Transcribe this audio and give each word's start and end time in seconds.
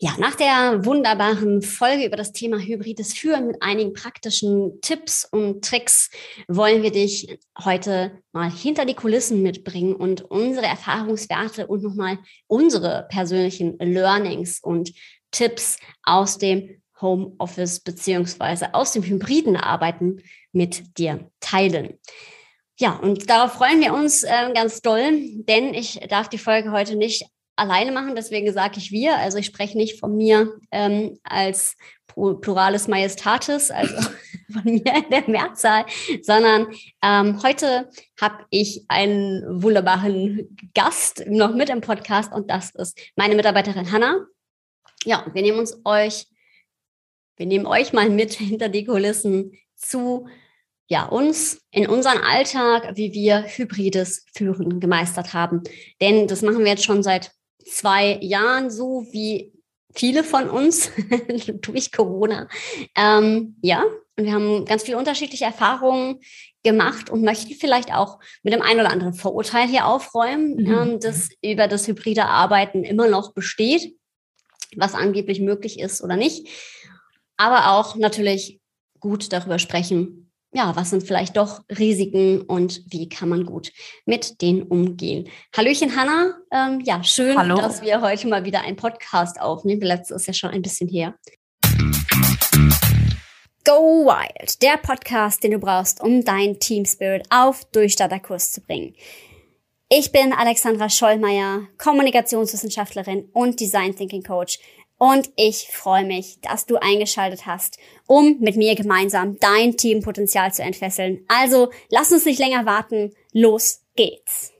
Ja, 0.00 0.14
nach 0.16 0.36
der 0.36 0.84
wunderbaren 0.84 1.60
Folge 1.60 2.06
über 2.06 2.16
das 2.16 2.30
Thema 2.30 2.60
hybrides 2.60 3.14
Führen 3.14 3.48
mit 3.48 3.60
einigen 3.64 3.94
praktischen 3.94 4.80
Tipps 4.80 5.24
und 5.24 5.64
Tricks 5.64 6.08
wollen 6.46 6.84
wir 6.84 6.92
dich 6.92 7.36
heute 7.64 8.22
mal 8.30 8.48
hinter 8.48 8.84
die 8.84 8.94
Kulissen 8.94 9.42
mitbringen 9.42 9.96
und 9.96 10.22
unsere 10.22 10.66
Erfahrungswerte 10.66 11.66
und 11.66 11.82
nochmal 11.82 12.20
unsere 12.46 13.08
persönlichen 13.08 13.76
Learnings 13.80 14.60
und 14.60 14.92
Tipps 15.32 15.78
aus 16.04 16.38
dem 16.38 16.80
Homeoffice 17.00 17.80
beziehungsweise 17.80 18.74
aus 18.74 18.92
dem 18.92 19.02
hybriden 19.02 19.56
Arbeiten 19.56 20.22
mit 20.52 20.96
dir 20.96 21.28
teilen. 21.40 21.98
Ja, 22.78 22.92
und 22.92 23.28
darauf 23.28 23.54
freuen 23.54 23.80
wir 23.80 23.92
uns 23.94 24.22
äh, 24.22 24.52
ganz 24.54 24.80
doll, 24.80 25.18
denn 25.48 25.74
ich 25.74 25.98
darf 26.08 26.28
die 26.28 26.38
Folge 26.38 26.70
heute 26.70 26.94
nicht 26.94 27.26
alleine 27.58 27.92
machen, 27.92 28.14
deswegen 28.14 28.52
sage 28.52 28.78
ich 28.78 28.92
wir. 28.92 29.16
Also 29.16 29.38
ich 29.38 29.46
spreche 29.46 29.76
nicht 29.76 29.98
von 29.98 30.16
mir 30.16 30.52
ähm, 30.70 31.18
als 31.22 31.76
Pluralis 32.14 32.88
Majestatis, 32.88 33.70
also 33.70 33.94
von 34.52 34.64
mir 34.64 34.94
in 34.94 35.10
der 35.10 35.28
Mehrzahl, 35.28 35.84
sondern 36.22 36.68
ähm, 37.02 37.42
heute 37.42 37.90
habe 38.20 38.44
ich 38.50 38.84
einen 38.88 39.62
wunderbaren 39.62 40.56
Gast 40.74 41.24
noch 41.26 41.54
mit 41.54 41.70
im 41.70 41.80
Podcast 41.80 42.32
und 42.32 42.50
das 42.50 42.70
ist 42.74 42.98
meine 43.16 43.36
Mitarbeiterin 43.36 43.92
Hanna. 43.92 44.26
Ja, 45.04 45.26
wir 45.32 45.42
nehmen 45.42 45.58
uns 45.58 45.80
euch, 45.84 46.26
wir 47.36 47.46
nehmen 47.46 47.66
euch 47.66 47.92
mal 47.92 48.10
mit 48.10 48.32
hinter 48.34 48.68
die 48.68 48.84
Kulissen 48.84 49.52
zu 49.76 50.26
ja, 50.88 51.04
uns 51.04 51.60
in 51.70 51.86
unseren 51.86 52.18
Alltag, 52.18 52.96
wie 52.96 53.12
wir 53.12 53.44
hybrides 53.44 54.24
Führen 54.34 54.80
gemeistert 54.80 55.34
haben. 55.34 55.62
Denn 56.00 56.26
das 56.26 56.40
machen 56.42 56.60
wir 56.60 56.68
jetzt 56.68 56.84
schon 56.84 57.02
seit 57.02 57.30
zwei 57.68 58.18
Jahren 58.20 58.70
so 58.70 59.06
wie 59.12 59.52
viele 59.94 60.24
von 60.24 60.48
uns 60.48 60.90
durch 61.60 61.92
Corona. 61.92 62.48
Ähm, 62.94 63.56
ja, 63.62 63.82
und 64.16 64.24
wir 64.24 64.32
haben 64.32 64.64
ganz 64.64 64.82
viele 64.82 64.98
unterschiedliche 64.98 65.44
Erfahrungen 65.44 66.20
gemacht 66.62 67.08
und 67.08 67.22
möchten 67.22 67.54
vielleicht 67.54 67.94
auch 67.94 68.18
mit 68.42 68.52
dem 68.52 68.62
einen 68.62 68.80
oder 68.80 68.90
anderen 68.90 69.14
Vorurteil 69.14 69.68
hier 69.68 69.86
aufräumen, 69.86 70.56
mhm. 70.56 70.72
ähm, 70.72 71.00
das 71.00 71.28
über 71.42 71.68
das 71.68 71.86
hybride 71.86 72.26
Arbeiten 72.26 72.84
immer 72.84 73.08
noch 73.08 73.32
besteht, 73.32 73.94
was 74.76 74.94
angeblich 74.94 75.40
möglich 75.40 75.78
ist 75.78 76.02
oder 76.02 76.16
nicht. 76.16 76.48
Aber 77.36 77.72
auch 77.72 77.94
natürlich 77.94 78.60
gut 78.98 79.32
darüber 79.32 79.58
sprechen, 79.58 80.27
ja, 80.52 80.74
was 80.76 80.90
sind 80.90 81.02
vielleicht 81.02 81.36
doch 81.36 81.62
Risiken 81.70 82.42
und 82.42 82.82
wie 82.86 83.08
kann 83.08 83.28
man 83.28 83.44
gut 83.44 83.70
mit 84.06 84.40
denen 84.40 84.62
umgehen? 84.62 85.28
Hallöchen, 85.54 85.94
Hanna. 85.94 86.34
Ähm, 86.50 86.80
ja, 86.80 87.04
schön, 87.04 87.36
Hallo. 87.36 87.56
dass 87.56 87.82
wir 87.82 88.00
heute 88.00 88.28
mal 88.28 88.44
wieder 88.44 88.62
einen 88.62 88.76
Podcast 88.76 89.40
aufnehmen. 89.40 89.82
Letztes 89.82 90.22
ist 90.22 90.26
ja 90.26 90.32
schon 90.32 90.50
ein 90.50 90.62
bisschen 90.62 90.88
her. 90.88 91.14
Go 93.64 94.06
Wild, 94.06 94.62
der 94.62 94.78
Podcast, 94.78 95.44
den 95.44 95.50
du 95.50 95.58
brauchst, 95.58 96.00
um 96.00 96.24
dein 96.24 96.58
Team 96.58 96.86
Spirit 96.86 97.26
auf 97.28 97.66
Durchstarterkurs 97.66 98.52
zu 98.52 98.62
bringen. 98.62 98.94
Ich 99.90 100.12
bin 100.12 100.32
Alexandra 100.32 100.88
Schollmeier, 100.88 101.68
Kommunikationswissenschaftlerin 101.76 103.28
und 103.34 103.60
Design 103.60 103.94
Thinking 103.94 104.22
Coach 104.22 104.58
und 104.98 105.30
ich 105.36 105.68
freue 105.72 106.04
mich, 106.04 106.40
dass 106.40 106.66
du 106.66 106.76
eingeschaltet 106.76 107.46
hast, 107.46 107.78
um 108.06 108.38
mit 108.40 108.56
mir 108.56 108.74
gemeinsam 108.74 109.38
dein 109.38 109.76
Teampotenzial 109.76 110.52
zu 110.52 110.62
entfesseln. 110.62 111.24
Also 111.28 111.70
lass 111.88 112.10
uns 112.10 112.24
nicht 112.24 112.40
länger 112.40 112.66
warten. 112.66 113.14
Los 113.32 113.84
geht's. 113.94 114.52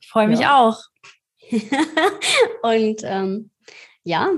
Ich 0.00 0.08
freue 0.08 0.28
mich 0.28 0.40
ja. 0.40 0.60
auch. 0.60 0.80
Und 2.62 3.02
ähm, 3.04 3.50
ja, 4.02 4.32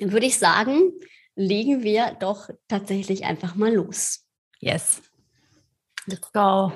würde 0.00 0.26
ich 0.26 0.38
sagen, 0.38 0.92
legen 1.34 1.82
wir 1.82 2.16
doch 2.18 2.48
tatsächlich 2.66 3.24
einfach 3.24 3.56
mal 3.56 3.74
los. 3.74 4.24
Yes. 4.58 5.02
Let's 6.06 6.32
go. 6.32 6.72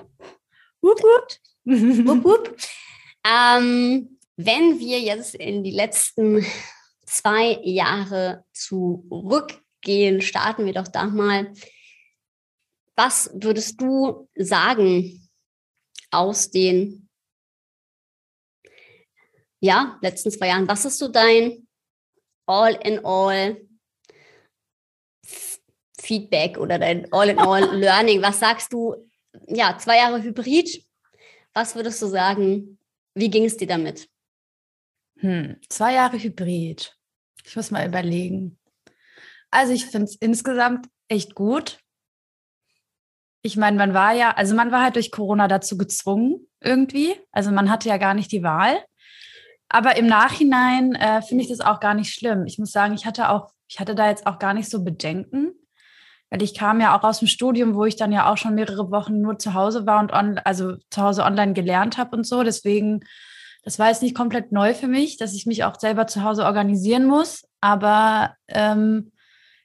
Wupp, 0.83 1.03
wupp. 1.03 1.39
wupp, 1.65 2.25
wupp. 2.25 2.56
Ähm, 3.28 4.16
wenn 4.37 4.79
wir 4.79 5.01
jetzt 5.01 5.35
in 5.35 5.65
die 5.65 5.71
letzten 5.71 6.45
zwei 7.07 7.59
Jahre 7.63 8.45
zurückgehen, 8.53 10.21
starten 10.21 10.67
wir 10.67 10.73
doch 10.73 10.89
da 10.89 11.07
mal. 11.07 11.53
Was 12.97 13.31
würdest 13.35 13.81
du 13.81 14.29
sagen 14.35 15.29
aus 16.11 16.51
den 16.51 17.09
ja, 19.61 19.99
letzten 20.03 20.31
zwei 20.31 20.49
Jahren? 20.49 20.69
Was 20.69 20.85
ist 20.85 20.99
so 20.99 21.09
dein 21.09 21.67
All-in-All 22.47 23.67
Feedback 25.99 26.59
oder 26.59 26.79
dein 26.79 27.13
All-in-All 27.13 27.77
Learning? 27.79 28.23
Was 28.23 28.41
sagst 28.41 28.73
du? 28.73 28.95
Ja, 29.49 29.77
zwei 29.79 29.97
Jahre 29.99 30.23
Hybrid. 30.23 30.85
Was 31.53 31.75
würdest 31.75 32.01
du 32.03 32.07
sagen? 32.07 32.79
Wie 33.15 33.31
ging 33.31 33.45
es 33.45 33.57
dir 33.57 33.67
damit? 33.67 34.09
Hm, 35.19 35.56
zwei 35.69 35.94
Jahre 35.94 36.19
Hybrid. 36.19 36.97
Ich 37.44 37.56
muss 37.56 37.71
mal 37.71 37.87
überlegen. 37.87 38.59
Also 39.50 39.72
ich 39.72 39.87
finde 39.87 40.04
es 40.04 40.16
insgesamt 40.16 40.88
echt 41.09 41.34
gut. 41.34 41.78
Ich 43.43 43.56
meine, 43.56 43.77
man 43.77 43.94
war 43.94 44.12
ja, 44.12 44.32
also 44.32 44.54
man 44.54 44.72
war 44.72 44.82
halt 44.82 44.97
durch 44.97 45.12
Corona 45.12 45.47
dazu 45.47 45.78
gezwungen 45.78 46.47
irgendwie. 46.60 47.15
Also 47.31 47.53
man 47.53 47.71
hatte 47.71 47.88
ja 47.88 47.97
gar 47.97 48.15
nicht 48.15 48.32
die 48.32 48.43
Wahl. 48.43 48.77
Aber 49.69 49.97
im 49.97 50.06
Nachhinein 50.06 50.94
äh, 50.94 51.22
finde 51.22 51.44
ich 51.44 51.50
das 51.50 51.60
auch 51.60 51.81
gar 51.81 51.94
nicht 51.94 52.12
schlimm. 52.12 52.44
Ich 52.47 52.59
muss 52.59 52.72
sagen, 52.72 52.94
ich 52.94 53.06
hatte 53.06 53.31
auch, 53.31 53.50
ich 53.69 53.81
hatte 53.81 53.94
da 53.94 54.09
jetzt 54.09 54.27
auch 54.27 54.38
gar 54.38 54.54
nicht 54.54 54.69
so 54.69 54.84
Bedenken, 54.84 55.53
weil 56.31 56.43
ich 56.43 56.54
kam 56.54 56.81
ja 56.81 56.97
auch 56.97 57.04
aus 57.04 57.21
dem 57.21 57.28
Studium, 57.28 57.75
wo 57.75 57.84
ich 57.84 57.97
dann 57.97 58.12
ja 58.12 58.31
auch 58.31 58.37
schon 58.37 58.54
mehrere 58.54 58.91
Wochen 58.91 59.21
nur 59.21 59.38
zu 59.38 59.54
Hause 59.54 59.87
war 59.87 60.00
und 60.00 60.12
on, 60.12 60.38
also 60.38 60.77
zu 60.91 61.03
Hause 61.03 61.25
online 61.25 61.53
gelernt 61.53 61.98
habe 61.98 62.16
und 62.16 62.27
so. 62.27 62.43
Deswegen 62.43 63.00
das 63.66 63.81
war 63.81 63.88
jetzt 63.88 64.00
nicht 64.00 64.15
komplett 64.15 64.53
neu 64.53 64.75
für 64.75 64.87
mich, 64.87 65.16
dass 65.16 65.34
ich 65.34 65.44
mich 65.44 65.65
auch 65.65 65.77
selber 65.81 66.06
zu 66.06 66.22
Hause 66.22 66.44
organisieren 66.44 67.04
muss. 67.04 67.49
Aber 67.60 68.37
ähm, 68.47 69.10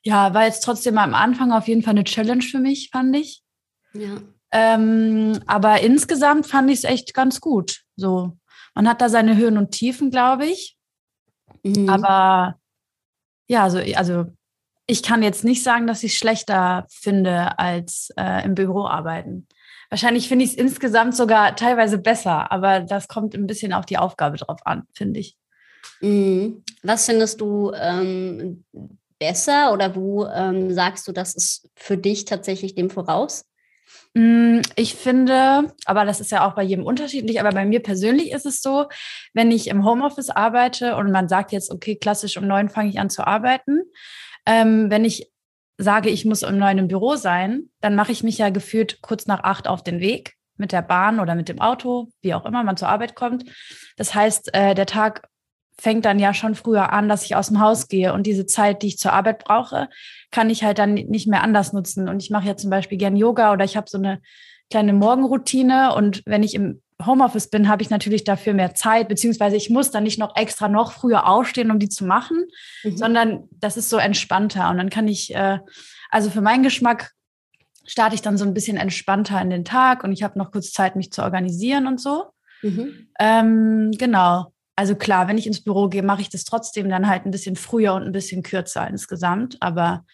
ja, 0.01 0.34
war 0.34 0.45
jetzt 0.45 0.63
trotzdem 0.63 0.97
am 0.97 1.13
Anfang 1.13 1.51
auf 1.51 1.67
jeden 1.67 1.84
Fall 1.84 1.91
eine 1.91 2.03
Challenge 2.03 2.41
für 2.41 2.57
mich, 2.57 2.89
fand 2.91 3.16
ich. 3.16 3.44
Ja. 3.94 4.17
Ähm, 4.51 5.39
aber 5.45 5.81
insgesamt 5.81 6.47
fand 6.47 6.72
ich 6.72 6.79
es 6.79 6.84
echt 6.84 7.13
ganz 7.13 7.41
gut. 7.41 7.84
So, 7.95 8.39
man 8.73 8.89
hat 8.89 9.01
da 9.01 9.07
seine 9.07 9.38
Höhen 9.38 9.59
und 9.59 9.69
Tiefen, 9.69 10.09
glaube 10.09 10.47
ich. 10.47 10.75
Mhm. 11.62 11.88
Aber 11.88 12.56
ja, 13.47 13.66
also, 13.66 13.78
also 13.95 14.25
ich 14.88 15.03
kann 15.03 15.22
jetzt 15.22 15.44
nicht 15.44 15.62
sagen, 15.62 15.85
dass 15.85 16.01
ich 16.01 16.13
es 16.13 16.18
schlechter 16.18 16.88
finde 16.89 17.59
als 17.59 18.09
äh, 18.18 18.44
im 18.45 18.56
Büro 18.56 18.88
arbeiten. 18.88 19.47
Wahrscheinlich 19.91 20.29
finde 20.29 20.46
ich 20.46 20.52
es 20.52 20.57
insgesamt 20.57 21.18
sogar 21.18 21.56
teilweise 21.57 21.97
besser, 21.97 22.50
aber 22.50 22.79
das 22.79 23.09
kommt 23.09 23.35
ein 23.35 23.46
bisschen 23.46 23.74
auf 23.74 23.85
die 23.85 23.97
Aufgabe 23.97 24.38
drauf 24.38 24.59
an, 24.63 24.84
finde 24.94 25.19
ich. 25.19 25.35
Mhm. 26.00 26.63
Was 26.81 27.06
findest 27.06 27.41
du 27.41 27.74
ähm, 27.74 28.63
besser 29.19 29.74
oder 29.74 29.94
wo 29.94 30.25
ähm, 30.25 30.74
sagst 30.74 31.07
du, 31.07 31.12
das 31.12 31.35
ist 31.35 31.69
für 31.75 31.97
dich 31.97 32.24
tatsächlich 32.24 32.74
dem 32.74 32.90
voraus? 32.90 33.44
Mm, 34.13 34.62
ich 34.78 34.96
finde, 34.96 35.74
aber 35.85 36.06
das 36.06 36.22
ist 36.22 36.31
ja 36.31 36.47
auch 36.47 36.56
bei 36.56 36.63
jedem 36.63 36.85
unterschiedlich, 36.85 37.40
aber 37.40 37.51
bei 37.51 37.66
mir 37.66 37.81
persönlich 37.81 38.31
ist 38.31 38.46
es 38.46 38.62
so, 38.62 38.85
wenn 39.34 39.51
ich 39.51 39.68
im 39.68 39.85
Homeoffice 39.85 40.30
arbeite 40.30 40.96
und 40.96 41.12
man 41.12 41.28
sagt 41.28 41.51
jetzt, 41.51 41.69
okay, 41.69 41.97
klassisch 41.97 42.38
um 42.38 42.47
neun 42.47 42.69
fange 42.69 42.90
ich 42.90 43.00
an 43.00 43.09
zu 43.09 43.28
arbeiten, 43.28 43.81
ähm, 44.46 44.90
wenn 44.90 45.06
ich 45.06 45.31
sage, 45.81 46.09
ich 46.09 46.25
muss 46.25 46.44
um 46.44 46.58
neun 46.58 46.78
im 46.78 46.88
Büro 46.88 47.16
sein, 47.16 47.69
dann 47.81 47.96
mache 47.96 48.12
ich 48.12 48.24
mich 48.24 48.38
ja 48.38 48.50
gefühlt 48.50 49.02
kurz 49.02 49.25
nach 49.25 49.44
acht 49.44 49.68
auf 49.68 49.84
den 49.84 50.00
Weg 50.00 50.36
mit 50.58 50.72
der 50.72 50.81
Bahn 50.81 51.19
oder 51.19 51.36
mit 51.36 51.50
dem 51.50 51.59
Auto, 51.59 52.09
wie 52.22 52.34
auch 52.34 52.46
immer 52.46 52.64
man 52.64 52.78
zur 52.78 52.90
Arbeit 52.90 53.16
kommt. 53.16 53.46
Das 53.97 54.14
heißt, 54.14 54.53
äh, 54.53 54.75
der 54.75 54.86
Tag 54.86 55.28
fängt 55.78 56.06
dann 56.06 56.19
ja 56.19 56.33
schon 56.33 56.54
früher 56.54 56.94
an, 56.94 57.10
dass 57.10 57.25
ich 57.25 57.36
aus 57.36 57.48
dem 57.48 57.60
Haus 57.60 57.88
gehe 57.88 58.13
und 58.13 58.28
diese 58.28 58.45
Zeit, 58.45 58.83
die 58.83 58.88
ich 58.88 59.00
zur 59.00 59.13
Arbeit 59.13 59.44
brauche, 59.44 59.89
kann 60.30 60.51
ich 60.51 60.63
halt 60.63 60.78
dann 60.78 60.94
nicht 60.94 61.28
mehr 61.28 61.42
anders 61.42 61.74
nutzen. 61.74 62.07
Und 62.07 62.22
ich 62.22 62.30
mache 62.30 62.48
ja 62.48 62.56
zum 62.56 62.69
Beispiel 62.69 63.00
gern 63.00 63.18
Yoga 63.18 63.51
oder 63.51 63.66
ich 63.66 63.75
habe 63.75 63.89
so 63.89 63.98
eine 63.98 64.22
kleine 64.69 64.94
Morgenroutine 64.94 65.95
und 65.95 66.22
wenn 66.25 66.44
ich 66.44 66.54
im 66.54 66.81
Homeoffice 67.06 67.50
bin, 67.50 67.68
habe 67.68 67.81
ich 67.81 67.89
natürlich 67.89 68.24
dafür 68.24 68.53
mehr 68.53 68.74
Zeit, 68.75 69.07
beziehungsweise 69.07 69.56
ich 69.56 69.69
muss 69.69 69.92
dann 69.92 70.03
nicht 70.03 70.19
noch 70.19 70.36
extra 70.36 70.68
noch 70.68 70.92
früher 70.94 71.27
aufstehen, 71.27 71.71
um 71.71 71.80
die 71.80 71.89
zu 71.89 72.06
machen, 72.06 72.45
mhm. 72.83 72.98
sondern 72.98 73.50
das 73.51 73.77
ist 73.77 73.89
so 73.89 73.98
entspannter. 73.98 74.69
Und 74.69 74.77
dann 74.77 74.89
kann 74.89 75.07
ich, 75.07 75.33
äh, 75.36 75.59
also 76.09 76.30
für 76.30 76.42
meinen 76.42 76.63
Geschmack 76.63 77.12
starte 77.86 78.15
ich 78.15 78.21
dann 78.21 78.38
so 78.38 78.45
ein 78.45 78.53
bisschen 78.53 78.77
entspannter 78.77 79.42
in 79.42 79.50
den 79.50 79.65
Tag 79.65 80.03
und 80.03 80.12
ich 80.12 80.24
habe 80.24 80.38
noch 80.38 80.51
kurz 80.51 80.71
Zeit, 80.71 80.95
mich 80.95 81.12
zu 81.12 81.24
organisieren 81.24 81.88
und 81.88 82.00
so. 82.00 82.25
Mhm. 82.62 83.07
Ähm, 83.19 83.92
genau. 83.97 84.54
Also 84.75 84.95
klar, 84.95 85.27
wenn 85.27 85.38
ich 85.38 85.47
ins 85.47 85.63
Büro 85.63 85.89
gehe, 85.89 86.04
mache 86.04 86.21
ich 86.21 86.30
das 86.30 86.44
trotzdem 86.44 86.89
dann 86.89 87.07
halt 87.07 87.25
ein 87.25 87.31
bisschen 87.31 87.56
früher 87.56 87.94
und 87.94 88.04
ein 88.04 88.12
bisschen 88.12 88.44
kürzer 88.44 88.88
insgesamt. 88.88 89.57
Aber 89.62 90.06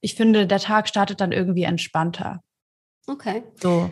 ich 0.00 0.14
finde, 0.14 0.46
der 0.46 0.58
Tag 0.58 0.88
startet 0.88 1.20
dann 1.20 1.32
irgendwie 1.32 1.62
entspannter. 1.62 2.40
Okay. 3.06 3.42
So. 3.60 3.90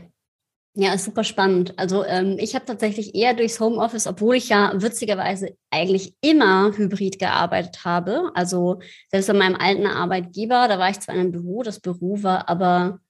Ja, 0.75 0.94
ist 0.94 1.05
super 1.05 1.25
spannend. 1.25 1.76
Also 1.78 2.05
ähm, 2.05 2.37
ich 2.38 2.55
habe 2.55 2.64
tatsächlich 2.64 3.14
eher 3.14 3.34
durchs 3.34 3.58
Homeoffice, 3.58 4.06
obwohl 4.06 4.37
ich 4.37 4.50
ja 4.50 4.72
witzigerweise 4.75 5.56
eigentlich 5.70 6.14
immer 6.20 6.72
hybrid 6.76 7.19
gearbeitet 7.19 7.84
habe. 7.84 8.31
Also 8.34 8.78
selbst 9.11 9.26
bei 9.26 9.32
meinem 9.32 9.56
alten 9.56 9.87
Arbeitgeber, 9.87 10.69
da 10.69 10.78
war 10.78 10.88
ich 10.88 11.00
zwar 11.00 11.17
in 11.17 11.22
einem 11.22 11.32
Büro, 11.32 11.64
das 11.64 11.81
Büro 11.81 12.22
war 12.22 12.49
aber 12.49 13.00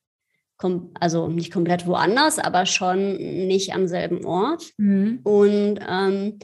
also 1.01 1.29
nicht 1.29 1.53
komplett 1.53 1.87
woanders, 1.87 2.39
aber 2.39 2.67
schon 2.67 3.17
nicht 3.17 3.75
am 3.75 3.87
selben 3.87 4.25
Ort. 4.25 4.73
Mhm. 4.77 5.21
Und 5.23 5.81
ähm, 5.87 6.39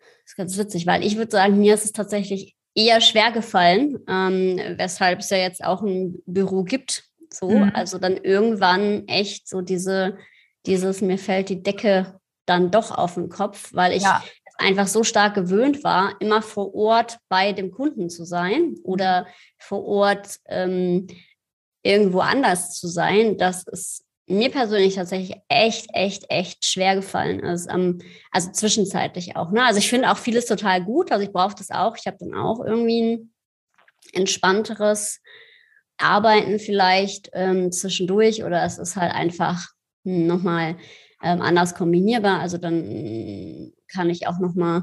das 0.00 0.24
ist 0.26 0.36
ganz 0.36 0.58
witzig, 0.58 0.86
weil 0.86 1.04
ich 1.04 1.16
würde 1.16 1.30
sagen, 1.30 1.58
mir 1.58 1.74
ist 1.74 1.84
es 1.84 1.92
tatsächlich 1.92 2.56
eher 2.74 3.00
schwer 3.00 3.32
gefallen, 3.32 3.98
ähm, 4.08 4.58
weshalb 4.76 5.20
es 5.20 5.30
ja 5.30 5.36
jetzt 5.36 5.62
auch 5.64 5.82
ein 5.82 6.22
Büro 6.26 6.62
gibt. 6.62 7.04
So, 7.32 7.50
mhm. 7.50 7.72
also 7.74 7.98
dann 7.98 8.16
irgendwann 8.16 9.06
echt 9.08 9.48
so 9.48 9.60
diese, 9.60 10.18
dieses, 10.66 11.00
mir 11.00 11.18
fällt 11.18 11.48
die 11.48 11.62
Decke 11.62 12.18
dann 12.46 12.70
doch 12.70 12.90
auf 12.90 13.14
den 13.14 13.28
Kopf, 13.28 13.70
weil 13.72 13.92
ich 13.92 14.02
ja. 14.02 14.22
einfach 14.58 14.86
so 14.86 15.04
stark 15.04 15.34
gewöhnt 15.34 15.84
war, 15.84 16.20
immer 16.20 16.42
vor 16.42 16.74
Ort 16.74 17.18
bei 17.28 17.52
dem 17.52 17.70
Kunden 17.70 18.10
zu 18.10 18.24
sein 18.24 18.76
oder 18.82 19.26
vor 19.58 19.84
Ort 19.84 20.38
ähm, 20.46 21.06
irgendwo 21.82 22.20
anders 22.20 22.78
zu 22.78 22.88
sein, 22.88 23.38
dass 23.38 23.66
es 23.66 24.04
mir 24.26 24.50
persönlich 24.50 24.94
tatsächlich 24.94 25.36
echt, 25.48 25.88
echt, 25.92 26.24
echt 26.28 26.64
schwer 26.64 26.94
gefallen 26.94 27.40
ist. 27.40 27.68
Ähm, 27.70 28.00
also 28.30 28.50
zwischenzeitlich 28.52 29.36
auch. 29.36 29.50
Ne? 29.50 29.64
Also 29.64 29.78
ich 29.78 29.88
finde 29.88 30.10
auch 30.10 30.16
vieles 30.16 30.46
total 30.46 30.82
gut. 30.82 31.10
Also 31.12 31.24
ich 31.24 31.32
brauche 31.32 31.54
das 31.56 31.70
auch. 31.70 31.96
Ich 31.96 32.06
habe 32.06 32.16
dann 32.20 32.34
auch 32.34 32.64
irgendwie 32.64 33.02
ein 33.02 33.32
entspannteres 34.12 35.20
Arbeiten 35.98 36.58
vielleicht 36.58 37.30
ähm, 37.32 37.70
zwischendurch 37.72 38.44
oder 38.44 38.64
es 38.64 38.78
ist 38.78 38.96
halt 38.96 39.12
einfach 39.12 39.68
nochmal 40.04 40.76
ähm, 41.22 41.40
anders 41.40 41.74
kombinierbar. 41.74 42.40
Also 42.40 42.58
dann 42.58 43.72
kann 43.88 44.10
ich 44.10 44.26
auch 44.26 44.38
nochmal, 44.38 44.82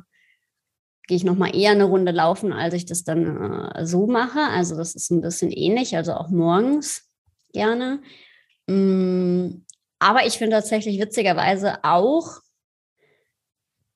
gehe 1.08 1.18
ich 1.18 1.24
nochmal 1.24 1.56
eher 1.56 1.72
eine 1.72 1.86
Runde 1.86 2.12
laufen, 2.12 2.54
als 2.54 2.74
ich 2.74 2.86
das 2.86 3.04
dann 3.04 3.72
äh, 3.74 3.86
so 3.86 4.08
mache. 4.08 4.40
Also 4.40 4.78
das 4.78 4.96
ist 4.96 5.12
ein 5.12 5.22
bisschen 5.22 5.52
ähnlich, 5.52 5.96
also 5.96 6.14
auch 6.14 6.30
morgens 6.30 7.10
gerne. 7.52 8.02
Mm, 8.68 9.66
aber 10.00 10.26
ich 10.26 10.38
finde 10.38 10.56
tatsächlich 10.56 11.00
witzigerweise 11.00 11.84
auch, 11.84 12.40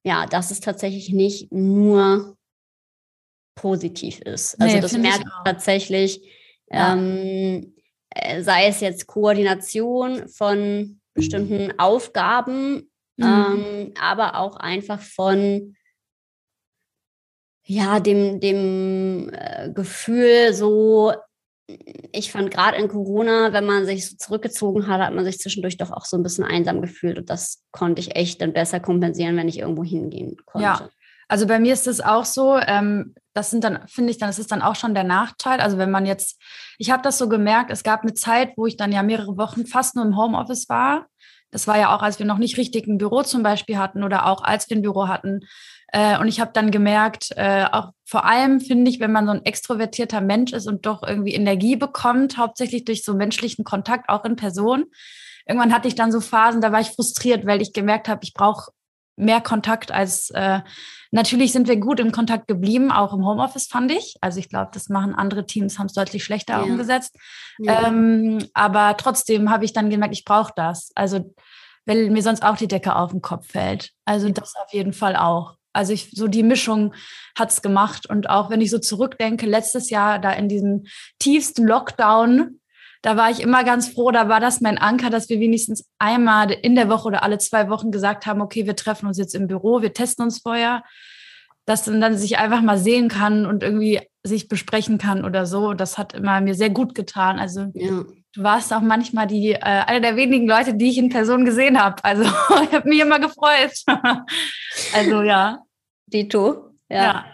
ja, 0.04 0.25
dass 0.25 0.51
es 0.51 0.60
tatsächlich 0.60 1.10
nicht 1.10 1.51
nur 1.54 2.36
positiv 3.56 4.19
ist. 4.19 4.60
Also 4.60 4.75
nee, 4.75 4.81
das 4.81 4.98
merkt 4.98 5.19
ich 5.19 5.44
tatsächlich, 5.45 6.21
ja. 6.73 6.93
ähm, 6.93 7.75
äh, 8.09 8.41
sei 8.41 8.67
es 8.67 8.79
jetzt 8.79 9.07
Koordination 9.07 10.27
von 10.27 10.99
bestimmten 11.13 11.77
Aufgaben, 11.79 12.89
mhm. 13.17 13.25
ähm, 13.25 13.93
aber 13.99 14.39
auch 14.39 14.57
einfach 14.57 14.99
von 14.99 15.75
ja, 17.65 17.99
dem, 17.99 18.39
dem 18.39 19.31
äh, 19.31 19.71
Gefühl, 19.71 20.53
so 20.53 21.13
ich 22.11 22.31
fand 22.31 22.51
gerade 22.51 22.77
in 22.77 22.89
Corona, 22.89 23.53
wenn 23.53 23.65
man 23.65 23.85
sich 23.85 24.09
so 24.09 24.17
zurückgezogen 24.17 24.87
hat, 24.87 25.01
hat 25.01 25.13
man 25.13 25.23
sich 25.23 25.39
zwischendurch 25.39 25.77
doch 25.77 25.91
auch 25.91 26.05
so 26.05 26.17
ein 26.17 26.23
bisschen 26.23 26.43
einsam 26.43 26.81
gefühlt. 26.81 27.17
Und 27.17 27.29
das 27.29 27.63
konnte 27.71 28.01
ich 28.01 28.15
echt 28.15 28.41
dann 28.41 28.53
besser 28.53 28.79
kompensieren, 28.79 29.37
wenn 29.37 29.47
ich 29.47 29.59
irgendwo 29.59 29.83
hingehen 29.83 30.35
konnte. 30.45 30.65
Ja, 30.65 30.89
also 31.27 31.47
bei 31.47 31.59
mir 31.59 31.73
ist 31.73 31.87
es 31.87 32.01
auch 32.01 32.25
so, 32.25 32.57
ähm, 32.57 33.15
das 33.33 33.50
sind 33.50 33.63
dann, 33.63 33.88
finde 33.88 34.12
ich 34.12 34.18
dann, 34.18 34.30
das 34.30 34.39
ist 34.39 34.51
dann 34.51 34.62
auch 34.62 34.75
schon 34.75 34.94
der 34.94 35.03
Nachteil. 35.03 35.59
Also 35.59 35.77
wenn 35.77 35.91
man 35.91 36.06
jetzt, 36.06 36.39
ich 36.77 36.91
habe 36.91 37.03
das 37.03 37.18
so 37.18 37.27
gemerkt, 37.27 37.71
es 37.71 37.83
gab 37.83 38.01
eine 38.01 38.13
Zeit, 38.13 38.53
wo 38.57 38.65
ich 38.65 38.77
dann 38.77 38.91
ja 38.91 39.03
mehrere 39.03 39.38
Wochen 39.38 39.65
fast 39.65 39.95
nur 39.95 40.06
im 40.06 40.18
Homeoffice 40.18 40.69
war. 40.69 41.07
Das 41.51 41.68
war 41.68 41.77
ja 41.77 41.95
auch, 41.95 42.01
als 42.01 42.19
wir 42.19 42.25
noch 42.25 42.39
nicht 42.39 42.57
richtig 42.57 42.88
ein 42.88 42.97
Büro 42.97 43.21
zum 43.24 43.44
Beispiel 43.44 43.77
hatten 43.77 44.03
oder 44.03 44.25
auch 44.25 44.44
als 44.44 44.69
wir 44.69 44.77
ein 44.77 44.81
Büro 44.81 45.07
hatten, 45.07 45.41
äh, 45.94 46.19
und 46.19 46.27
ich 46.27 46.39
habe 46.39 46.51
dann 46.53 46.71
gemerkt, 46.71 47.30
äh, 47.38 47.65
auch 47.71 47.91
vor 48.03 48.25
allem 48.25 48.59
finde 48.59 48.89
ich, 48.89 49.00
wenn 49.00 49.12
man 49.12 49.27
so 49.27 49.31
ein 49.31 49.45
extrovertierter 49.45 50.21
Mensch 50.21 50.51
ist 50.51 50.68
und 50.68 50.88
doch 50.88 51.03
irgendwie 51.03 51.36
Energie 51.36 51.75
bekommt, 51.75 52.38
hauptsächlich 52.38 52.83
durch 52.83 53.06
so 53.06 53.13
menschlichen 53.13 53.63
Kontakt, 53.63 54.09
auch 54.09 54.25
in 54.25 54.36
Person. 54.36 54.86
Irgendwann 55.45 55.71
hatte 55.71 55.88
ich 55.88 55.94
dann 55.94 56.12
so 56.12 56.19
Phasen, 56.19 56.62
da 56.62 56.71
war 56.71 56.81
ich 56.81 56.89
frustriert, 56.89 57.45
weil 57.45 57.62
ich 57.62 57.74
gemerkt 57.74 58.09
habe, 58.09 58.21
ich 58.24 58.33
brauche 58.33 58.71
mehr 59.15 59.42
Kontakt 59.42 59.92
als 59.92 60.30
äh, 60.31 60.62
natürlich 61.12 61.51
sind 61.51 61.68
wir 61.68 61.77
gut 61.77 62.00
im 62.00 62.12
Kontakt 62.12 62.48
geblieben, 62.48 62.92
auch 62.92 63.13
im 63.13 63.25
Homeoffice 63.25 63.68
fand 63.68 63.92
ich. 63.92 64.15
Also 64.21 64.39
ich 64.39 64.50
glaube, 64.50 64.71
das 64.74 64.89
machen 64.89 65.13
andere 65.13 65.45
Teams, 65.45 65.77
haben 65.77 65.86
es 65.88 65.94
deutlich 65.94 66.24
schlechter 66.24 66.54
ja. 66.54 66.62
umgesetzt. 66.63 67.15
Ja. 67.60 67.88
Ähm, 67.88 68.45
aber 68.54 68.98
trotzdem 68.98 69.50
habe 69.50 69.65
ich 69.65 69.74
dann 69.74 69.89
gemerkt, 69.89 70.15
ich 70.15 70.25
brauche 70.25 70.54
das. 70.56 70.92
Also 70.95 71.33
weil 71.86 72.10
mir 72.10 72.21
sonst 72.21 72.44
auch 72.44 72.57
die 72.57 72.68
Decke 72.68 72.95
auf 72.95 73.12
den 73.12 73.21
Kopf 73.21 73.51
fällt. 73.51 73.92
Also 74.06 74.30
das 74.30 74.56
auf 74.56 74.71
jeden 74.74 74.94
Fall 74.94 75.15
auch. 75.15 75.56
Also 75.74 75.92
ich, 75.92 76.12
so 76.12 76.27
die 76.27 76.44
Mischung 76.44 76.94
hat's 77.38 77.62
gemacht. 77.62 78.07
Und 78.07 78.30
auch 78.30 78.50
wenn 78.50 78.62
ich 78.62 78.69
so 78.69 78.80
zurückdenke, 78.80 79.45
letztes 79.45 79.89
Jahr 79.89 80.19
da 80.19 80.31
in 80.31 80.48
diesem 80.48 80.86
tiefsten 81.19 81.65
Lockdown, 81.65 82.60
da 83.03 83.17
war 83.17 83.29
ich 83.29 83.41
immer 83.41 83.65
ganz 83.65 83.89
froh, 83.89 84.11
da 84.11 84.29
war 84.29 84.39
das 84.39 84.61
mein 84.61 84.77
Anker, 84.77 85.09
dass 85.09 85.27
wir 85.27 85.39
wenigstens 85.39 85.85
einmal 86.00 86.51
in 86.51 86.73
der 86.73 86.88
Woche 86.88 87.09
oder 87.09 87.21
alle 87.21 87.38
zwei 87.38 87.69
Wochen 87.69 87.91
gesagt 87.91 88.25
haben, 88.25 88.41
okay, 88.41 88.65
wir 88.65 88.77
treffen 88.77 89.07
uns 89.07 89.17
jetzt 89.17 89.35
im 89.35 89.47
Büro, 89.47 89.81
wir 89.81 89.94
testen 89.94 90.23
uns 90.23 90.39
vorher, 90.39 90.83
dass 91.65 91.85
man 91.85 92.00
dann 92.00 92.17
sich 92.17 92.38
einfach 92.38 92.61
mal 92.61 92.77
sehen 92.77 93.09
kann 93.09 93.45
und 93.45 93.61
irgendwie 93.61 94.00
sich 94.23 94.47
besprechen 94.47 94.97
kann 94.97 95.25
oder 95.25 95.45
so. 95.45 95.73
Das 95.73 95.97
hat 95.97 96.13
immer 96.13 96.39
mir 96.39 96.55
sehr 96.55 96.69
gut 96.69 96.95
getan. 96.95 97.39
Also 97.39 97.71
ja. 97.73 97.89
du 97.89 98.44
warst 98.44 98.73
auch 98.73 98.81
manchmal 98.81 99.27
die 99.27 99.51
äh, 99.51 99.59
eine 99.59 100.00
der 100.00 100.15
wenigen 100.15 100.47
Leute, 100.47 100.73
die 100.73 100.89
ich 100.89 100.97
in 100.97 101.09
Person 101.09 101.44
gesehen 101.44 101.81
habe. 101.81 102.01
Also 102.03 102.23
ich 102.63 102.73
habe 102.73 102.88
mich 102.88 103.01
immer 103.01 103.19
gefreut. 103.19 103.73
also 104.94 105.21
ja. 105.21 105.59
Dito, 106.07 106.69
ja. 106.89 107.03
Ja, 107.03 107.25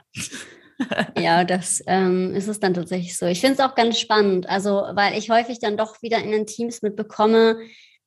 ja 1.18 1.44
das 1.44 1.84
ähm, 1.88 2.34
ist 2.36 2.48
es 2.48 2.60
dann 2.60 2.74
tatsächlich 2.74 3.18
so. 3.18 3.26
Ich 3.26 3.42
finde 3.42 3.56
es 3.56 3.60
auch 3.60 3.76
ganz 3.76 4.00
spannend, 4.00 4.48
also 4.48 4.84
weil 4.94 5.18
ich 5.18 5.30
häufig 5.30 5.60
dann 5.60 5.78
doch 5.78 6.02
wieder 6.02 6.20
in 6.20 6.32
den 6.32 6.46
Teams 6.46 6.82
mitbekomme 6.82 7.58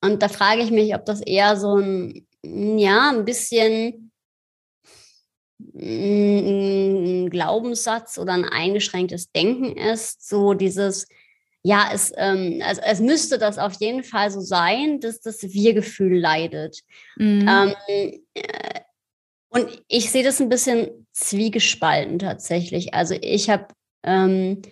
und 0.03 0.23
da 0.23 0.29
frage 0.29 0.63
ich 0.63 0.71
mich, 0.71 0.95
ob 0.95 1.07
das 1.07 1.21
eher 1.21 1.57
so 1.57 1.77
ein, 1.77 2.27
ja, 2.43 3.11
ein 3.11 3.25
bisschen 3.25 4.11
ein 5.75 7.31
Glaubenssatz 7.31 8.19
oder 8.19 8.33
ein 8.33 8.45
eingeschränktes 8.45 9.31
Denken 9.31 9.77
ist, 9.77 10.29
so 10.29 10.55
dieses, 10.55 11.07
ja, 11.63 11.89
es, 11.93 12.13
ähm, 12.17 12.61
also 12.65 12.83
es 12.85 13.01
müsste 13.01 13.39
das 13.39 13.59
auf 13.59 13.75
jeden 13.75 14.03
Fall 14.03 14.31
so 14.33 14.41
sein, 14.41 14.99
dass 14.99 15.21
das 15.21 15.43
Wir-Gefühl 15.43 16.19
leidet. 16.19 16.81
Mhm. 17.17 17.49
Ähm, 17.49 17.75
äh, 18.35 18.81
und 19.53 19.83
ich 19.89 20.11
sehe 20.11 20.25
das 20.25 20.41
ein 20.41 20.49
bisschen 20.49 21.07
zwiegespalten 21.13 22.19
tatsächlich. 22.19 22.95
Also 22.95 23.15
ich 23.21 23.51
habe 23.51 23.67
ähm, 24.03 24.63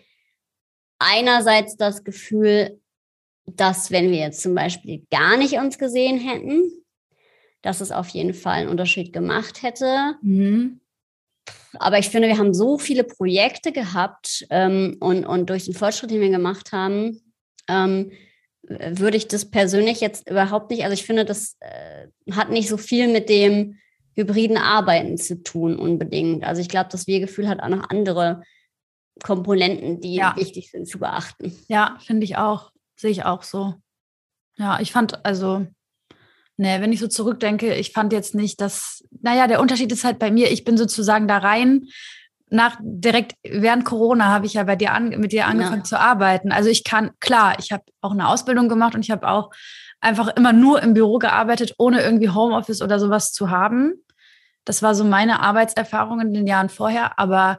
einerseits 0.99 1.77
das 1.77 2.03
Gefühl, 2.03 2.81
dass 3.47 3.91
wenn 3.91 4.11
wir 4.11 4.19
jetzt 4.19 4.41
zum 4.41 4.55
Beispiel 4.55 5.05
gar 5.11 5.37
nicht 5.37 5.55
uns 5.55 5.77
gesehen 5.79 6.19
hätten, 6.19 6.73
dass 7.63 7.83
es 7.83 7.93
auf 7.93 8.09
jeden 8.09 8.33
Fall 8.33 8.61
einen 8.61 8.69
Unterschied 8.71 9.13
gemacht 9.13 9.63
hätte. 9.63 10.15
Mhm. 10.23 10.81
Aber 11.79 11.99
ich 11.99 12.09
finde, 12.09 12.29
wir 12.29 12.39
haben 12.39 12.55
so 12.55 12.79
viele 12.79 13.05
Projekte 13.05 13.73
gehabt 13.73 14.47
ähm, 14.49 14.97
und, 15.01 15.27
und 15.27 15.51
durch 15.51 15.67
den 15.67 15.75
Fortschritt, 15.75 16.11
den 16.11 16.23
wir 16.23 16.31
gemacht 16.31 16.73
haben, 16.73 17.21
ähm, 17.69 18.13
würde 18.63 19.19
ich 19.19 19.29
das 19.29 19.51
persönlich 19.51 20.01
jetzt 20.01 20.29
überhaupt 20.29 20.71
nicht, 20.71 20.85
also 20.85 20.95
ich 20.95 21.05
finde, 21.05 21.25
das 21.25 21.57
äh, 21.61 22.07
hat 22.33 22.51
nicht 22.51 22.69
so 22.69 22.79
viel 22.79 23.09
mit 23.09 23.29
dem 23.29 23.79
hybriden 24.21 24.57
Arbeiten 24.57 25.17
zu 25.17 25.43
tun 25.43 25.77
unbedingt. 25.77 26.45
Also 26.45 26.61
ich 26.61 26.69
glaube, 26.69 26.89
das 26.91 27.07
Wir-Gefühl 27.07 27.49
hat 27.49 27.61
auch 27.61 27.69
noch 27.69 27.91
andere 27.91 28.43
Komponenten, 29.23 30.01
die 30.01 30.17
ja. 30.17 30.35
wichtig 30.37 30.71
sind 30.71 30.89
zu 30.89 30.99
beachten. 30.99 31.57
Ja, 31.69 31.99
finde 32.01 32.25
ich 32.25 32.37
auch. 32.37 32.71
Sehe 32.97 33.11
ich 33.11 33.25
auch 33.25 33.43
so. 33.43 33.75
Ja, 34.57 34.81
ich 34.81 34.93
fand, 34.93 35.25
also 35.25 35.67
Nee, 36.61 36.83
wenn 36.83 36.93
ich 36.93 37.01
so 37.01 37.09
zurückdenke, 37.09 37.75
ich 37.75 37.93
fand 37.93 38.13
jetzt 38.13 38.35
nicht, 38.35 38.61
dass, 38.61 39.03
naja, 39.23 39.47
der 39.47 39.63
Unterschied 39.63 39.91
ist 39.93 40.05
halt 40.05 40.19
bei 40.19 40.31
mir, 40.31 40.53
ich 40.53 40.63
bin 40.63 40.77
sozusagen 40.77 41.27
da 41.27 41.39
rein. 41.39 41.87
Nach 42.51 42.77
direkt 42.83 43.33
während 43.43 43.87
Corona 43.87 44.27
habe 44.27 44.45
ich 44.45 44.53
ja 44.53 44.65
bei 44.65 44.77
dir 44.77 44.93
an, 44.93 45.09
mit 45.09 45.33
dir 45.33 45.47
angefangen 45.47 45.79
ja. 45.79 45.85
zu 45.85 45.99
arbeiten. 45.99 46.53
Also 46.53 46.69
ich 46.69 46.85
kann, 46.85 47.13
klar, 47.19 47.55
ich 47.59 47.73
habe 47.73 47.85
auch 48.03 48.11
eine 48.11 48.29
Ausbildung 48.29 48.69
gemacht 48.69 48.95
und 48.95 49.03
ich 49.03 49.11
habe 49.11 49.27
auch 49.27 49.51
einfach 50.03 50.29
immer 50.37 50.53
nur 50.53 50.83
im 50.83 50.93
Büro 50.93 51.17
gearbeitet, 51.17 51.77
ohne 51.79 52.03
irgendwie 52.03 52.29
Homeoffice 52.29 52.83
oder 52.83 53.01
sowas 53.01 53.33
zu 53.33 53.49
haben. 53.49 53.95
Das 54.65 54.83
war 54.83 54.95
so 54.95 55.05
meine 55.05 55.41
Arbeitserfahrung 55.41 56.21
in 56.21 56.35
den 56.35 56.47
Jahren 56.47 56.69
vorher. 56.69 57.19
Aber 57.19 57.59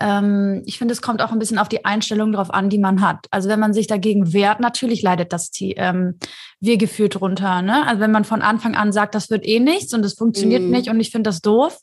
ähm, 0.00 0.62
ich 0.64 0.78
finde, 0.78 0.92
es 0.92 1.02
kommt 1.02 1.22
auch 1.22 1.30
ein 1.30 1.38
bisschen 1.38 1.58
auf 1.58 1.68
die 1.68 1.84
Einstellung 1.84 2.32
drauf 2.32 2.52
an, 2.52 2.70
die 2.70 2.78
man 2.78 3.02
hat. 3.02 3.26
Also 3.30 3.48
wenn 3.48 3.60
man 3.60 3.74
sich 3.74 3.86
dagegen 3.86 4.32
wehrt, 4.32 4.58
natürlich 4.58 5.02
leidet 5.02 5.32
das 5.32 5.50
ähm, 5.60 6.18
Wir-Gefühl 6.58 7.10
drunter. 7.10 7.62
Ne? 7.62 7.86
Also 7.86 8.00
wenn 8.00 8.10
man 8.10 8.24
von 8.24 8.42
Anfang 8.42 8.74
an 8.74 8.92
sagt, 8.92 9.14
das 9.14 9.30
wird 9.30 9.46
eh 9.46 9.60
nichts 9.60 9.92
und 9.92 10.04
es 10.04 10.14
funktioniert 10.14 10.62
mm. 10.62 10.70
nicht 10.70 10.88
und 10.88 10.98
ich 11.00 11.10
finde 11.10 11.28
das 11.28 11.42
doof, 11.42 11.78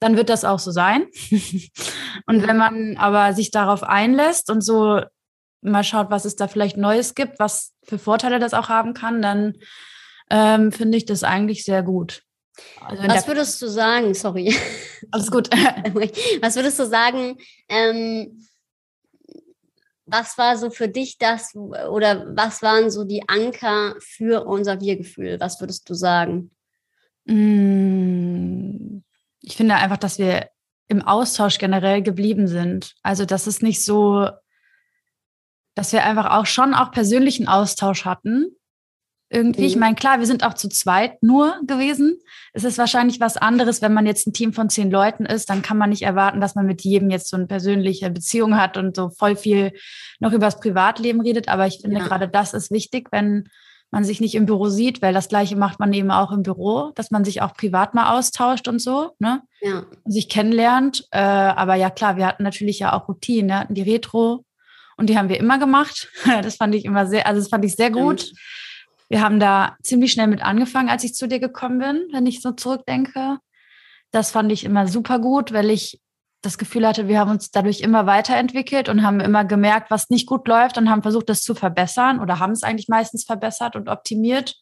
dann 0.00 0.16
wird 0.16 0.30
das 0.30 0.44
auch 0.44 0.58
so 0.58 0.72
sein. 0.72 1.06
und 2.26 2.46
wenn 2.46 2.56
man 2.56 2.96
aber 2.96 3.34
sich 3.34 3.50
darauf 3.50 3.84
einlässt 3.84 4.50
und 4.50 4.62
so 4.62 5.00
mal 5.62 5.84
schaut, 5.84 6.10
was 6.10 6.24
es 6.24 6.36
da 6.36 6.48
vielleicht 6.48 6.76
Neues 6.76 7.14
gibt, 7.14 7.38
was 7.38 7.72
für 7.84 7.98
Vorteile 7.98 8.38
das 8.38 8.54
auch 8.54 8.68
haben 8.68 8.94
kann, 8.94 9.22
dann 9.22 9.54
ähm, 10.30 10.72
finde 10.72 10.96
ich 10.96 11.04
das 11.04 11.22
eigentlich 11.22 11.64
sehr 11.64 11.82
gut. 11.82 12.22
Also 12.80 13.02
Was 13.08 13.26
würdest 13.26 13.60
du 13.62 13.68
sagen? 13.68 14.14
Sorry. 14.14 14.54
Alles 15.10 15.30
gut. 15.30 15.48
Was 16.40 16.56
würdest 16.56 16.78
du 16.78 16.86
sagen? 16.86 17.38
Ähm, 17.68 18.46
was 20.10 20.36
war 20.38 20.56
so 20.56 20.70
für 20.70 20.88
dich 20.88 21.18
das 21.18 21.54
oder 21.54 22.26
was 22.36 22.62
waren 22.62 22.90
so 22.90 23.04
die 23.04 23.28
Anker 23.28 23.94
für 24.00 24.44
unser 24.44 24.80
Wir-Gefühl? 24.80 25.38
Was 25.38 25.60
würdest 25.60 25.88
du 25.88 25.94
sagen? 25.94 26.50
Mm, 27.26 29.02
ich 29.40 29.56
finde 29.56 29.76
einfach, 29.76 29.98
dass 29.98 30.18
wir 30.18 30.50
im 30.88 31.02
Austausch 31.02 31.58
generell 31.58 32.02
geblieben 32.02 32.48
sind. 32.48 32.94
Also, 33.02 33.24
dass 33.24 33.46
es 33.46 33.62
nicht 33.62 33.84
so, 33.84 34.28
dass 35.74 35.92
wir 35.92 36.04
einfach 36.04 36.36
auch 36.36 36.46
schon 36.46 36.74
auch 36.74 36.90
persönlichen 36.90 37.46
Austausch 37.46 38.04
hatten, 38.04 38.56
irgendwie. 39.30 39.62
Mhm. 39.62 39.66
Ich 39.66 39.76
meine, 39.76 39.94
klar, 39.94 40.18
wir 40.18 40.26
sind 40.26 40.44
auch 40.44 40.54
zu 40.54 40.68
zweit 40.68 41.22
nur 41.22 41.54
gewesen. 41.66 42.18
Es 42.52 42.64
ist 42.64 42.78
wahrscheinlich 42.78 43.20
was 43.20 43.36
anderes, 43.36 43.80
wenn 43.80 43.94
man 43.94 44.06
jetzt 44.06 44.26
ein 44.26 44.32
Team 44.32 44.52
von 44.52 44.68
zehn 44.68 44.90
Leuten 44.90 45.24
ist, 45.24 45.48
dann 45.48 45.62
kann 45.62 45.78
man 45.78 45.90
nicht 45.90 46.02
erwarten, 46.02 46.40
dass 46.40 46.56
man 46.56 46.66
mit 46.66 46.82
jedem 46.82 47.10
jetzt 47.10 47.28
so 47.28 47.36
eine 47.36 47.46
persönliche 47.46 48.10
Beziehung 48.10 48.56
hat 48.56 48.76
und 48.76 48.96
so 48.96 49.10
voll 49.10 49.36
viel 49.36 49.72
noch 50.18 50.32
über 50.32 50.46
das 50.46 50.60
Privatleben 50.60 51.20
redet. 51.20 51.48
Aber 51.48 51.66
ich 51.66 51.78
finde, 51.80 51.98
ja. 51.98 52.06
gerade 52.06 52.28
das 52.28 52.52
ist 52.52 52.70
wichtig, 52.70 53.08
wenn 53.12 53.48
man 53.92 54.04
sich 54.04 54.20
nicht 54.20 54.34
im 54.34 54.46
Büro 54.46 54.68
sieht, 54.68 55.02
weil 55.02 55.12
das 55.12 55.28
Gleiche 55.28 55.56
macht 55.56 55.80
man 55.80 55.92
eben 55.92 56.10
auch 56.10 56.30
im 56.30 56.42
Büro, 56.42 56.92
dass 56.94 57.10
man 57.10 57.24
sich 57.24 57.42
auch 57.42 57.54
privat 57.54 57.94
mal 57.94 58.16
austauscht 58.16 58.68
und 58.68 58.80
so, 58.80 59.16
ne? 59.18 59.42
Ja. 59.60 59.84
Und 60.04 60.12
sich 60.12 60.28
kennenlernt. 60.28 61.06
Äh, 61.10 61.18
aber 61.18 61.74
ja, 61.74 61.90
klar, 61.90 62.16
wir 62.16 62.26
hatten 62.26 62.44
natürlich 62.44 62.78
ja 62.78 62.92
auch 62.92 63.08
Routinen, 63.08 63.48
wir 63.48 63.58
hatten 63.58 63.74
die 63.74 63.82
Retro 63.82 64.44
und 64.96 65.08
die 65.08 65.18
haben 65.18 65.28
wir 65.28 65.38
immer 65.38 65.58
gemacht. 65.58 66.08
Das 66.42 66.56
fand 66.56 66.74
ich 66.74 66.84
immer 66.84 67.06
sehr, 67.06 67.26
also 67.26 67.40
das 67.40 67.48
fand 67.48 67.64
ich 67.64 67.74
sehr 67.74 67.90
gut. 67.90 68.20
Stimmt. 68.20 68.38
Wir 69.10 69.22
haben 69.22 69.40
da 69.40 69.76
ziemlich 69.82 70.12
schnell 70.12 70.28
mit 70.28 70.40
angefangen, 70.40 70.88
als 70.88 71.02
ich 71.02 71.14
zu 71.14 71.26
dir 71.26 71.40
gekommen 71.40 71.80
bin, 71.80 72.08
wenn 72.12 72.26
ich 72.26 72.40
so 72.40 72.52
zurückdenke. 72.52 73.38
Das 74.12 74.30
fand 74.30 74.52
ich 74.52 74.64
immer 74.64 74.86
super 74.86 75.18
gut, 75.18 75.52
weil 75.52 75.68
ich 75.68 76.00
das 76.42 76.58
Gefühl 76.58 76.86
hatte, 76.86 77.08
wir 77.08 77.18
haben 77.18 77.30
uns 77.30 77.50
dadurch 77.50 77.80
immer 77.80 78.06
weiterentwickelt 78.06 78.88
und 78.88 79.02
haben 79.02 79.20
immer 79.20 79.44
gemerkt, 79.44 79.90
was 79.90 80.10
nicht 80.10 80.26
gut 80.26 80.46
läuft 80.46 80.78
und 80.78 80.88
haben 80.88 81.02
versucht, 81.02 81.28
das 81.28 81.42
zu 81.42 81.54
verbessern 81.54 82.20
oder 82.20 82.38
haben 82.38 82.52
es 82.52 82.62
eigentlich 82.62 82.88
meistens 82.88 83.24
verbessert 83.24 83.74
und 83.74 83.88
optimiert. 83.88 84.54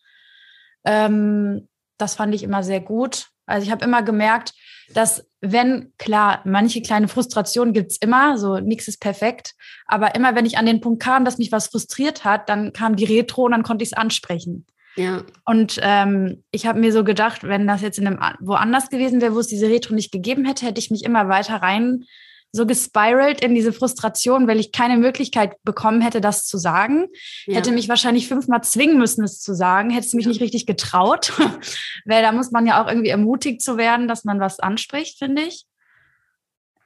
Ähm, 0.84 1.68
das 1.98 2.14
fand 2.14 2.34
ich 2.34 2.42
immer 2.42 2.62
sehr 2.62 2.80
gut. 2.80 3.28
Also 3.46 3.66
ich 3.66 3.70
habe 3.70 3.84
immer 3.84 4.02
gemerkt, 4.02 4.54
dass 4.94 5.26
wenn, 5.40 5.92
klar, 5.98 6.40
manche 6.44 6.82
kleine 6.82 7.08
Frustrationen 7.08 7.74
gibt's 7.74 7.98
immer, 7.98 8.38
so 8.38 8.58
nichts 8.58 8.88
ist 8.88 9.00
perfekt, 9.00 9.54
aber 9.86 10.14
immer 10.14 10.34
wenn 10.34 10.46
ich 10.46 10.58
an 10.58 10.66
den 10.66 10.80
Punkt 10.80 11.02
kam, 11.02 11.24
dass 11.24 11.38
mich 11.38 11.52
was 11.52 11.68
frustriert 11.68 12.24
hat, 12.24 12.48
dann 12.48 12.72
kam 12.72 12.96
die 12.96 13.04
Retro 13.04 13.44
und 13.44 13.52
dann 13.52 13.62
konnte 13.62 13.82
ich 13.82 13.90
es 13.90 13.98
ansprechen. 13.98 14.66
Ja. 14.96 15.22
Und 15.44 15.78
ähm, 15.82 16.42
ich 16.50 16.66
habe 16.66 16.80
mir 16.80 16.92
so 16.92 17.04
gedacht, 17.04 17.44
wenn 17.44 17.68
das 17.68 17.82
jetzt 17.82 17.98
in 17.98 18.06
einem 18.08 18.18
woanders 18.40 18.90
gewesen 18.90 19.20
wäre, 19.20 19.34
wo 19.34 19.38
es 19.38 19.46
diese 19.46 19.68
Retro 19.68 19.94
nicht 19.94 20.10
gegeben 20.10 20.44
hätte, 20.44 20.66
hätte 20.66 20.80
ich 20.80 20.90
mich 20.90 21.04
immer 21.04 21.28
weiter 21.28 21.56
rein 21.56 22.04
so 22.52 22.66
gespiralt 22.66 23.42
in 23.42 23.54
diese 23.54 23.72
Frustration, 23.72 24.48
weil 24.48 24.58
ich 24.58 24.72
keine 24.72 24.96
Möglichkeit 24.96 25.62
bekommen 25.64 26.00
hätte, 26.00 26.20
das 26.20 26.46
zu 26.46 26.56
sagen. 26.56 27.06
Ja. 27.46 27.56
Hätte 27.56 27.72
mich 27.72 27.88
wahrscheinlich 27.88 28.28
fünfmal 28.28 28.62
zwingen 28.62 28.98
müssen, 28.98 29.22
es 29.22 29.40
zu 29.40 29.54
sagen, 29.54 29.90
hätte 29.90 30.06
es 30.06 30.14
mich 30.14 30.24
ja. 30.24 30.30
nicht 30.30 30.40
richtig 30.40 30.66
getraut, 30.66 31.32
weil 32.06 32.22
da 32.22 32.32
muss 32.32 32.50
man 32.50 32.66
ja 32.66 32.82
auch 32.82 32.88
irgendwie 32.88 33.10
ermutigt 33.10 33.62
zu 33.62 33.76
werden, 33.76 34.08
dass 34.08 34.24
man 34.24 34.40
was 34.40 34.60
anspricht, 34.60 35.18
finde 35.18 35.42
ich, 35.42 35.66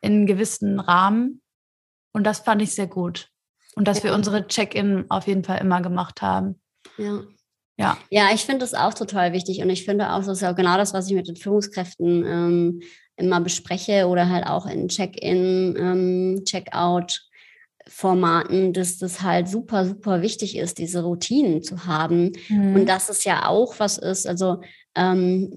in 0.01 0.27
gewissen 0.27 0.81
Rahmen. 0.81 1.43
Und 2.13 2.25
das 2.25 2.41
fand 2.41 2.61
ich 2.61 2.75
sehr 2.75 2.89
gut. 2.89 3.29
Und 3.75 3.87
dass 3.89 3.99
ja. 3.99 4.05
wir 4.05 4.15
unsere 4.15 4.47
Check-in 4.47 5.07
auf 5.11 5.27
jeden 5.27 5.45
Fall 5.45 5.59
immer 5.59 5.81
gemacht 5.81 6.23
haben. 6.23 6.61
Ja. 6.99 7.23
Ja, 7.79 7.97
ja 8.11 8.29
ich 8.35 8.45
finde 8.45 8.61
das 8.61 8.75
auch 8.75 8.95
total 8.95 9.33
wichtig 9.33 9.63
und 9.63 9.71
ich 9.71 9.85
finde 9.85 10.13
auch, 10.13 10.19
das 10.19 10.29
ist 10.29 10.43
ja 10.43 10.53
genau 10.53 10.77
das, 10.77 10.93
was 10.93 11.09
ich 11.09 11.15
mit 11.15 11.29
den 11.29 11.37
Führungskräften 11.37 12.25
ähm, 12.27 12.83
immer 13.17 13.41
bespreche 13.41 14.07
oder 14.07 14.29
halt 14.29 14.47
auch 14.47 14.67
in 14.67 14.89
Check-in, 14.89 15.77
ähm, 15.79 16.43
Check-out. 16.45 17.29
Formaten, 17.89 18.73
dass 18.73 18.99
das 18.99 19.23
halt 19.23 19.49
super, 19.49 19.85
super 19.85 20.23
wichtig 20.23 20.57
ist, 20.57 20.79
diese 20.79 21.03
Routinen 21.03 21.63
zu 21.63 21.85
haben. 21.85 22.33
Mhm. 22.49 22.77
Und 22.77 22.89
dass 22.89 23.09
es 23.09 23.25
ja 23.25 23.49
auch 23.49 23.75
was 23.79 23.99
ist, 23.99 24.27
also 24.27 24.61
ähm, 24.95 25.55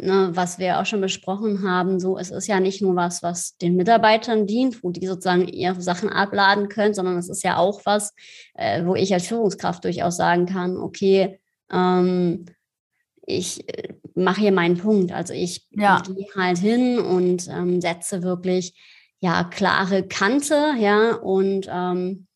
ne, 0.00 0.30
was 0.32 0.58
wir 0.58 0.78
auch 0.78 0.86
schon 0.86 1.00
besprochen 1.00 1.68
haben, 1.68 1.98
so 1.98 2.16
es 2.16 2.30
ist 2.30 2.46
ja 2.46 2.60
nicht 2.60 2.80
nur 2.80 2.94
was, 2.94 3.22
was 3.22 3.56
den 3.58 3.76
Mitarbeitern 3.76 4.46
dient, 4.46 4.82
wo 4.82 4.90
die 4.90 5.06
sozusagen 5.06 5.48
ihre 5.48 5.80
Sachen 5.82 6.08
abladen 6.08 6.68
können, 6.68 6.94
sondern 6.94 7.18
es 7.18 7.28
ist 7.28 7.42
ja 7.42 7.56
auch 7.56 7.80
was, 7.84 8.14
äh, 8.54 8.84
wo 8.84 8.94
ich 8.94 9.12
als 9.12 9.26
Führungskraft 9.26 9.84
durchaus 9.84 10.16
sagen 10.16 10.46
kann, 10.46 10.76
okay, 10.76 11.40
ähm, 11.72 12.46
ich 13.28 13.68
äh, 13.68 13.94
mache 14.14 14.40
hier 14.40 14.52
meinen 14.52 14.78
Punkt. 14.78 15.12
Also 15.12 15.34
ich 15.34 15.66
ja. 15.70 16.00
gehe 16.00 16.26
halt 16.34 16.58
hin 16.58 16.98
und 16.98 17.48
ähm, 17.48 17.80
setze 17.80 18.22
wirklich 18.22 18.74
ja 19.20 19.44
klare 19.44 20.06
Kante, 20.06 20.74
ja, 20.78 21.14
und 21.14 21.68
ähm, 21.70 22.26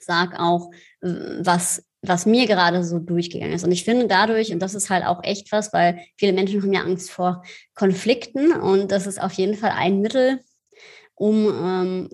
sag 0.00 0.38
auch, 0.38 0.70
was 1.00 1.84
was 2.04 2.26
mir 2.26 2.46
gerade 2.46 2.82
so 2.82 2.98
durchgegangen 2.98 3.54
ist. 3.54 3.64
Und 3.64 3.70
ich 3.70 3.84
finde 3.84 4.08
dadurch, 4.08 4.52
und 4.52 4.58
das 4.58 4.74
ist 4.74 4.90
halt 4.90 5.06
auch 5.06 5.22
echt 5.22 5.52
was, 5.52 5.72
weil 5.72 6.00
viele 6.16 6.32
Menschen 6.32 6.60
haben 6.60 6.72
ja 6.72 6.80
Angst 6.80 7.12
vor 7.12 7.44
Konflikten 7.74 8.52
und 8.52 8.90
das 8.90 9.06
ist 9.06 9.22
auf 9.22 9.32
jeden 9.34 9.54
Fall 9.54 9.70
ein 9.70 10.00
Mittel, 10.00 10.40
um 11.14 11.46
ähm, 11.46 12.08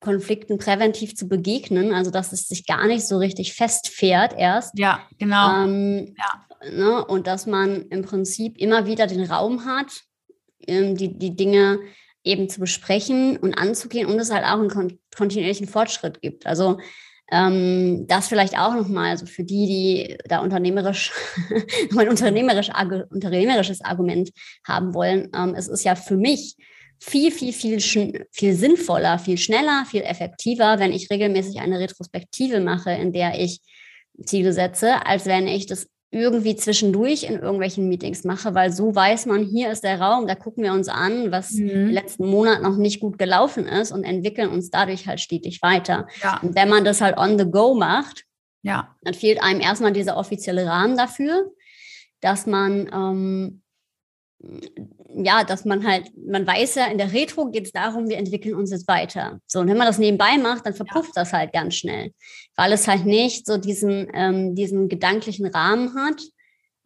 Konflikten 0.00 0.58
präventiv 0.58 1.14
zu 1.14 1.28
begegnen, 1.28 1.94
also 1.94 2.10
dass 2.10 2.32
es 2.32 2.48
sich 2.48 2.66
gar 2.66 2.86
nicht 2.88 3.06
so 3.06 3.18
richtig 3.18 3.54
festfährt 3.54 4.34
erst. 4.36 4.76
Ja, 4.76 5.00
genau. 5.18 5.64
Ähm, 5.64 6.14
ja. 6.18 6.46
Ne, 6.62 7.04
und 7.06 7.26
dass 7.26 7.46
man 7.46 7.86
im 7.88 8.02
Prinzip 8.02 8.58
immer 8.58 8.84
wieder 8.84 9.06
den 9.06 9.24
Raum 9.24 9.64
hat, 9.64 10.02
ähm, 10.66 10.94
die, 10.94 11.16
die 11.18 11.34
Dinge 11.34 11.78
eben 12.22 12.50
zu 12.50 12.60
besprechen 12.60 13.38
und 13.38 13.54
anzugehen 13.54 14.06
und 14.06 14.18
es 14.18 14.30
halt 14.30 14.44
auch 14.44 14.58
einen 14.58 14.68
kon 14.68 14.98
kontinuierlichen 15.16 15.66
Fortschritt 15.66 16.20
gibt. 16.20 16.46
Also 16.46 16.78
ähm, 17.32 18.06
das 18.08 18.28
vielleicht 18.28 18.58
auch 18.58 18.74
nochmal, 18.74 19.10
also 19.10 19.24
für 19.24 19.42
die, 19.42 19.66
die 19.66 20.18
da 20.28 20.40
unternehmerisch, 20.40 21.12
ein 21.96 22.08
unternehmerisch, 22.08 22.70
unternehmerisches 23.10 23.80
Argument 23.80 24.30
haben 24.66 24.92
wollen. 24.92 25.30
Ähm, 25.34 25.54
es 25.56 25.66
ist 25.66 25.84
ja 25.84 25.94
für 25.94 26.16
mich 26.16 26.56
viel, 26.98 27.30
viel, 27.30 27.52
viel, 27.52 27.80
viel 28.30 28.54
sinnvoller, 28.54 29.18
viel 29.18 29.38
schneller, 29.38 29.86
viel 29.88 30.02
effektiver, 30.02 30.78
wenn 30.78 30.92
ich 30.92 31.08
regelmäßig 31.10 31.60
eine 31.60 31.78
Retrospektive 31.78 32.60
mache, 32.60 32.90
in 32.90 33.12
der 33.12 33.40
ich 33.40 33.60
Ziele 34.22 34.52
setze, 34.52 35.06
als 35.06 35.24
wenn 35.24 35.46
ich 35.46 35.64
das 35.66 35.86
irgendwie 36.12 36.56
zwischendurch 36.56 37.22
in 37.22 37.38
irgendwelchen 37.38 37.88
Meetings 37.88 38.24
mache, 38.24 38.54
weil 38.54 38.72
so 38.72 38.94
weiß 38.94 39.26
man, 39.26 39.44
hier 39.44 39.70
ist 39.70 39.84
der 39.84 40.00
Raum, 40.00 40.26
da 40.26 40.34
gucken 40.34 40.64
wir 40.64 40.72
uns 40.72 40.88
an, 40.88 41.30
was 41.30 41.52
mhm. 41.52 41.68
im 41.68 41.90
letzten 41.90 42.26
Monat 42.26 42.62
noch 42.62 42.76
nicht 42.76 43.00
gut 43.00 43.16
gelaufen 43.16 43.66
ist 43.66 43.92
und 43.92 44.02
entwickeln 44.02 44.50
uns 44.50 44.70
dadurch 44.70 45.06
halt 45.06 45.20
stetig 45.20 45.62
weiter. 45.62 46.08
Ja. 46.22 46.40
Und 46.42 46.56
wenn 46.56 46.68
man 46.68 46.84
das 46.84 47.00
halt 47.00 47.16
on 47.16 47.38
the 47.38 47.44
go 47.44 47.74
macht, 47.74 48.24
ja. 48.62 48.96
dann 49.02 49.14
fehlt 49.14 49.40
einem 49.42 49.60
erstmal 49.60 49.92
dieser 49.92 50.16
offizielle 50.16 50.66
Rahmen 50.66 50.96
dafür, 50.96 51.52
dass 52.20 52.46
man 52.46 52.90
ähm, 52.92 53.59
ja, 55.14 55.44
dass 55.44 55.64
man 55.64 55.86
halt, 55.86 56.10
man 56.16 56.46
weiß 56.46 56.76
ja, 56.76 56.86
in 56.86 56.98
der 56.98 57.12
Retro 57.12 57.50
geht 57.50 57.66
es 57.66 57.72
darum, 57.72 58.08
wir 58.08 58.16
entwickeln 58.16 58.54
uns 58.54 58.70
jetzt 58.70 58.88
weiter. 58.88 59.40
So, 59.46 59.60
und 59.60 59.68
wenn 59.68 59.76
man 59.76 59.86
das 59.86 59.98
nebenbei 59.98 60.38
macht, 60.38 60.64
dann 60.66 60.74
verpufft 60.74 61.14
ja. 61.16 61.22
das 61.22 61.32
halt 61.32 61.52
ganz 61.52 61.74
schnell, 61.74 62.12
weil 62.56 62.72
es 62.72 62.88
halt 62.88 63.04
nicht 63.04 63.46
so 63.46 63.58
diesen, 63.58 64.08
ähm, 64.14 64.54
diesen 64.54 64.88
gedanklichen 64.88 65.46
Rahmen 65.46 65.94
hat. 65.94 66.22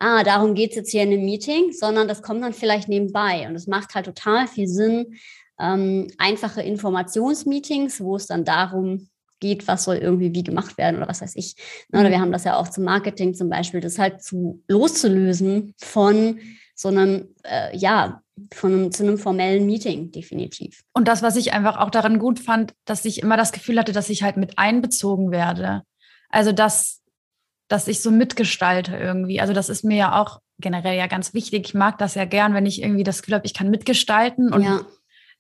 Ah, 0.01 0.25
darum 0.25 0.55
geht 0.55 0.71
es 0.71 0.77
jetzt 0.77 0.91
hier 0.91 1.03
in 1.03 1.13
einem 1.13 1.25
Meeting, 1.25 1.73
sondern 1.73 2.09
das 2.09 2.23
kommt 2.23 2.43
dann 2.43 2.53
vielleicht 2.53 2.89
nebenbei. 2.89 3.47
Und 3.49 3.55
es 3.55 3.69
macht 3.69 3.95
halt 3.95 4.07
total 4.07 4.49
viel 4.49 4.67
Sinn, 4.67 5.15
ähm, 5.61 6.09
einfache 6.19 6.63
Informationsmeetings, 6.63 8.01
wo 8.01 8.17
es 8.17 8.27
dann 8.27 8.45
darum 8.45 9.09
geht, 9.39 9.69
was 9.69 9.85
soll 9.85 9.97
irgendwie 9.97 10.35
wie 10.35 10.43
gemacht 10.43 10.77
werden 10.79 10.97
oder 10.97 11.09
was 11.09 11.21
weiß 11.21 11.37
ich. 11.37 11.55
Mhm. 11.91 12.01
Oder 12.01 12.11
wir 12.11 12.21
haben 12.21 12.33
das 12.33 12.45
ja 12.45 12.57
auch 12.57 12.69
zum 12.69 12.85
Marketing 12.85 13.35
zum 13.35 13.49
Beispiel, 13.49 13.81
das 13.81 13.99
halt 13.99 14.23
zu 14.23 14.63
loszulösen 14.67 15.75
von 15.79 16.41
sondern 16.75 17.29
äh, 17.45 17.77
ja, 17.77 18.21
von, 18.53 18.91
zu 18.93 19.05
einem 19.05 19.19
formellen 19.19 19.67
Meeting, 19.67 20.11
definitiv. 20.11 20.83
Und 20.93 21.07
das, 21.09 21.23
was 21.23 21.37
ich 21.37 21.53
einfach 21.53 21.79
auch 21.79 21.91
daran 21.91 22.19
gut 22.19 22.41
fand, 22.41 22.75
dass 22.85 23.05
ich 23.05 23.23
immer 23.23 23.37
das 23.37 23.53
Gefühl 23.53 23.79
hatte, 23.79 23.93
dass 23.93 24.11
ich 24.11 24.23
halt 24.23 24.37
mit 24.37 24.59
einbezogen 24.59 25.31
werde. 25.31 25.83
Also, 26.31 26.53
dass, 26.53 27.01
dass 27.69 27.87
ich 27.87 28.01
so 28.01 28.11
mitgestalte 28.11 28.97
irgendwie. 28.97 29.41
Also, 29.41 29.53
das 29.53 29.69
ist 29.69 29.85
mir 29.85 29.97
ja 29.97 30.21
auch 30.21 30.41
generell 30.59 30.97
ja 30.97 31.07
ganz 31.07 31.33
wichtig. 31.35 31.67
Ich 31.67 31.75
mag 31.75 31.99
das 31.99 32.15
ja 32.15 32.25
gern, 32.25 32.55
wenn 32.55 32.67
ich 32.67 32.83
irgendwie 32.83 33.05
das 33.05 33.23
Gefühl 33.23 33.37
habe, 33.37 33.47
ich 33.47 33.55
kann 33.55 33.71
mitgestalten 33.71 34.53
und 34.53 34.63
ja 34.63 34.81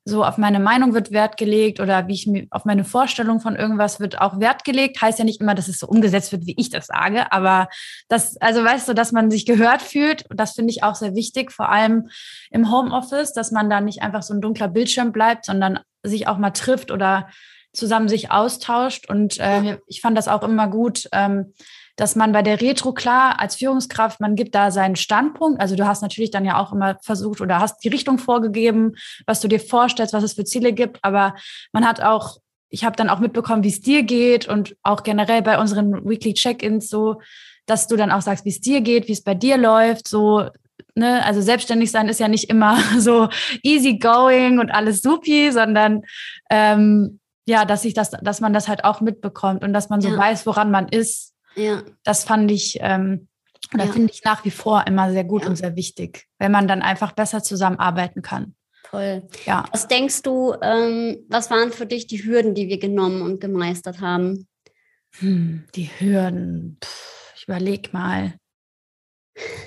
so 0.04 0.22
auf 0.24 0.36
meine 0.36 0.60
Meinung 0.60 0.92
wird 0.92 1.12
Wert 1.12 1.38
gelegt 1.38 1.80
oder 1.80 2.08
wie 2.08 2.14
ich 2.14 2.26
mir 2.26 2.46
auf 2.50 2.66
meine 2.66 2.84
Vorstellung 2.84 3.40
von 3.40 3.56
irgendwas 3.56 4.00
wird 4.00 4.20
auch 4.20 4.38
Wert 4.38 4.64
gelegt. 4.64 5.00
Heißt 5.00 5.18
ja 5.18 5.24
nicht 5.24 5.40
immer, 5.40 5.54
dass 5.54 5.68
es 5.68 5.78
so 5.78 5.86
umgesetzt 5.86 6.30
wird, 6.30 6.46
wie 6.46 6.54
ich 6.58 6.68
das 6.68 6.86
sage, 6.86 7.32
aber 7.32 7.68
das, 8.08 8.36
also 8.38 8.62
weißt 8.62 8.88
du, 8.88 8.94
dass 8.94 9.12
man 9.12 9.30
sich 9.30 9.46
gehört 9.46 9.80
fühlt, 9.80 10.24
das 10.28 10.52
finde 10.52 10.72
ich 10.72 10.82
auch 10.82 10.94
sehr 10.94 11.14
wichtig, 11.14 11.52
vor 11.52 11.70
allem 11.70 12.08
im 12.50 12.70
Homeoffice, 12.70 13.32
dass 13.32 13.50
man 13.50 13.70
da 13.70 13.80
nicht 13.80 14.02
einfach 14.02 14.22
so 14.22 14.34
ein 14.34 14.42
dunkler 14.42 14.68
Bildschirm 14.68 15.12
bleibt, 15.12 15.46
sondern 15.46 15.80
sich 16.02 16.28
auch 16.28 16.36
mal 16.36 16.50
trifft 16.50 16.90
oder 16.90 17.28
zusammen 17.74 18.08
sich 18.08 18.30
austauscht. 18.30 19.08
Und 19.08 19.38
äh, 19.38 19.78
ich 19.86 20.00
fand 20.00 20.16
das 20.16 20.28
auch 20.28 20.42
immer 20.42 20.68
gut, 20.68 21.08
ähm, 21.12 21.52
dass 21.96 22.16
man 22.16 22.32
bei 22.32 22.42
der 22.42 22.60
Retro 22.60 22.92
klar 22.92 23.40
als 23.40 23.56
Führungskraft, 23.56 24.20
man 24.20 24.34
gibt 24.34 24.54
da 24.54 24.70
seinen 24.70 24.96
Standpunkt. 24.96 25.60
Also 25.60 25.76
du 25.76 25.86
hast 25.86 26.02
natürlich 26.02 26.30
dann 26.30 26.44
ja 26.44 26.58
auch 26.58 26.72
immer 26.72 26.98
versucht 27.02 27.40
oder 27.40 27.60
hast 27.60 27.84
die 27.84 27.88
Richtung 27.88 28.18
vorgegeben, 28.18 28.94
was 29.26 29.40
du 29.40 29.48
dir 29.48 29.60
vorstellst, 29.60 30.12
was 30.12 30.24
es 30.24 30.34
für 30.34 30.44
Ziele 30.44 30.72
gibt. 30.72 30.98
Aber 31.02 31.34
man 31.72 31.86
hat 31.86 32.00
auch, 32.02 32.38
ich 32.68 32.84
habe 32.84 32.96
dann 32.96 33.10
auch 33.10 33.20
mitbekommen, 33.20 33.62
wie 33.62 33.68
es 33.68 33.80
dir 33.80 34.02
geht 34.02 34.48
und 34.48 34.76
auch 34.82 35.04
generell 35.04 35.42
bei 35.42 35.58
unseren 35.58 36.04
Weekly 36.08 36.34
Check-ins 36.34 36.88
so, 36.88 37.20
dass 37.66 37.86
du 37.86 37.96
dann 37.96 38.10
auch 38.10 38.22
sagst, 38.22 38.44
wie 38.44 38.50
es 38.50 38.60
dir 38.60 38.80
geht, 38.80 39.06
wie 39.06 39.12
es 39.12 39.22
bei 39.22 39.34
dir 39.34 39.56
läuft, 39.56 40.08
so 40.08 40.48
Ne, 40.96 41.24
also 41.24 41.40
selbstständig 41.40 41.90
sein 41.90 42.08
ist 42.08 42.20
ja 42.20 42.28
nicht 42.28 42.48
immer 42.48 42.78
so 42.98 43.28
easy 43.64 43.98
going 43.98 44.60
und 44.60 44.70
alles 44.70 45.02
supi, 45.02 45.50
sondern 45.50 46.02
ähm, 46.50 47.18
ja, 47.46 47.64
dass 47.64 47.84
ich 47.84 47.94
das, 47.94 48.10
dass 48.10 48.40
man 48.40 48.52
das 48.52 48.68
halt 48.68 48.84
auch 48.84 49.00
mitbekommt 49.00 49.64
und 49.64 49.72
dass 49.72 49.88
man 49.88 50.00
so 50.00 50.08
ja. 50.08 50.16
weiß, 50.16 50.46
woran 50.46 50.70
man 50.70 50.88
ist. 50.88 51.34
Ja. 51.54 51.82
Das 52.02 52.24
fand 52.24 52.50
ich, 52.50 52.78
ähm, 52.80 53.28
oder 53.72 53.84
ja. 53.84 53.92
finde 53.92 54.12
ich 54.12 54.24
nach 54.24 54.44
wie 54.44 54.50
vor 54.50 54.86
immer 54.86 55.10
sehr 55.10 55.24
gut 55.24 55.42
ja. 55.42 55.48
und 55.48 55.56
sehr 55.56 55.76
wichtig, 55.76 56.26
wenn 56.38 56.52
man 56.52 56.68
dann 56.68 56.82
einfach 56.82 57.12
besser 57.12 57.42
zusammenarbeiten 57.42 58.22
kann. 58.22 58.54
Toll. 58.90 59.26
Ja. 59.46 59.64
Was 59.72 59.88
denkst 59.88 60.22
du, 60.22 60.54
ähm, 60.62 61.24
was 61.28 61.50
waren 61.50 61.72
für 61.72 61.86
dich 61.86 62.06
die 62.06 62.24
Hürden, 62.24 62.54
die 62.54 62.68
wir 62.68 62.78
genommen 62.78 63.22
und 63.22 63.40
gemeistert 63.40 64.00
haben? 64.00 64.46
Hm, 65.18 65.64
die 65.74 65.90
Hürden. 65.98 66.78
Puh, 66.80 66.88
ich 67.36 67.44
überlege 67.44 67.90
mal. 67.92 68.34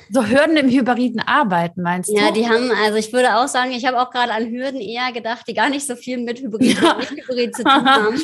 So 0.10 0.26
Hürden 0.26 0.56
im 0.56 0.70
hybriden 0.70 1.20
Arbeiten, 1.20 1.82
meinst 1.82 2.10
du? 2.10 2.16
Ja, 2.16 2.32
die 2.32 2.48
haben, 2.48 2.72
also 2.72 2.98
ich 2.98 3.12
würde 3.12 3.36
auch 3.36 3.48
sagen, 3.48 3.72
ich 3.72 3.86
habe 3.86 4.00
auch 4.00 4.12
gerade 4.12 4.32
an 4.32 4.50
Hürden 4.50 4.80
eher 4.80 5.12
gedacht, 5.12 5.46
die 5.48 5.54
gar 5.54 5.70
nicht 5.70 5.86
so 5.86 5.96
viel 5.96 6.18
mit 6.20 6.40
Hybrid, 6.40 6.82
ja. 6.82 6.98
Hybrid 7.10 7.56
zu 7.56 7.64
tun 7.64 7.86
haben. 7.86 8.18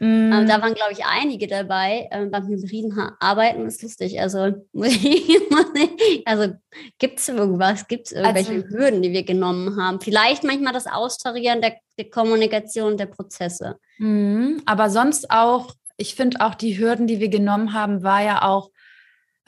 Mm. 0.00 0.32
Ähm, 0.32 0.46
da 0.48 0.62
waren, 0.62 0.72
glaube 0.72 0.92
ich, 0.92 1.04
einige 1.04 1.46
dabei. 1.46 2.08
Ähm, 2.10 2.30
beim 2.30 2.48
hybriden 2.48 2.98
Arbeiten 3.20 3.66
ist 3.66 3.82
lustig. 3.82 4.18
Also, 4.18 4.38
also 6.24 6.54
gibt 6.98 7.20
es 7.20 7.28
irgendwas? 7.28 7.86
Gibt 7.86 8.06
es 8.06 8.12
irgendwelche 8.12 8.52
also, 8.52 8.68
Hürden, 8.68 9.02
die 9.02 9.12
wir 9.12 9.24
genommen 9.24 9.76
haben? 9.76 10.00
Vielleicht 10.00 10.42
manchmal 10.42 10.72
das 10.72 10.86
Austarieren 10.86 11.60
der, 11.60 11.74
der 11.98 12.08
Kommunikation 12.08 12.96
der 12.96 13.06
Prozesse. 13.06 13.78
Mm, 13.98 14.60
aber 14.64 14.88
sonst 14.88 15.30
auch, 15.30 15.74
ich 15.98 16.14
finde 16.14 16.40
auch 16.40 16.54
die 16.54 16.78
Hürden, 16.78 17.06
die 17.06 17.20
wir 17.20 17.28
genommen 17.28 17.74
haben, 17.74 18.02
war 18.02 18.22
ja 18.22 18.42
auch, 18.42 18.70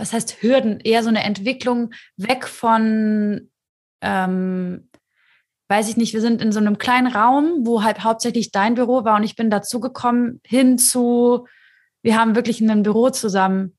was 0.02 0.12
heißt 0.12 0.42
Hürden? 0.42 0.80
Eher 0.80 1.04
so 1.04 1.09
eine 1.09 1.23
Entwicklung 1.23 1.94
weg 2.16 2.49
von, 2.49 3.49
ähm, 4.02 4.90
weiß 5.68 5.88
ich 5.88 5.97
nicht, 5.97 6.12
wir 6.12 6.21
sind 6.21 6.42
in 6.42 6.50
so 6.50 6.59
einem 6.59 6.76
kleinen 6.76 7.06
Raum, 7.06 7.64
wo 7.64 7.85
halt 7.85 8.02
hauptsächlich 8.02 8.50
dein 8.50 8.75
Büro 8.75 9.04
war 9.04 9.16
und 9.16 9.23
ich 9.23 9.37
bin 9.37 9.49
dazugekommen 9.49 10.40
hin 10.44 10.76
zu, 10.76 11.47
wir 12.02 12.18
haben 12.18 12.35
wirklich 12.35 12.61
ein 12.61 12.82
Büro 12.82 13.11
zusammen. 13.11 13.76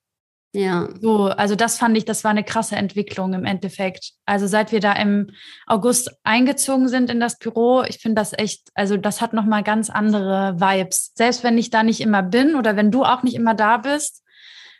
Ja. 0.55 0.87
So, 1.01 1.25
also 1.25 1.55
das 1.55 1.77
fand 1.77 1.97
ich, 1.97 2.05
das 2.05 2.23
war 2.23 2.31
eine 2.31 2.43
krasse 2.43 2.77
Entwicklung 2.77 3.33
im 3.33 3.43
Endeffekt. 3.43 4.13
Also 4.25 4.47
seit 4.47 4.71
wir 4.71 4.79
da 4.79 4.93
im 4.93 5.31
August 5.67 6.11
eingezogen 6.23 6.87
sind 6.87 7.09
in 7.09 7.19
das 7.19 7.37
Büro, 7.37 7.83
ich 7.83 7.97
finde 7.97 8.21
das 8.21 8.31
echt, 8.31 8.69
also 8.75 8.95
das 8.95 9.19
hat 9.19 9.33
nochmal 9.33 9.63
ganz 9.63 9.89
andere 9.89 10.55
Vibes. 10.57 11.11
Selbst 11.15 11.43
wenn 11.43 11.57
ich 11.57 11.69
da 11.69 11.83
nicht 11.83 11.99
immer 11.99 12.23
bin 12.23 12.55
oder 12.55 12.77
wenn 12.77 12.91
du 12.91 13.03
auch 13.03 13.23
nicht 13.23 13.35
immer 13.35 13.55
da 13.55 13.77
bist, 13.77 14.22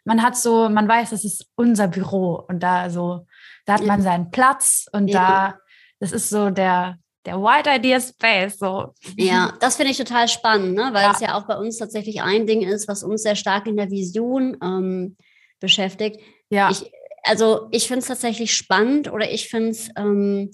man 0.06 0.22
hat 0.22 0.38
so, 0.38 0.70
man 0.70 0.88
weiß, 0.88 1.12
das 1.12 1.24
ist 1.24 1.48
unser 1.56 1.88
Büro 1.88 2.44
und 2.48 2.62
da 2.62 2.90
so, 2.90 3.26
da 3.66 3.74
hat 3.74 3.86
man 3.86 4.02
seinen 4.02 4.32
Platz 4.32 4.88
und 4.92 5.14
da, 5.14 5.60
das 6.00 6.12
ist 6.12 6.30
so 6.30 6.50
der, 6.50 6.98
der 7.26 7.42
White 7.42 7.70
Idea 7.70 8.00
Space. 8.00 8.58
So. 8.60 8.94
Ja, 9.16 9.54
das 9.60 9.78
finde 9.78 9.92
ich 9.92 9.98
total 9.98 10.28
spannend, 10.28 10.76
ne? 10.76 10.90
weil 10.92 11.04
ja. 11.04 11.12
es 11.12 11.22
ja 11.22 11.38
auch 11.38 11.48
bei 11.48 11.58
uns 11.58 11.78
tatsächlich 11.78 12.22
ein 12.22 12.46
Ding 12.46 12.62
ist, 12.62 12.88
was 12.88 13.04
uns 13.04 13.24
sehr 13.24 13.36
stark 13.36 13.68
in 13.68 13.78
der 13.78 13.92
Vision 13.92 14.58
ähm, 14.62 15.16
beschäftigt. 15.60 16.20
Ja. 16.50 16.70
Ich, 16.70 16.92
also 17.24 17.68
ich 17.72 17.88
finde 17.88 18.00
es 18.00 18.08
tatsächlich 18.08 18.54
spannend 18.54 19.12
oder 19.12 19.32
ich 19.32 19.48
finde 19.48 19.70
es, 19.70 19.90
ähm, 19.96 20.52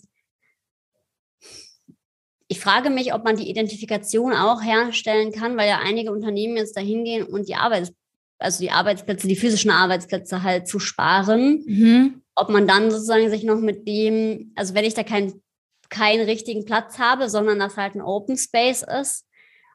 ich 2.47 2.59
frage 2.59 2.89
mich, 2.89 3.13
ob 3.13 3.23
man 3.23 3.35
die 3.35 3.49
Identifikation 3.49 4.33
auch 4.33 4.63
herstellen 4.63 5.31
kann, 5.31 5.55
weil 5.57 5.67
ja 5.67 5.79
einige 5.83 6.11
Unternehmen 6.11 6.57
jetzt 6.57 6.75
dahin 6.75 7.03
gehen 7.03 7.23
und 7.23 7.47
die 7.47 7.55
Arbeits 7.55 7.93
also 8.39 8.59
die 8.61 8.71
Arbeitsplätze, 8.71 9.27
die 9.27 9.35
physischen 9.35 9.71
Arbeitsplätze 9.71 10.43
halt 10.43 10.67
zu 10.67 10.79
sparen. 10.79 11.63
Mhm. 11.65 12.21
Ob 12.35 12.49
man 12.49 12.67
dann 12.67 12.89
sozusagen 12.89 13.29
sich 13.29 13.43
noch 13.43 13.59
mit 13.59 13.87
dem, 13.87 14.53
also 14.55 14.73
wenn 14.73 14.85
ich 14.85 14.93
da 14.93 15.03
keinen 15.03 15.41
keinen 15.89 16.23
richtigen 16.25 16.65
Platz 16.65 16.99
habe, 16.99 17.29
sondern 17.29 17.59
das 17.59 17.75
halt 17.75 17.95
ein 17.95 18.01
Open 18.01 18.37
Space 18.37 18.83
ist, 18.83 19.25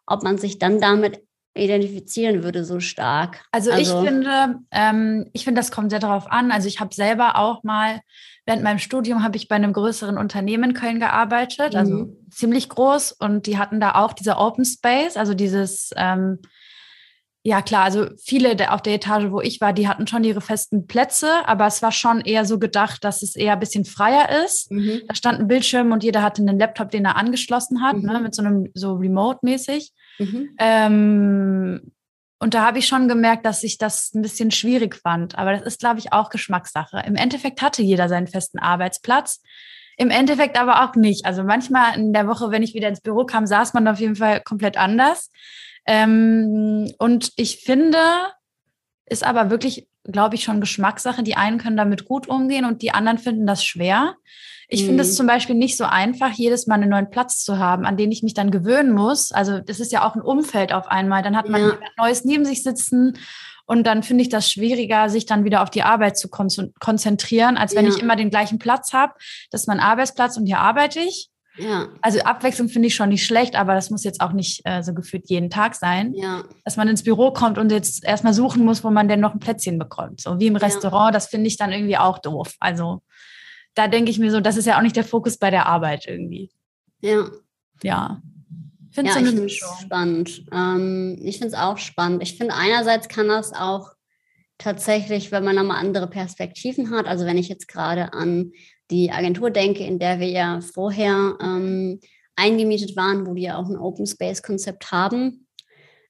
ob 0.07 0.23
man 0.23 0.39
sich 0.39 0.59
dann 0.59 0.81
damit 0.81 1.23
identifizieren 1.57 2.43
würde 2.43 2.65
so 2.65 2.81
stark. 2.81 3.45
Also, 3.53 3.71
also 3.71 3.83
ich 4.03 4.09
finde, 4.09 4.61
ähm, 4.71 5.31
ich 5.33 5.45
finde, 5.45 5.61
das 5.61 5.71
kommt 5.71 5.91
sehr 5.91 6.01
darauf 6.01 6.31
an. 6.31 6.51
Also 6.51 6.69
ich 6.69 6.81
habe 6.81 6.95
selber 6.95 7.37
auch 7.37 7.63
mal 7.63 8.01
während 8.47 8.63
meinem 8.63 8.79
Studium 8.79 9.23
habe 9.23 9.37
ich 9.37 9.49
bei 9.49 9.57
einem 9.57 9.73
größeren 9.73 10.19
Unternehmen 10.19 10.71
in 10.71 10.75
Köln 10.75 11.01
gearbeitet, 11.01 11.75
also 11.75 11.95
mhm. 11.95 12.17
ziemlich 12.31 12.69
groß, 12.69 13.13
und 13.13 13.47
die 13.47 13.59
hatten 13.59 13.81
da 13.81 13.95
auch 13.95 14.13
diese 14.13 14.37
Open 14.37 14.65
Space, 14.65 15.17
also 15.17 15.35
dieses 15.35 15.91
ähm, 15.97 16.41
ja, 17.47 17.61
klar, 17.61 17.85
also 17.85 18.07
viele 18.17 18.73
auf 18.73 18.81
der 18.81 18.95
Etage, 18.95 19.31
wo 19.31 19.43
ich 19.43 19.61
war, 19.61 19.75
die 19.75 19.87
hatten 19.87 20.07
schon 20.07 20.25
ihre 20.25 20.41
festen 20.41 20.87
Plätze, 20.87 21.47
aber 21.47 21.67
es 21.67 21.83
war 21.83 21.93
schon 21.93 22.23
eher 22.23 22.47
so 22.47 22.59
gedacht, 22.59 23.05
dass 23.05 23.23
es 23.23 23.37
eher 23.37 23.53
ein 23.53 23.61
bisschen 23.61 23.85
freier 23.85 24.45
ist. 24.45 24.73
Mhm. 24.73 25.03
Da 25.07 25.15
stand 25.15 25.41
ein 25.41 25.47
Bildschirm 25.47 25.93
und 25.93 26.03
jeder 26.03 26.23
hatte 26.23 26.41
einen 26.41 26.59
Laptop, 26.59 26.91
den 26.91 27.05
er 27.05 27.17
angeschlossen 27.17 27.83
hat, 27.83 27.97
ne, 27.97 28.01
mhm. 28.01 28.13
ne, 28.13 28.21
mit 28.21 28.35
so 28.35 28.43
einem 28.43 28.71
so 28.73 28.95
Remote-mäßig. 28.95 29.93
Mhm. 30.19 30.57
Ähm, 30.59 31.93
und 32.39 32.55
da 32.55 32.65
habe 32.65 32.79
ich 32.79 32.87
schon 32.87 33.09
gemerkt, 33.09 33.45
dass 33.45 33.63
ich 33.63 33.77
das 33.77 34.15
ein 34.15 34.23
bisschen 34.23 34.51
schwierig 34.51 34.97
fand. 34.97 35.37
Aber 35.37 35.53
das 35.53 35.63
ist, 35.63 35.81
glaube 35.81 35.99
ich, 35.99 36.15
auch 36.15 36.31
Geschmackssache. 36.31 37.03
Im 37.07 37.15
Endeffekt 37.15 37.61
hatte 37.61 37.83
jeder 37.83 38.09
seinen 38.09 38.27
festen 38.27 38.59
Arbeitsplatz. 38.59 39.43
Im 39.99 40.09
Endeffekt 40.09 40.59
aber 40.59 40.83
auch 40.83 40.95
nicht. 40.95 41.27
Also 41.27 41.45
manchmal 41.45 41.95
in 41.99 42.15
der 42.15 42.27
Woche, 42.27 42.51
wenn 42.51 42.63
ich 42.63 42.73
wieder 42.73 42.89
ins 42.89 43.03
Büro 43.03 43.27
kam, 43.27 43.47
saß 43.47 43.75
man 43.75 43.87
auf 43.87 44.01
jeden 44.01 44.17
Fall 44.17 44.41
komplett 44.41 44.79
anders. 44.79 45.31
Ähm, 45.87 46.93
und 46.99 47.33
ich 47.37 47.59
finde, 47.59 47.99
ist 49.07 49.25
aber 49.25 49.51
wirklich, 49.51 49.87
glaube 50.05 50.35
ich, 50.35 50.45
schon 50.45 50.61
Geschmackssache. 50.61 51.23
Die 51.23 51.37
einen 51.37 51.59
können 51.59 51.77
damit 51.77 52.05
gut 52.07 52.29
umgehen 52.29 52.65
und 52.65 52.83
die 52.83 52.93
anderen 52.93 53.19
finden 53.19 53.47
das 53.47 53.65
schwer. 53.65 54.15
Ich 54.69 54.83
mhm. 54.83 54.87
finde 54.87 55.03
es 55.03 55.17
zum 55.17 55.27
Beispiel 55.27 55.55
nicht 55.55 55.77
so 55.77 55.85
einfach, 55.85 56.33
jedes 56.33 56.67
Mal 56.67 56.77
einen 56.77 56.91
neuen 56.91 57.11
Platz 57.11 57.45
zu 57.45 57.59
haben, 57.59 57.85
an 57.85 57.97
den 57.97 58.11
ich 58.11 58.23
mich 58.23 58.35
dann 58.35 58.51
gewöhnen 58.51 58.93
muss. 58.93 59.31
Also 59.31 59.61
das 59.61 59.81
ist 59.81 59.93
ja 59.93 60.07
auch 60.07 60.15
ein 60.15 60.23
Umfeld 60.23 60.73
auf 60.73 60.89
einmal. 60.89 61.23
Dann 61.23 61.37
hat 61.37 61.49
man 61.49 61.61
ja. 61.61 61.79
Neues 61.99 62.25
neben 62.25 62.45
sich 62.45 62.63
sitzen 62.63 63.19
und 63.67 63.87
dann 63.87 64.03
finde 64.03 64.23
ich 64.23 64.29
das 64.29 64.51
schwieriger, 64.51 65.09
sich 65.09 65.27
dann 65.27 65.45
wieder 65.45 65.63
auf 65.63 65.71
die 65.71 65.83
Arbeit 65.83 66.19
zu 66.19 66.29
konzentrieren, 66.29 67.57
als 67.57 67.75
wenn 67.75 67.87
ja. 67.87 67.93
ich 67.93 68.01
immer 68.01 68.17
den 68.17 68.31
gleichen 68.31 68.59
Platz 68.59 68.93
habe. 68.93 69.15
Das 69.51 69.63
ist 69.63 69.67
mein 69.67 69.81
Arbeitsplatz 69.81 70.37
und 70.37 70.47
hier 70.47 70.59
arbeite 70.59 71.01
ich. 71.01 71.31
Ja. 71.57 71.89
Also 72.01 72.21
Abwechslung 72.21 72.69
finde 72.69 72.89
ich 72.89 72.95
schon 72.95 73.11
nicht 73.11 73.25
schlecht, 73.25 73.55
aber 73.55 73.75
das 73.75 73.91
muss 73.91 74.05
jetzt 74.05 74.21
auch 74.21 74.33
nicht 74.33 74.63
äh, 74.65 74.83
so 74.83 74.93
gefühlt 74.93 75.29
jeden 75.29 75.51
Tag 75.51 75.75
sein. 75.77 76.13
Ja. 76.15 76.43
Dass 76.65 76.77
man 76.77 76.89
ins 76.89 77.05
Büro 77.05 77.33
kommt 77.33 77.59
und 77.59 77.71
jetzt 77.71 78.05
erstmal 78.05 78.35
suchen 78.35 78.65
muss, 78.65 78.83
wo 78.83 78.91
man 78.91 79.09
denn 79.09 79.21
noch 79.21 79.35
ein 79.35 79.41
Plätzchen 79.41 79.79
bekommt. 79.79 80.21
So 80.21 80.41
wie 80.41 80.49
im 80.49 80.57
Restaurant, 80.57 81.09
ja. 81.09 81.13
das 81.13 81.29
finde 81.29 81.47
ich 81.47 81.57
dann 81.57 81.73
irgendwie 81.73 81.97
auch 81.97 82.19
doof. 82.19 82.55
Also 82.59 83.03
da 83.75 83.89
denke 83.89 84.11
ich 84.11 84.19
mir 84.19 84.31
so, 84.31 84.41
das 84.41 84.57
ist 84.57 84.67
ja 84.67 84.79
auch 84.79 84.83
nicht 84.83 84.97
der 84.97 85.05
Fokus 85.05 85.37
bei 85.37 85.51
der 85.51 85.67
Arbeit 85.67 86.07
irgendwie. 86.07 86.51
Ja. 87.01 87.29
Ja. 87.83 88.23
Finde 88.91 89.11
ja, 89.11 89.19
ich 89.19 89.27
finde 89.27 89.45
es 89.47 89.53
spannend. 89.83 90.45
Ähm, 90.53 91.19
ich 91.23 91.39
finde 91.39 91.55
es 91.55 91.61
auch 91.61 91.79
spannend. 91.79 92.23
Ich 92.23 92.37
finde 92.37 92.55
einerseits 92.55 93.09
kann 93.09 93.29
das 93.29 93.53
auch 93.53 93.91
tatsächlich, 94.59 95.33
wenn 95.33 95.45
man 95.45 95.57
nochmal 95.57 95.79
andere 95.79 96.07
Perspektiven 96.09 96.91
hat. 96.91 97.07
Also 97.07 97.27
wenn 97.27 97.37
ich 97.37 97.49
jetzt 97.49 97.67
gerade 97.67 98.13
an 98.13 98.53
die 98.91 99.11
Agentur 99.11 99.51
denke, 99.51 99.85
in 99.85 99.99
der 99.99 100.21
wir 100.21 100.29
ja 100.29 100.61
vorher 100.61 101.37
ähm, 101.41 102.01
eingemietet 102.37 102.97
waren, 102.97 103.27
wo 103.27 103.35
die 103.35 103.43
ja 103.43 103.57
auch 103.57 103.69
ein 103.69 103.79
Open 103.79 104.07
Space 104.07 104.43
Konzept 104.43 104.93
haben. 104.93 105.47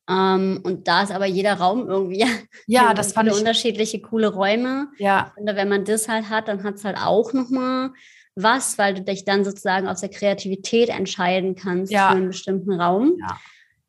Ähm, 0.08 0.60
und 0.64 0.86
da 0.86 1.02
ist 1.02 1.12
aber 1.12 1.26
jeder 1.26 1.54
Raum 1.54 1.88
irgendwie 1.88 2.26
ja, 2.66 2.92
das 2.92 3.12
fand 3.12 3.30
ich 3.30 3.38
unterschiedliche 3.38 4.00
coole 4.00 4.28
Räume. 4.28 4.88
Ja. 4.98 5.32
Und 5.36 5.46
wenn 5.46 5.68
man 5.68 5.84
das 5.84 6.08
halt 6.08 6.28
hat, 6.28 6.48
dann 6.48 6.62
hat 6.62 6.74
es 6.74 6.84
halt 6.84 6.98
auch 6.98 7.32
noch 7.32 7.50
mal 7.50 7.92
was, 8.34 8.78
weil 8.78 8.94
du 8.94 9.02
dich 9.02 9.24
dann 9.24 9.44
sozusagen 9.44 9.86
aus 9.86 10.00
der 10.00 10.10
Kreativität 10.10 10.88
entscheiden 10.88 11.54
kannst 11.54 11.92
ja. 11.92 12.10
für 12.10 12.16
einen 12.16 12.28
bestimmten 12.28 12.72
Raum. 12.72 13.16
Ja. 13.20 13.38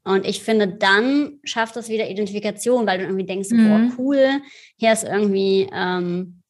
Und 0.04 0.28
ich 0.28 0.44
finde, 0.44 0.68
dann 0.68 1.40
schafft 1.44 1.76
das 1.76 1.90
wieder 1.90 2.08
Identifikation, 2.08 2.86
weil 2.86 3.00
du 3.00 3.06
irgendwie 3.06 3.26
denkst, 3.26 3.50
mhm. 3.50 3.68
boah, 3.68 3.98
cool, 3.98 4.42
hier 4.78 4.94
ist 4.94 5.04
irgendwie 5.04 5.68
ähm, 5.74 6.44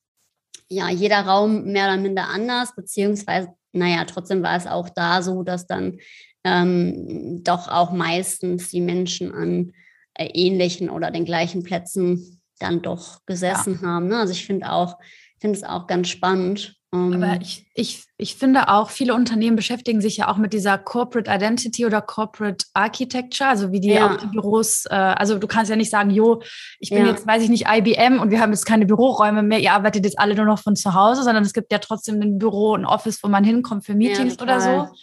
ja, 0.69 0.89
jeder 0.89 1.21
Raum 1.21 1.65
mehr 1.65 1.85
oder 1.85 1.97
minder 1.97 2.29
anders, 2.29 2.75
beziehungsweise, 2.75 3.49
naja, 3.71 4.05
trotzdem 4.05 4.41
war 4.43 4.55
es 4.55 4.67
auch 4.67 4.89
da 4.89 5.21
so, 5.21 5.43
dass 5.43 5.67
dann 5.67 5.99
ähm, 6.43 7.43
doch 7.43 7.67
auch 7.67 7.91
meistens 7.91 8.69
die 8.69 8.81
Menschen 8.81 9.31
an 9.33 9.73
äh, 10.13 10.27
ähnlichen 10.33 10.89
oder 10.89 11.11
den 11.11 11.25
gleichen 11.25 11.63
Plätzen 11.63 12.41
dann 12.59 12.81
doch 12.81 13.25
gesessen 13.25 13.79
ja. 13.81 13.87
haben. 13.87 14.07
Ne? 14.07 14.17
Also 14.17 14.31
ich 14.31 14.45
finde 14.45 14.71
auch, 14.71 14.97
finde 15.39 15.57
es 15.57 15.63
auch 15.63 15.87
ganz 15.87 16.07
spannend. 16.07 16.77
Aber 17.13 17.33
Ähm, 17.33 17.39
ich, 17.41 17.65
ich, 17.73 18.03
ich 18.17 18.35
finde 18.35 18.69
auch, 18.69 18.89
viele 18.89 19.13
Unternehmen 19.13 19.55
beschäftigen 19.55 20.01
sich 20.01 20.17
ja 20.17 20.27
auch 20.27 20.37
mit 20.37 20.53
dieser 20.53 20.77
Corporate 20.77 21.29
Identity 21.29 21.85
oder 21.85 22.01
Corporate 22.01 22.65
Architecture, 22.73 23.49
also 23.49 23.71
wie 23.71 23.79
die 23.79 23.89
Ja. 23.91 24.11
auch 24.13 24.17
die 24.17 24.27
Büros, 24.27 24.85
äh, 24.89 24.93
also 24.93 25.37
du 25.37 25.47
kannst 25.47 25.69
ja 25.69 25.75
nicht 25.75 25.89
sagen, 25.91 26.09
jo, 26.09 26.41
ich 26.79 26.89
bin 26.89 26.99
Ja. 27.05 27.11
jetzt, 27.11 27.27
weiß 27.27 27.43
ich 27.43 27.49
nicht, 27.49 27.67
IBM 27.67 28.19
und 28.19 28.31
wir 28.31 28.39
haben 28.39 28.51
jetzt 28.51 28.65
keine 28.65 28.85
Büroräume 28.85 29.43
mehr, 29.43 29.59
ihr 29.59 29.73
arbeitet 29.73 30.05
jetzt 30.05 30.17
alle 30.19 30.35
nur 30.35 30.45
noch 30.45 30.59
von 30.59 30.75
zu 30.75 30.93
Hause, 30.93 31.23
sondern 31.23 31.43
es 31.43 31.53
gibt 31.53 31.71
ja 31.71 31.79
trotzdem 31.79 32.21
ein 32.21 32.37
Büro, 32.39 32.75
ein 32.75 32.85
Office, 32.85 33.21
wo 33.23 33.27
man 33.27 33.43
hinkommt 33.43 33.85
für 33.85 33.93
Meetings 33.95 34.39
oder 34.41 34.57
total. 34.59 34.87
so. 34.89 34.95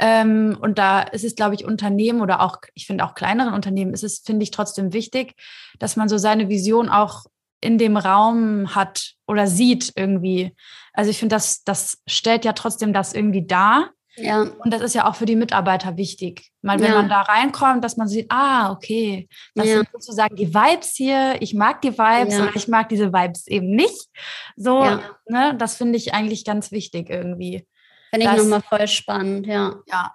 Ähm, 0.00 0.56
und 0.60 0.78
da 0.78 1.00
ist 1.00 1.24
es, 1.24 1.34
glaube 1.34 1.54
ich, 1.56 1.64
Unternehmen 1.64 2.20
oder 2.20 2.40
auch, 2.42 2.58
ich 2.74 2.86
finde 2.86 3.04
auch 3.04 3.14
kleineren 3.14 3.52
Unternehmen 3.52 3.92
ist 3.92 4.04
es, 4.04 4.20
finde 4.24 4.44
ich, 4.44 4.52
trotzdem 4.52 4.92
wichtig, 4.92 5.34
dass 5.80 5.96
man 5.96 6.08
so 6.08 6.18
seine 6.18 6.48
Vision 6.48 6.88
auch 6.88 7.24
in 7.60 7.78
dem 7.78 7.96
Raum 7.96 8.74
hat 8.76 9.14
oder 9.28 9.46
sieht 9.46 9.92
irgendwie. 9.94 10.54
Also 10.92 11.10
ich 11.10 11.18
finde, 11.18 11.36
das, 11.36 11.62
das 11.64 11.98
stellt 12.08 12.44
ja 12.44 12.52
trotzdem 12.54 12.92
das 12.92 13.12
irgendwie 13.12 13.46
dar. 13.46 13.90
ja, 14.16 14.40
Und 14.42 14.72
das 14.72 14.80
ist 14.82 14.94
ja 14.96 15.06
auch 15.08 15.14
für 15.14 15.26
die 15.26 15.36
Mitarbeiter 15.36 15.96
wichtig. 15.96 16.50
Mal, 16.62 16.80
wenn 16.80 16.88
Ja. 16.88 16.94
man 16.96 17.08
da 17.08 17.20
reinkommt, 17.22 17.84
dass 17.84 17.96
man 17.96 18.08
sieht, 18.08 18.26
ah, 18.30 18.72
okay, 18.72 19.28
das 19.54 19.68
Ja. 19.68 19.76
sind 19.76 19.88
sozusagen 19.92 20.34
die 20.34 20.52
Vibes 20.52 20.94
hier. 20.96 21.36
Ich 21.40 21.54
mag 21.54 21.80
die 21.82 21.96
Vibes 21.96 22.34
oder 22.40 22.56
ich 22.56 22.66
mag 22.66 22.88
diese 22.88 23.12
Vibes 23.12 23.46
eben 23.46 23.70
nicht. 23.70 24.08
So, 24.56 24.82
Ja. 24.84 25.00
ne, 25.28 25.54
das 25.56 25.76
finde 25.76 25.96
ich 25.98 26.14
eigentlich 26.14 26.44
ganz 26.44 26.72
wichtig 26.72 27.10
irgendwie. 27.10 27.64
finde 28.10 28.26
ich 28.26 28.36
nochmal 28.38 28.62
voll 28.62 28.88
spannend, 28.88 29.46
ja. 29.46 29.76
Ja. 29.86 30.12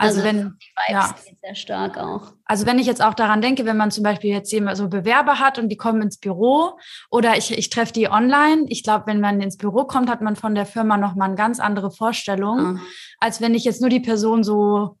Also, 0.00 0.20
Also, 0.20 0.24
wenn, 0.28 0.56
Die 0.88 0.92
Ja. 0.92 1.08
Vibes 1.10 1.40
sehr 1.42 1.54
stark 1.56 1.98
auch. 1.98 2.32
Also 2.44 2.66
wenn 2.66 2.78
ich 2.78 2.86
jetzt 2.86 3.02
auch 3.02 3.14
daran 3.14 3.42
denke, 3.42 3.64
wenn 3.66 3.76
man 3.76 3.90
zum 3.90 4.04
Beispiel 4.04 4.30
jetzt 4.30 4.52
jemand 4.52 4.76
so 4.76 4.88
Bewerber 4.88 5.40
hat 5.40 5.58
und 5.58 5.68
die 5.70 5.76
kommen 5.76 6.00
ins 6.02 6.18
Büro 6.18 6.78
oder 7.10 7.36
ich, 7.36 7.50
ich 7.56 7.68
treffe 7.68 7.92
die 7.92 8.08
online, 8.08 8.64
ich 8.68 8.84
glaube, 8.84 9.06
wenn 9.08 9.20
man 9.20 9.40
ins 9.40 9.56
Büro 9.56 9.84
kommt, 9.84 10.08
hat 10.08 10.20
man 10.22 10.36
von 10.36 10.54
der 10.54 10.66
Firma 10.66 10.96
nochmal 10.96 11.28
eine 11.28 11.36
ganz 11.36 11.58
andere 11.60 11.90
Vorstellung, 11.90 12.76
Ja. 12.76 12.80
als 13.18 13.40
wenn 13.40 13.54
ich 13.54 13.64
jetzt 13.64 13.80
nur 13.80 13.90
die 13.90 14.00
Person 14.00 14.44
so 14.44 14.96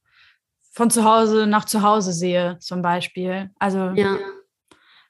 von 0.72 0.90
zu 0.90 1.04
Hause 1.04 1.46
nach 1.46 1.64
zu 1.64 1.82
Hause 1.82 2.12
sehe, 2.12 2.58
zum 2.60 2.82
Beispiel. 2.82 3.50
Also 3.58 3.90
ja. 3.94 4.16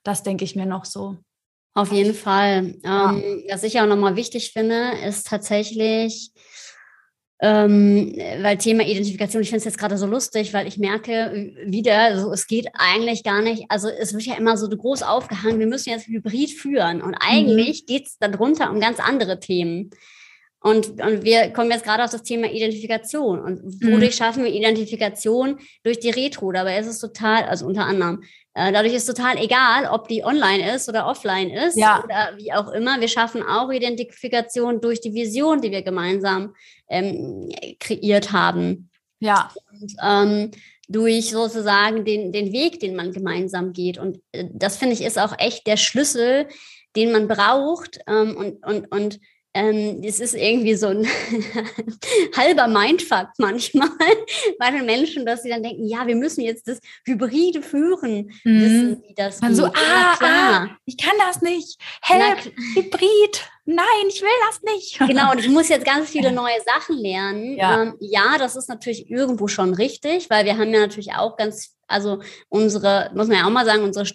das 0.05 0.23
denke 0.23 0.45
ich 0.45 0.55
mir 0.55 0.67
noch 0.67 0.85
so. 0.85 1.17
Auf 1.75 1.93
jeden 1.93 2.15
Fall. 2.15 2.75
Ja. 2.83 3.13
Ähm, 3.13 3.45
was 3.51 3.63
ich 3.63 3.81
auch 3.81 3.87
nochmal 3.87 4.17
wichtig 4.17 4.53
finde, 4.53 4.93
ist 5.07 5.27
tatsächlich, 5.29 6.33
ähm, 7.41 8.15
weil 8.43 8.59
Thema 8.59 8.85
Identifikation, 8.85 9.43
ich 9.43 9.49
finde 9.49 9.59
es 9.59 9.65
jetzt 9.65 9.79
gerade 9.79 9.97
so 9.97 10.07
lustig, 10.07 10.53
weil 10.53 10.67
ich 10.67 10.79
merke 10.79 11.53
wieder, 11.65 12.19
so, 12.21 12.33
es 12.33 12.49
geht 12.49 12.69
eigentlich 12.75 13.23
gar 13.23 13.43
nicht, 13.43 13.67
also 13.69 13.89
es 13.89 14.13
wird 14.13 14.25
ja 14.25 14.35
immer 14.35 14.57
so 14.57 14.69
groß 14.69 15.03
aufgehangen, 15.05 15.61
wir 15.61 15.69
müssen 15.69 15.91
jetzt 15.91 16.09
Hybrid 16.09 16.51
führen. 16.51 17.01
Und 17.01 17.15
eigentlich 17.15 17.87
geht 17.87 18.07
es 18.07 18.19
darunter 18.19 18.71
um 18.71 18.81
ganz 18.81 18.99
andere 18.99 19.39
Themen. 19.39 19.91
Und, 20.61 21.01
und 21.01 21.23
wir 21.23 21.51
kommen 21.51 21.71
jetzt 21.71 21.85
gerade 21.85 22.03
auf 22.05 22.11
das 22.11 22.25
Thema 22.25 22.51
Identifikation. 22.51 23.41
Und 23.41 23.63
wodurch 23.83 24.17
schaffen 24.17 24.43
wir 24.43 24.53
Identifikation? 24.53 25.59
Durch 25.85 26.01
die 26.01 26.11
Retro. 26.11 26.51
Dabei 26.51 26.79
ist 26.79 26.89
es 26.89 26.99
total, 26.99 27.45
also 27.45 27.67
unter 27.67 27.85
anderem, 27.87 28.25
äh, 28.55 28.73
dadurch 28.73 28.95
ist 28.95 29.07
total 29.07 29.39
egal, 29.39 29.87
ob 29.87 30.09
die 30.09 30.25
online 30.25 30.75
ist 30.75 30.89
oder 30.89 31.07
offline 31.07 31.51
ist 31.51 31.77
Ja. 31.77 32.03
oder 32.03 32.33
wie 32.37 32.53
auch 32.53 32.73
immer. 32.73 33.01
Wir 33.01 33.07
schaffen 33.07 33.43
auch 33.45 33.71
Identifikation 33.71 34.81
durch 34.81 35.01
die 35.01 35.15
Vision, 35.15 35.61
die 35.61 35.71
wir 35.71 35.83
gemeinsam 35.83 36.55
ähm, 36.89 37.51
kreiert 37.79 38.33
haben. 38.33 38.91
Ja, 39.21 39.51
Und, 39.81 39.95
ähm, 40.03 40.51
durch 40.89 41.31
sozusagen 41.31 42.05
den, 42.05 42.33
den 42.33 42.53
Weg, 42.53 42.81
den 42.81 42.97
man 42.97 43.13
gemeinsam 43.13 43.73
geht. 43.73 43.99
Und 43.99 44.21
äh, 44.33 44.47
das 44.53 44.77
finde 44.77 44.95
ich 44.95 45.03
ist 45.03 45.19
auch 45.19 45.39
echt 45.39 45.67
der 45.67 45.77
Schlüssel, 45.77 46.49
den 46.97 47.13
man 47.13 47.29
braucht. 47.29 48.01
Ähm, 48.09 48.37
und, 48.37 48.67
und, 48.67 48.91
und 48.91 49.21
ähm, 49.59 50.01
es 50.05 50.21
ist 50.21 50.35
irgendwie 50.35 50.75
so 50.75 50.89
ein 50.89 51.07
halber 52.37 52.67
Mindfuck 52.69 53.29
manchmal 53.39 53.89
bei 54.59 54.71
den 54.71 54.87
Menschen, 54.87 55.27
dass 55.27 55.43
sie 55.43 55.49
dann 55.51 55.63
denken, 55.63 55.87
ja, 55.87 56.07
wir 56.07 56.17
müssen 56.17 56.43
jetzt 56.43 56.69
das 56.69 56.81
Hybride 57.05 57.63
führen, 57.63 58.31
Mhm. 58.45 58.61
wissen, 58.61 59.03
wie 59.07 59.15
das 59.15 59.41
Man 59.41 59.55
so, 59.55 59.65
ah, 59.67 59.73
ja, 59.75 60.17
klar. 60.17 60.69
ah, 60.71 60.77
ich 60.87 60.97
kann 60.97 61.15
das 61.19 61.43
nicht. 61.43 61.79
Na, 62.09 62.15
Help, 62.17 62.39
kl- 62.39 62.53
Hybrid. 62.77 63.43
Nein, 63.65 63.85
ich 64.09 64.23
will 64.23 64.29
das 64.49 64.63
nicht. 64.63 64.99
Genau, 64.99 65.33
und 65.33 65.41
ich 65.41 65.49
muss 65.49 65.69
jetzt 65.69 65.85
ganz 65.85 66.09
viele 66.09 66.33
neue 66.33 66.59
Sachen 66.65 66.97
lernen. 66.97 67.57
Ja. 67.59 67.83
Ähm, 67.83 67.97
ja, 68.01 68.39
das 68.39 68.57
ist 68.57 68.69
natürlich 68.69 69.11
irgendwo 69.11 69.47
schon 69.49 69.75
richtig, 69.75 70.31
weil 70.31 70.45
wir 70.47 70.57
haben 70.57 70.73
ja 70.73 70.81
natürlich 70.81 71.13
auch 71.13 71.37
ganz, 71.37 71.77
also 71.87 72.21
unsere, 72.49 73.11
muss 73.15 73.29
man 73.29 73.37
ja 73.39 73.45
auch 73.47 73.51
mal 73.51 73.67
sagen, 73.67 73.83
unsere 73.83 74.07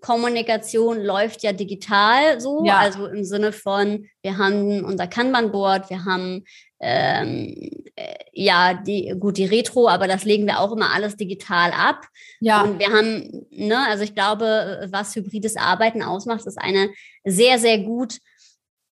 Standardkommunikation 0.00 1.00
läuft 1.02 1.42
ja 1.42 1.52
digital 1.52 2.40
so, 2.40 2.64
Ja. 2.64 2.78
also 2.78 3.06
im 3.06 3.24
Sinne 3.24 3.52
von, 3.52 4.06
wir 4.22 4.38
haben 4.38 4.84
unser 4.84 5.06
Kanban-Board, 5.06 5.90
wir 5.90 6.04
haben 6.04 6.44
ähm, 6.80 7.54
äh, 7.96 8.14
ja 8.32 8.74
die 8.74 9.14
gut 9.18 9.36
die 9.36 9.44
Retro, 9.44 9.88
aber 9.88 10.08
das 10.08 10.24
legen 10.24 10.46
wir 10.46 10.60
auch 10.60 10.72
immer 10.72 10.94
alles 10.94 11.16
digital 11.16 11.72
ab. 11.72 12.06
Ja, 12.40 12.62
Und 12.62 12.78
wir 12.78 12.88
haben, 12.88 13.46
ne, 13.50 13.78
also 13.88 14.02
ich 14.02 14.14
glaube, 14.14 14.88
was 14.90 15.14
hybrides 15.14 15.56
Arbeiten 15.56 16.02
ausmacht, 16.02 16.46
ist 16.46 16.58
eine 16.58 16.90
sehr, 17.24 17.58
sehr 17.58 17.78
gut 17.78 18.18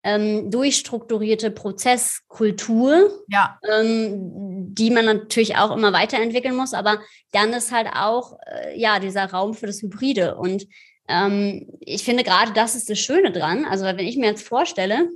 ähm, 0.04 0.50
durchstrukturierte 0.50 1.50
Prozesskultur, 1.50 3.10
ja, 3.28 3.58
ähm, 3.68 4.74
die 4.74 4.90
man 4.90 5.06
natürlich 5.06 5.56
auch 5.56 5.74
immer 5.74 5.92
weiterentwickeln 5.92 6.54
muss. 6.54 6.72
Aber 6.72 7.00
dann 7.32 7.52
ist 7.52 7.72
halt 7.72 7.88
auch 7.94 8.38
äh, 8.46 8.78
ja 8.78 9.00
dieser 9.00 9.30
Raum 9.30 9.54
für 9.54 9.66
das 9.66 9.82
Hybride. 9.82 10.36
Und 10.36 10.66
ähm, 11.08 11.68
ich 11.80 12.04
finde 12.04 12.24
gerade 12.24 12.52
das 12.52 12.74
ist 12.74 12.90
das 12.90 12.98
Schöne 12.98 13.32
dran. 13.32 13.64
Also 13.64 13.84
wenn 13.84 13.98
ich 14.00 14.16
mir 14.16 14.26
jetzt 14.26 14.46
vorstelle, 14.46 15.08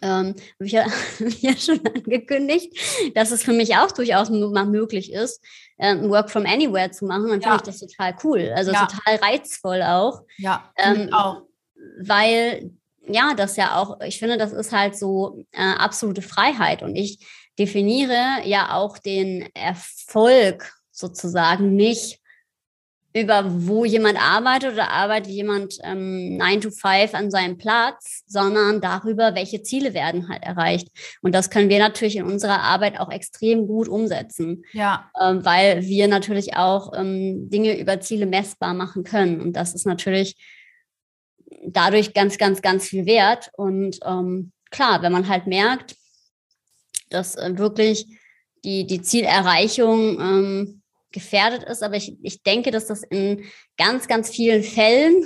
ähm, 0.00 0.34
habe 0.34 0.64
ich 0.66 0.72
ja, 0.72 0.86
ja 1.40 1.56
schon 1.56 1.80
angekündigt, 1.86 2.78
dass 3.14 3.30
es 3.30 3.42
für 3.42 3.52
mich 3.52 3.76
auch 3.76 3.90
durchaus 3.92 4.30
mal 4.30 4.66
möglich 4.66 5.12
ist, 5.12 5.42
ähm, 5.78 6.08
Work 6.08 6.30
from 6.30 6.46
Anywhere 6.46 6.90
zu 6.92 7.04
machen, 7.04 7.28
dann 7.28 7.40
Ja. 7.40 7.58
finde 7.58 7.70
ich 7.70 7.78
das 7.78 7.80
total 7.80 8.16
cool. 8.24 8.52
Also 8.54 8.72
Ja. 8.72 8.86
total 8.86 9.16
reizvoll 9.16 9.82
auch 9.82 10.22
ja. 10.38 10.70
Ähm, 10.76 11.12
auch. 11.12 11.42
weil 12.00 12.70
ja, 13.08 13.34
das 13.34 13.56
ja 13.56 13.76
auch, 13.76 14.00
ich 14.02 14.20
finde, 14.20 14.38
das 14.38 14.52
ist 14.52 14.70
halt 14.72 14.96
so 14.96 15.44
äh, 15.50 15.60
absolute 15.60 16.22
Freiheit 16.22 16.84
und 16.84 16.94
ich 16.94 17.18
definiere 17.58 18.42
ja 18.44 18.74
auch 18.76 18.96
den 18.98 19.48
Erfolg 19.54 20.72
sozusagen 20.92 21.74
nicht 21.74 22.20
über 23.14 23.44
wo 23.46 23.84
jemand 23.84 24.18
arbeitet 24.18 24.72
oder 24.72 24.90
arbeitet 24.90 25.32
jemand 25.32 25.78
ähm, 25.82 26.36
9 26.36 26.60
to 26.62 26.70
5 26.70 27.14
an 27.14 27.30
seinem 27.30 27.58
Platz, 27.58 28.22
sondern 28.26 28.80
darüber, 28.80 29.34
welche 29.34 29.62
Ziele 29.62 29.92
werden 29.92 30.28
halt 30.28 30.42
erreicht. 30.42 30.88
Und 31.20 31.34
das 31.34 31.50
können 31.50 31.68
wir 31.68 31.78
natürlich 31.78 32.16
in 32.16 32.24
unserer 32.24 32.60
Arbeit 32.60 32.98
auch 32.98 33.10
extrem 33.10 33.66
gut 33.66 33.88
umsetzen, 33.88 34.64
Ja, 34.72 35.10
ähm, 35.20 35.44
weil 35.44 35.82
wir 35.82 36.08
natürlich 36.08 36.56
auch 36.56 36.92
ähm, 36.96 37.50
Dinge 37.50 37.78
über 37.78 38.00
Ziele 38.00 38.26
messbar 38.26 38.72
machen 38.72 39.04
können. 39.04 39.40
Und 39.40 39.54
das 39.54 39.74
ist 39.74 39.86
natürlich 39.86 40.36
dadurch 41.64 42.14
ganz, 42.14 42.38
ganz, 42.38 42.62
ganz 42.62 42.86
viel 42.86 43.04
wert. 43.04 43.50
Und 43.56 43.98
ähm, 44.04 44.52
klar, 44.70 45.02
wenn 45.02 45.12
man 45.12 45.28
halt 45.28 45.46
merkt, 45.46 45.96
dass 47.10 47.36
äh, 47.36 47.58
wirklich 47.58 48.06
die, 48.64 48.86
die 48.86 49.02
Zielerreichung 49.02 50.20
ähm, 50.20 50.81
gefährdet 51.12 51.62
ist, 51.64 51.82
aber 51.82 51.96
ich, 51.96 52.16
ich 52.22 52.42
denke, 52.42 52.70
dass 52.70 52.86
das 52.86 53.02
in 53.02 53.44
ganz, 53.76 54.08
ganz 54.08 54.30
vielen 54.30 54.62
Fällen 54.62 55.24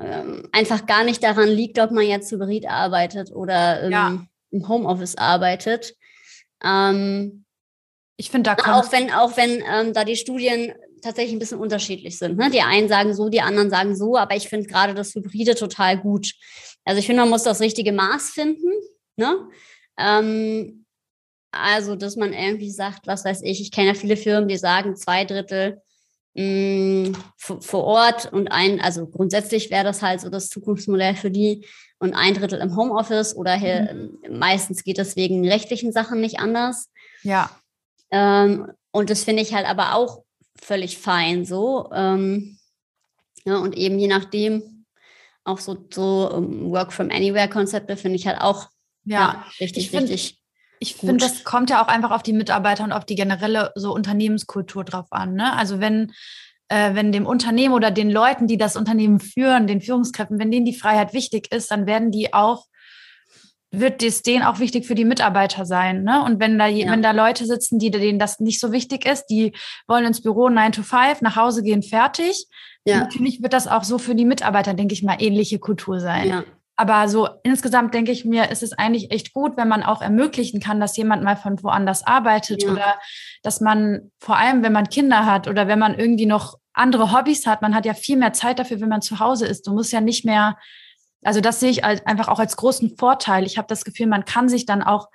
ähm, 0.00 0.48
einfach 0.52 0.86
gar 0.86 1.04
nicht 1.04 1.22
daran 1.22 1.48
liegt, 1.48 1.78
ob 1.78 1.90
man 1.90 2.06
jetzt 2.06 2.30
hybrid 2.32 2.66
arbeitet 2.66 3.30
oder 3.32 3.82
ähm, 3.84 3.92
Ja. 3.92 4.26
im 4.50 4.68
Homeoffice 4.68 5.16
arbeitet. 5.16 5.94
Ähm, 6.64 7.44
ich 8.16 8.30
finde, 8.30 8.50
da 8.50 8.54
auch 8.54 8.82
kommt 8.82 8.92
wenn, 8.92 9.10
auch 9.12 9.36
wenn 9.36 9.62
ähm, 9.68 9.92
da 9.92 10.04
die 10.04 10.16
Studien 10.16 10.72
tatsächlich 11.02 11.34
ein 11.34 11.38
bisschen 11.38 11.58
unterschiedlich 11.58 12.18
sind. 12.18 12.38
Ne? 12.38 12.50
Die 12.50 12.60
einen 12.62 12.88
sagen 12.88 13.14
so, 13.14 13.28
die 13.28 13.40
anderen 13.40 13.70
sagen 13.70 13.94
so, 13.94 14.16
aber 14.16 14.36
ich 14.36 14.48
finde 14.48 14.66
gerade 14.68 14.94
das 14.94 15.14
Hybride 15.14 15.54
total 15.54 15.98
gut. 15.98 16.32
Also 16.84 16.98
ich 16.98 17.06
finde, 17.06 17.22
man 17.22 17.30
muss 17.30 17.42
das 17.42 17.60
richtige 17.60 17.92
Maß 17.92 18.30
finden. 18.30 18.70
Ne? 19.16 19.36
Ähm, 19.98 20.83
also, 21.56 21.96
dass 21.96 22.16
man 22.16 22.32
irgendwie 22.32 22.70
sagt, 22.70 23.06
was 23.06 23.24
weiß 23.24 23.42
ich, 23.42 23.60
ich 23.60 23.70
kenne 23.70 23.88
ja 23.88 23.94
viele 23.94 24.16
Firmen, 24.16 24.48
die 24.48 24.56
sagen, 24.56 24.96
zwei 24.96 25.24
Drittel 25.24 25.80
mh, 26.34 27.18
vor 27.36 27.60
vor 27.62 27.84
Ort 27.84 28.32
und 28.32 28.48
ein, 28.48 28.80
also 28.80 29.06
grundsätzlich 29.06 29.70
wäre 29.70 29.84
das 29.84 30.02
halt 30.02 30.20
so 30.20 30.28
das 30.30 30.48
Zukunftsmodell 30.48 31.14
für 31.16 31.30
die 31.30 31.66
und 31.98 32.14
ein 32.14 32.34
Drittel 32.34 32.60
im 32.60 32.76
Homeoffice 32.76 33.34
oder 33.36 33.54
hier, 33.54 34.10
meistens 34.28 34.82
geht 34.84 34.98
es 34.98 35.16
wegen 35.16 35.48
rechtlichen 35.48 35.92
Sachen 35.92 36.20
nicht 36.20 36.40
anders. 36.40 36.90
ja, 37.22 37.50
Ähm, 38.10 38.70
und 38.90 39.10
das 39.10 39.24
finde 39.24 39.42
ich 39.42 39.54
halt 39.54 39.66
aber 39.66 39.94
auch 39.94 40.22
völlig 40.60 40.98
fein 40.98 41.44
so. 41.44 41.90
Ähm, 41.92 42.58
ja, 43.44 43.58
und 43.58 43.76
eben 43.76 43.98
je 43.98 44.08
nachdem, 44.08 44.84
auch 45.44 45.58
so, 45.58 45.76
so 45.92 46.30
um, 46.32 46.70
Work 46.70 46.92
from 46.92 47.10
Anywhere-Konzepte 47.10 47.96
finde 47.96 48.16
ich 48.16 48.26
halt 48.26 48.40
auch 48.40 48.68
ja. 49.04 49.20
ja, 49.20 49.46
richtig, 49.60 49.84
Ich 49.84 49.90
find- 49.90 50.08
richtig. 50.10 50.40
Ich 50.84 50.96
finde, 50.96 51.24
das 51.24 51.44
kommt 51.44 51.70
ja 51.70 51.82
auch 51.82 51.88
einfach 51.88 52.10
auf 52.10 52.22
die 52.22 52.32
Mitarbeiter 52.32 52.84
und 52.84 52.92
auf 52.92 53.04
die 53.04 53.14
generelle 53.14 53.72
so 53.74 53.94
Unternehmenskultur 53.94 54.84
drauf 54.84 55.06
an. 55.10 55.34
Ne? 55.34 55.56
Also 55.56 55.80
wenn, 55.80 56.12
äh, 56.68 56.94
wenn 56.94 57.10
dem 57.10 57.26
Unternehmen 57.26 57.74
oder 57.74 57.90
den 57.90 58.10
Leuten, 58.10 58.46
die 58.46 58.58
das 58.58 58.76
Unternehmen 58.76 59.18
führen, 59.18 59.66
den 59.66 59.80
Führungskräften, 59.80 60.38
wenn 60.38 60.50
denen 60.50 60.66
die 60.66 60.76
Freiheit 60.76 61.14
wichtig 61.14 61.50
ist, 61.52 61.70
dann 61.70 61.86
werden 61.86 62.10
die 62.10 62.34
auch 62.34 62.66
wird 63.80 64.02
es 64.02 64.22
denen 64.22 64.44
auch 64.44 64.60
wichtig 64.60 64.86
für 64.86 64.94
die 64.94 65.04
Mitarbeiter 65.04 65.66
sein. 65.66 66.04
Ne? 66.04 66.22
Und 66.22 66.38
wenn 66.38 66.58
da, 66.58 66.66
ja. 66.66 66.92
wenn 66.92 67.02
da 67.02 67.10
Leute 67.10 67.44
sitzen, 67.44 67.80
die 67.80 67.90
denen 67.90 68.20
das 68.20 68.38
nicht 68.38 68.60
so 68.60 68.70
wichtig 68.70 69.04
ist, 69.04 69.26
die 69.26 69.52
wollen 69.88 70.04
ins 70.04 70.22
Büro 70.22 70.48
9 70.48 70.70
to 70.70 70.82
5, 70.82 71.22
nach 71.22 71.34
Hause 71.34 71.62
gehen, 71.62 71.82
fertig. 71.82 72.46
Ja. 72.84 73.00
Natürlich 73.00 73.42
wird 73.42 73.52
das 73.52 73.66
auch 73.66 73.82
so 73.82 73.98
für 73.98 74.14
die 74.14 74.24
Mitarbeiter, 74.24 74.74
denke 74.74 74.94
ich 74.94 75.02
mal, 75.02 75.16
ähnliche 75.18 75.58
Kultur 75.58 75.98
sein. 75.98 76.28
Ja. 76.28 76.44
Aber 76.76 77.08
so 77.08 77.28
insgesamt 77.44 77.94
denke 77.94 78.10
ich 78.10 78.24
mir, 78.24 78.50
ist 78.50 78.62
es 78.62 78.72
eigentlich 78.72 79.12
echt 79.12 79.32
gut, 79.32 79.56
wenn 79.56 79.68
man 79.68 79.84
auch 79.84 80.02
ermöglichen 80.02 80.58
kann, 80.58 80.80
dass 80.80 80.96
jemand 80.96 81.22
mal 81.22 81.36
von 81.36 81.62
woanders 81.62 82.04
arbeitet 82.04 82.64
ja. 82.64 82.72
oder 82.72 82.98
dass 83.42 83.60
man 83.60 84.10
vor 84.18 84.36
allem, 84.36 84.62
wenn 84.62 84.72
man 84.72 84.88
Kinder 84.88 85.24
hat 85.24 85.46
oder 85.46 85.68
wenn 85.68 85.78
man 85.78 85.96
irgendwie 85.96 86.26
noch 86.26 86.58
andere 86.72 87.12
Hobbys 87.12 87.46
hat, 87.46 87.62
man 87.62 87.74
hat 87.74 87.86
ja 87.86 87.94
viel 87.94 88.16
mehr 88.16 88.32
Zeit 88.32 88.58
dafür, 88.58 88.80
wenn 88.80 88.88
man 88.88 89.02
zu 89.02 89.20
Hause 89.20 89.46
ist. 89.46 89.66
Du 89.66 89.72
musst 89.72 89.92
ja 89.92 90.00
nicht 90.00 90.24
mehr, 90.24 90.58
also 91.22 91.40
das 91.40 91.60
sehe 91.60 91.70
ich 91.70 91.84
als, 91.84 92.04
einfach 92.06 92.26
auch 92.26 92.40
als 92.40 92.56
großen 92.56 92.96
Vorteil. 92.98 93.44
Ich 93.44 93.56
habe 93.56 93.68
das 93.68 93.84
Gefühl, 93.84 94.08
man 94.08 94.24
kann 94.24 94.48
sich 94.48 94.66
dann 94.66 94.82
auch 94.82 95.08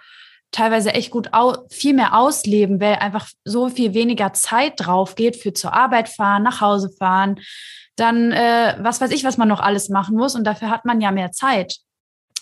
teilweise 0.51 0.93
echt 0.93 1.11
gut 1.11 1.29
viel 1.69 1.93
mehr 1.93 2.17
ausleben, 2.17 2.79
weil 2.79 2.95
einfach 2.95 3.27
so 3.43 3.69
viel 3.69 3.93
weniger 3.93 4.33
Zeit 4.33 4.73
drauf 4.77 5.15
geht 5.15 5.35
für 5.35 5.53
zur 5.53 5.73
Arbeit 5.73 6.09
fahren, 6.09 6.43
nach 6.43 6.61
Hause 6.61 6.89
fahren, 6.97 7.39
dann 7.95 8.31
äh, 8.31 8.75
was 8.79 9.01
weiß 9.01 9.11
ich, 9.11 9.23
was 9.23 9.37
man 9.37 9.47
noch 9.47 9.59
alles 9.59 9.89
machen 9.89 10.15
muss. 10.15 10.35
Und 10.35 10.45
dafür 10.45 10.69
hat 10.69 10.85
man 10.85 11.01
ja 11.01 11.11
mehr 11.11 11.31
Zeit, 11.31 11.77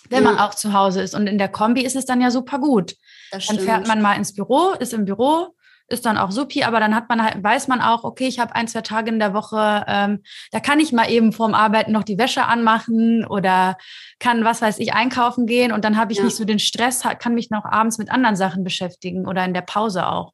wenn 0.09 0.23
ja. 0.23 0.31
man 0.31 0.39
auch 0.39 0.53
zu 0.53 0.73
Hause 0.73 1.01
ist. 1.01 1.15
Und 1.15 1.27
in 1.27 1.37
der 1.37 1.49
Kombi 1.49 1.81
ist 1.81 1.95
es 1.95 2.05
dann 2.05 2.21
ja 2.21 2.31
super 2.31 2.59
gut. 2.59 2.95
dann 3.31 3.59
fährt 3.59 3.87
man 3.87 4.01
mal 4.01 4.13
ins 4.13 4.33
Büro, 4.33 4.71
ist 4.79 4.93
im 4.93 5.05
Büro, 5.05 5.55
ist 5.89 6.05
dann 6.05 6.17
auch 6.17 6.31
supi, 6.31 6.63
aber 6.63 6.79
dann 6.79 6.93
hat 6.93 7.07
man 7.09 7.23
halt, 7.23 7.41
weiß 7.41 7.67
man 7.67 7.81
auch, 7.81 8.03
okay, 8.03 8.27
ich 8.27 8.39
habe 8.39 8.55
ein, 8.55 8.67
zwei 8.67 8.81
Tage 8.81 9.09
in 9.09 9.19
der 9.19 9.33
Woche, 9.33 9.85
ähm, 9.87 10.21
da 10.51 10.59
kann 10.59 10.79
ich 10.79 10.91
mal 10.91 11.09
eben 11.09 11.31
vorm 11.31 11.53
Arbeiten 11.53 11.91
noch 11.91 12.03
die 12.03 12.17
Wäsche 12.17 12.45
anmachen 12.45 13.25
oder 13.25 13.77
kann, 14.19 14.43
was 14.43 14.61
weiß 14.61 14.79
ich, 14.79 14.93
einkaufen 14.93 15.45
gehen 15.45 15.71
und 15.71 15.85
dann 15.85 15.97
habe 15.97 16.11
ich 16.11 16.17
ja. 16.19 16.25
nicht 16.25 16.35
so 16.35 16.45
den 16.45 16.59
Stress, 16.59 17.03
kann 17.19 17.33
mich 17.33 17.49
noch 17.49 17.65
abends 17.65 17.97
mit 17.97 18.11
anderen 18.11 18.35
Sachen 18.35 18.63
beschäftigen 18.63 19.27
oder 19.27 19.45
in 19.45 19.53
der 19.53 19.61
Pause 19.61 20.07
auch. 20.07 20.33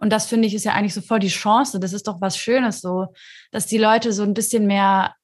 Und 0.00 0.12
das 0.12 0.26
finde 0.26 0.46
ich 0.46 0.54
ist 0.54 0.64
ja 0.64 0.72
eigentlich 0.72 0.94
so 0.94 1.00
voll 1.00 1.18
die 1.18 1.28
Chance. 1.28 1.80
Das 1.80 1.92
ist 1.92 2.06
doch 2.06 2.20
was 2.20 2.38
Schönes 2.38 2.80
so, 2.80 3.08
dass 3.50 3.66
die 3.66 3.78
Leute 3.78 4.12
so 4.12 4.22
ein 4.22 4.34
bisschen 4.34 4.66
mehr 4.66 5.14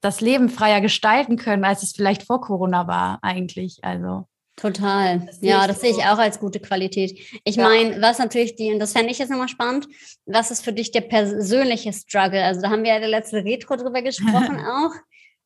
das 0.00 0.20
Leben 0.20 0.48
freier 0.48 0.80
gestalten 0.80 1.36
können, 1.36 1.64
als 1.64 1.82
es 1.82 1.92
vielleicht 1.92 2.24
vor 2.24 2.40
Corona 2.40 2.86
war 2.86 3.18
eigentlich. 3.22 3.78
Also. 3.82 4.26
Total. 4.56 5.20
Das 5.26 5.38
ja, 5.42 5.66
das 5.66 5.82
sehe 5.82 5.90
ich 5.90 5.98
auch 5.98 6.18
als 6.18 6.40
gute 6.40 6.60
Qualität. 6.60 7.18
Ich 7.44 7.56
ja. 7.56 7.68
meine, 7.68 8.00
was 8.00 8.18
natürlich 8.18 8.56
die, 8.56 8.72
und 8.72 8.78
das 8.78 8.92
fände 8.92 9.10
ich 9.10 9.18
jetzt 9.18 9.28
nochmal 9.28 9.48
spannend, 9.48 9.86
was 10.24 10.50
ist 10.50 10.64
für 10.64 10.72
dich 10.72 10.90
der 10.92 11.02
persönliche 11.02 11.92
Struggle? 11.92 12.42
Also 12.42 12.62
da 12.62 12.70
haben 12.70 12.82
wir 12.82 12.94
ja 12.94 12.98
der 12.98 13.08
letzte 13.08 13.44
Retro 13.44 13.76
drüber 13.76 14.00
gesprochen 14.00 14.58
auch. 14.66 14.92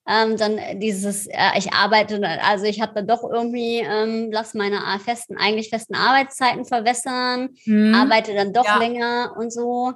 Ähm, 0.08 0.36
dann 0.36 0.58
dieses, 0.80 1.26
äh, 1.26 1.58
ich 1.58 1.72
arbeite, 1.72 2.20
also 2.42 2.64
ich 2.64 2.80
habe 2.80 2.94
dann 2.94 3.06
doch 3.06 3.22
irgendwie, 3.22 3.80
ähm, 3.80 4.30
lass 4.32 4.54
meine 4.54 4.80
festen, 5.04 5.36
eigentlich 5.36 5.68
festen 5.68 5.94
Arbeitszeiten 5.94 6.64
verwässern, 6.64 7.50
hm. 7.64 7.94
arbeite 7.94 8.34
dann 8.34 8.52
doch 8.52 8.64
ja. 8.64 8.78
länger 8.78 9.34
und 9.38 9.52
so. 9.52 9.92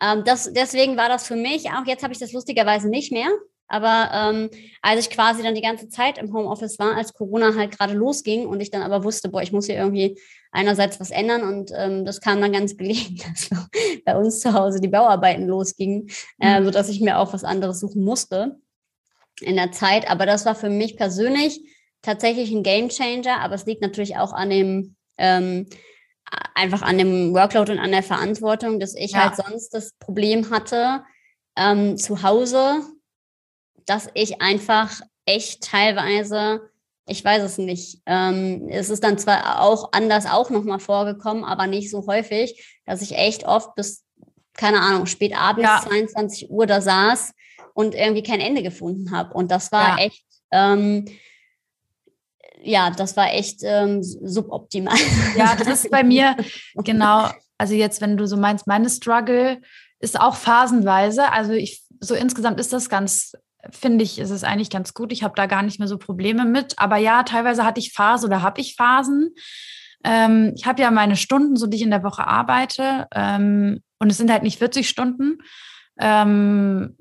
Ähm, 0.00 0.22
das, 0.24 0.52
deswegen 0.52 0.96
war 0.96 1.08
das 1.08 1.26
für 1.26 1.36
mich 1.36 1.70
auch, 1.70 1.84
jetzt 1.86 2.02
habe 2.02 2.12
ich 2.12 2.18
das 2.18 2.32
lustigerweise 2.32 2.88
nicht 2.88 3.12
mehr. 3.12 3.28
Aber 3.68 4.10
ähm, 4.12 4.50
als 4.82 5.00
ich 5.00 5.10
quasi 5.10 5.42
dann 5.42 5.54
die 5.54 5.62
ganze 5.62 5.88
Zeit 5.88 6.18
im 6.18 6.32
Homeoffice 6.32 6.78
war, 6.78 6.94
als 6.94 7.14
Corona 7.14 7.54
halt 7.54 7.76
gerade 7.76 7.94
losging 7.94 8.46
und 8.46 8.60
ich 8.60 8.70
dann 8.70 8.82
aber 8.82 9.02
wusste, 9.04 9.28
boah, 9.30 9.42
ich 9.42 9.52
muss 9.52 9.66
hier 9.66 9.76
irgendwie 9.76 10.18
einerseits 10.50 11.00
was 11.00 11.10
ändern 11.10 11.42
und 11.42 11.72
ähm, 11.74 12.04
das 12.04 12.20
kam 12.20 12.40
dann 12.40 12.52
ganz 12.52 12.76
gelegen, 12.76 13.16
dass 13.28 13.48
bei 14.04 14.16
uns 14.16 14.40
zu 14.40 14.52
Hause 14.52 14.80
die 14.80 14.88
Bauarbeiten 14.88 15.46
losgingen, 15.46 16.08
äh, 16.40 16.60
mhm. 16.60 16.66
sodass 16.66 16.90
ich 16.90 17.00
mir 17.00 17.18
auch 17.18 17.32
was 17.32 17.44
anderes 17.44 17.80
suchen 17.80 18.04
musste 18.04 18.58
in 19.40 19.56
der 19.56 19.72
Zeit. 19.72 20.10
Aber 20.10 20.26
das 20.26 20.44
war 20.44 20.54
für 20.54 20.70
mich 20.70 20.96
persönlich 20.96 21.60
tatsächlich 22.02 22.50
ein 22.52 22.62
Game 22.62 22.88
Changer, 22.88 23.40
aber 23.40 23.54
es 23.54 23.64
liegt 23.64 23.80
natürlich 23.80 24.16
auch 24.16 24.32
an 24.32 24.50
dem 24.50 24.96
ähm, 25.18 25.66
einfach 26.54 26.82
an 26.82 26.98
dem 26.98 27.34
Workload 27.34 27.72
und 27.72 27.78
an 27.78 27.90
der 27.90 28.02
Verantwortung, 28.02 28.80
dass 28.80 28.94
ich 28.94 29.12
ja. 29.12 29.24
halt 29.24 29.36
sonst 29.36 29.70
das 29.70 29.92
Problem 29.98 30.50
hatte, 30.50 31.04
ähm, 31.56 31.96
zu 31.96 32.22
Hause, 32.22 32.80
dass 33.86 34.08
ich 34.14 34.40
einfach 34.40 35.00
echt 35.26 35.62
teilweise, 35.62 36.62
ich 37.06 37.24
weiß 37.24 37.42
es 37.42 37.58
nicht, 37.58 38.00
ähm, 38.06 38.68
es 38.70 38.90
ist 38.90 39.04
dann 39.04 39.18
zwar 39.18 39.62
auch 39.62 39.92
anders 39.92 40.26
auch 40.26 40.50
nochmal 40.50 40.80
vorgekommen, 40.80 41.44
aber 41.44 41.66
nicht 41.66 41.90
so 41.90 42.06
häufig, 42.06 42.80
dass 42.84 43.02
ich 43.02 43.16
echt 43.16 43.44
oft 43.44 43.74
bis, 43.74 44.04
keine 44.54 44.80
Ahnung, 44.80 45.06
spät 45.06 45.36
abends, 45.36 45.68
ja. 45.68 45.82
22 45.86 46.50
Uhr 46.50 46.66
da 46.66 46.80
saß 46.80 47.32
und 47.74 47.94
irgendwie 47.94 48.22
kein 48.22 48.40
Ende 48.40 48.62
gefunden 48.62 49.10
habe. 49.10 49.34
Und 49.34 49.50
das 49.50 49.72
war 49.72 49.98
ja. 49.98 50.04
echt, 50.04 50.24
ähm, 50.50 51.06
ja, 52.62 52.90
das 52.90 53.16
war 53.16 53.32
echt 53.32 53.60
ähm, 53.62 54.02
suboptimal. 54.02 54.96
Ja, 55.36 55.56
das 55.56 55.68
ist 55.68 55.90
bei 55.90 56.04
mir 56.04 56.36
genau. 56.76 57.30
Also 57.58 57.74
jetzt, 57.74 58.00
wenn 58.00 58.16
du 58.16 58.26
so 58.26 58.36
meinst, 58.36 58.66
meine 58.66 58.90
Struggle 58.90 59.60
ist 60.00 60.20
auch 60.20 60.36
phasenweise. 60.36 61.30
Also 61.30 61.52
ich, 61.52 61.82
so 62.00 62.14
insgesamt 62.14 62.60
ist 62.60 62.72
das 62.72 62.88
ganz, 62.88 63.32
finde 63.70 64.04
ich, 64.04 64.18
ist 64.18 64.30
es 64.30 64.44
eigentlich 64.44 64.70
ganz 64.70 64.94
gut. 64.94 65.12
Ich 65.12 65.22
habe 65.22 65.34
da 65.36 65.46
gar 65.46 65.62
nicht 65.62 65.78
mehr 65.78 65.88
so 65.88 65.98
Probleme 65.98 66.44
mit. 66.44 66.78
Aber 66.78 66.96
ja, 66.96 67.22
teilweise 67.22 67.64
hatte 67.64 67.80
ich 67.80 67.92
Phasen 67.92 68.26
oder 68.26 68.42
habe 68.42 68.60
ich 68.60 68.76
Phasen. 68.76 69.34
Ähm, 70.04 70.52
ich 70.56 70.66
habe 70.66 70.82
ja 70.82 70.90
meine 70.90 71.16
Stunden, 71.16 71.56
so 71.56 71.66
die 71.66 71.76
ich 71.76 71.82
in 71.82 71.90
der 71.90 72.02
Woche 72.02 72.26
arbeite. 72.26 73.06
Ähm, 73.14 73.82
und 73.98 74.10
es 74.10 74.18
sind 74.18 74.30
halt 74.30 74.42
nicht 74.42 74.58
40 74.58 74.88
Stunden. 74.88 75.38
Ähm, 75.98 76.96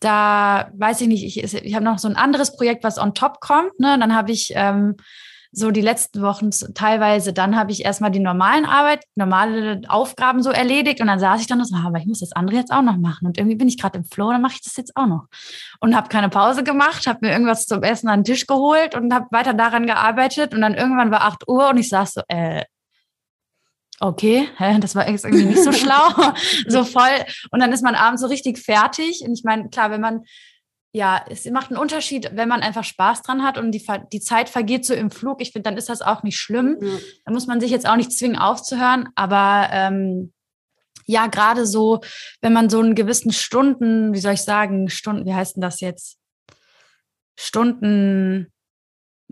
da 0.00 0.70
weiß 0.74 1.00
ich 1.00 1.08
nicht, 1.08 1.24
ich, 1.24 1.54
ich 1.54 1.74
habe 1.74 1.84
noch 1.84 1.98
so 1.98 2.08
ein 2.08 2.16
anderes 2.16 2.56
Projekt, 2.56 2.84
was 2.84 2.98
on 2.98 3.14
top 3.14 3.40
kommt. 3.40 3.78
Ne? 3.80 3.98
Dann 3.98 4.14
habe 4.14 4.32
ich 4.32 4.52
ähm, 4.54 4.96
so 5.56 5.70
die 5.70 5.80
letzten 5.80 6.20
Wochen 6.22 6.50
teilweise, 6.74 7.32
dann 7.32 7.56
habe 7.56 7.70
ich 7.70 7.84
erstmal 7.84 8.10
die 8.10 8.18
normalen 8.18 8.64
Arbeit, 8.64 9.04
normale 9.14 9.82
Aufgaben 9.88 10.42
so 10.42 10.50
erledigt 10.50 11.00
und 11.00 11.06
dann 11.06 11.20
saß 11.20 11.40
ich 11.40 11.46
dann 11.46 11.60
und 11.60 11.66
so, 11.66 11.76
ah, 11.76 11.86
aber 11.86 11.98
ich 11.98 12.06
muss 12.06 12.20
das 12.20 12.32
andere 12.32 12.56
jetzt 12.56 12.72
auch 12.72 12.82
noch 12.82 12.96
machen. 12.96 13.26
Und 13.26 13.38
irgendwie 13.38 13.56
bin 13.56 13.68
ich 13.68 13.78
gerade 13.78 13.98
im 13.98 14.04
Flow, 14.04 14.30
dann 14.30 14.42
mache 14.42 14.54
ich 14.54 14.62
das 14.62 14.76
jetzt 14.76 14.96
auch 14.96 15.06
noch. 15.06 15.26
Und 15.80 15.94
habe 15.96 16.08
keine 16.08 16.28
Pause 16.28 16.64
gemacht, 16.64 17.06
habe 17.06 17.20
mir 17.22 17.32
irgendwas 17.32 17.66
zum 17.66 17.82
Essen 17.82 18.08
an 18.08 18.20
den 18.20 18.24
Tisch 18.24 18.46
geholt 18.46 18.94
und 18.94 19.14
habe 19.14 19.26
weiter 19.30 19.54
daran 19.54 19.86
gearbeitet. 19.86 20.54
Und 20.54 20.60
dann 20.60 20.74
irgendwann 20.74 21.10
war 21.10 21.22
8 21.22 21.48
Uhr 21.48 21.68
und 21.70 21.78
ich 21.78 21.88
saß 21.88 22.14
so, 22.14 22.22
äh, 22.28 22.64
okay, 24.00 24.48
das 24.80 24.94
war 24.94 25.06
irgendwie 25.06 25.44
nicht 25.44 25.62
so 25.62 25.72
schlau, 25.72 26.32
so 26.66 26.84
voll. 26.84 27.24
Und 27.50 27.60
dann 27.60 27.72
ist 27.72 27.82
man 27.82 27.94
abends 27.94 28.22
so 28.22 28.28
richtig 28.28 28.58
fertig. 28.58 29.22
Und 29.24 29.34
ich 29.34 29.44
meine, 29.44 29.68
klar, 29.68 29.90
wenn 29.90 30.00
man, 30.00 30.24
ja, 30.94 31.24
es 31.28 31.44
macht 31.46 31.70
einen 31.70 31.80
Unterschied, 31.80 32.30
wenn 32.34 32.48
man 32.48 32.62
einfach 32.62 32.84
Spaß 32.84 33.22
dran 33.22 33.42
hat 33.42 33.58
und 33.58 33.72
die, 33.72 33.84
die 34.12 34.20
Zeit 34.20 34.48
vergeht 34.48 34.86
so 34.86 34.94
im 34.94 35.10
Flug. 35.10 35.42
Ich 35.42 35.50
finde, 35.50 35.68
dann 35.68 35.76
ist 35.76 35.88
das 35.88 36.02
auch 36.02 36.22
nicht 36.22 36.38
schlimm. 36.38 36.78
Mhm. 36.80 37.00
Da 37.24 37.32
muss 37.32 37.48
man 37.48 37.60
sich 37.60 37.72
jetzt 37.72 37.88
auch 37.88 37.96
nicht 37.96 38.12
zwingen 38.12 38.38
aufzuhören. 38.38 39.08
Aber 39.16 39.68
ähm, 39.72 40.32
ja, 41.06 41.26
gerade 41.26 41.66
so, 41.66 42.00
wenn 42.40 42.52
man 42.52 42.70
so 42.70 42.78
einen 42.78 42.94
gewissen 42.94 43.32
Stunden, 43.32 44.14
wie 44.14 44.20
soll 44.20 44.34
ich 44.34 44.42
sagen, 44.42 44.88
Stunden, 44.88 45.26
wie 45.26 45.34
heißt 45.34 45.56
denn 45.56 45.62
das 45.62 45.80
jetzt? 45.80 46.18
Stunden, 47.36 48.52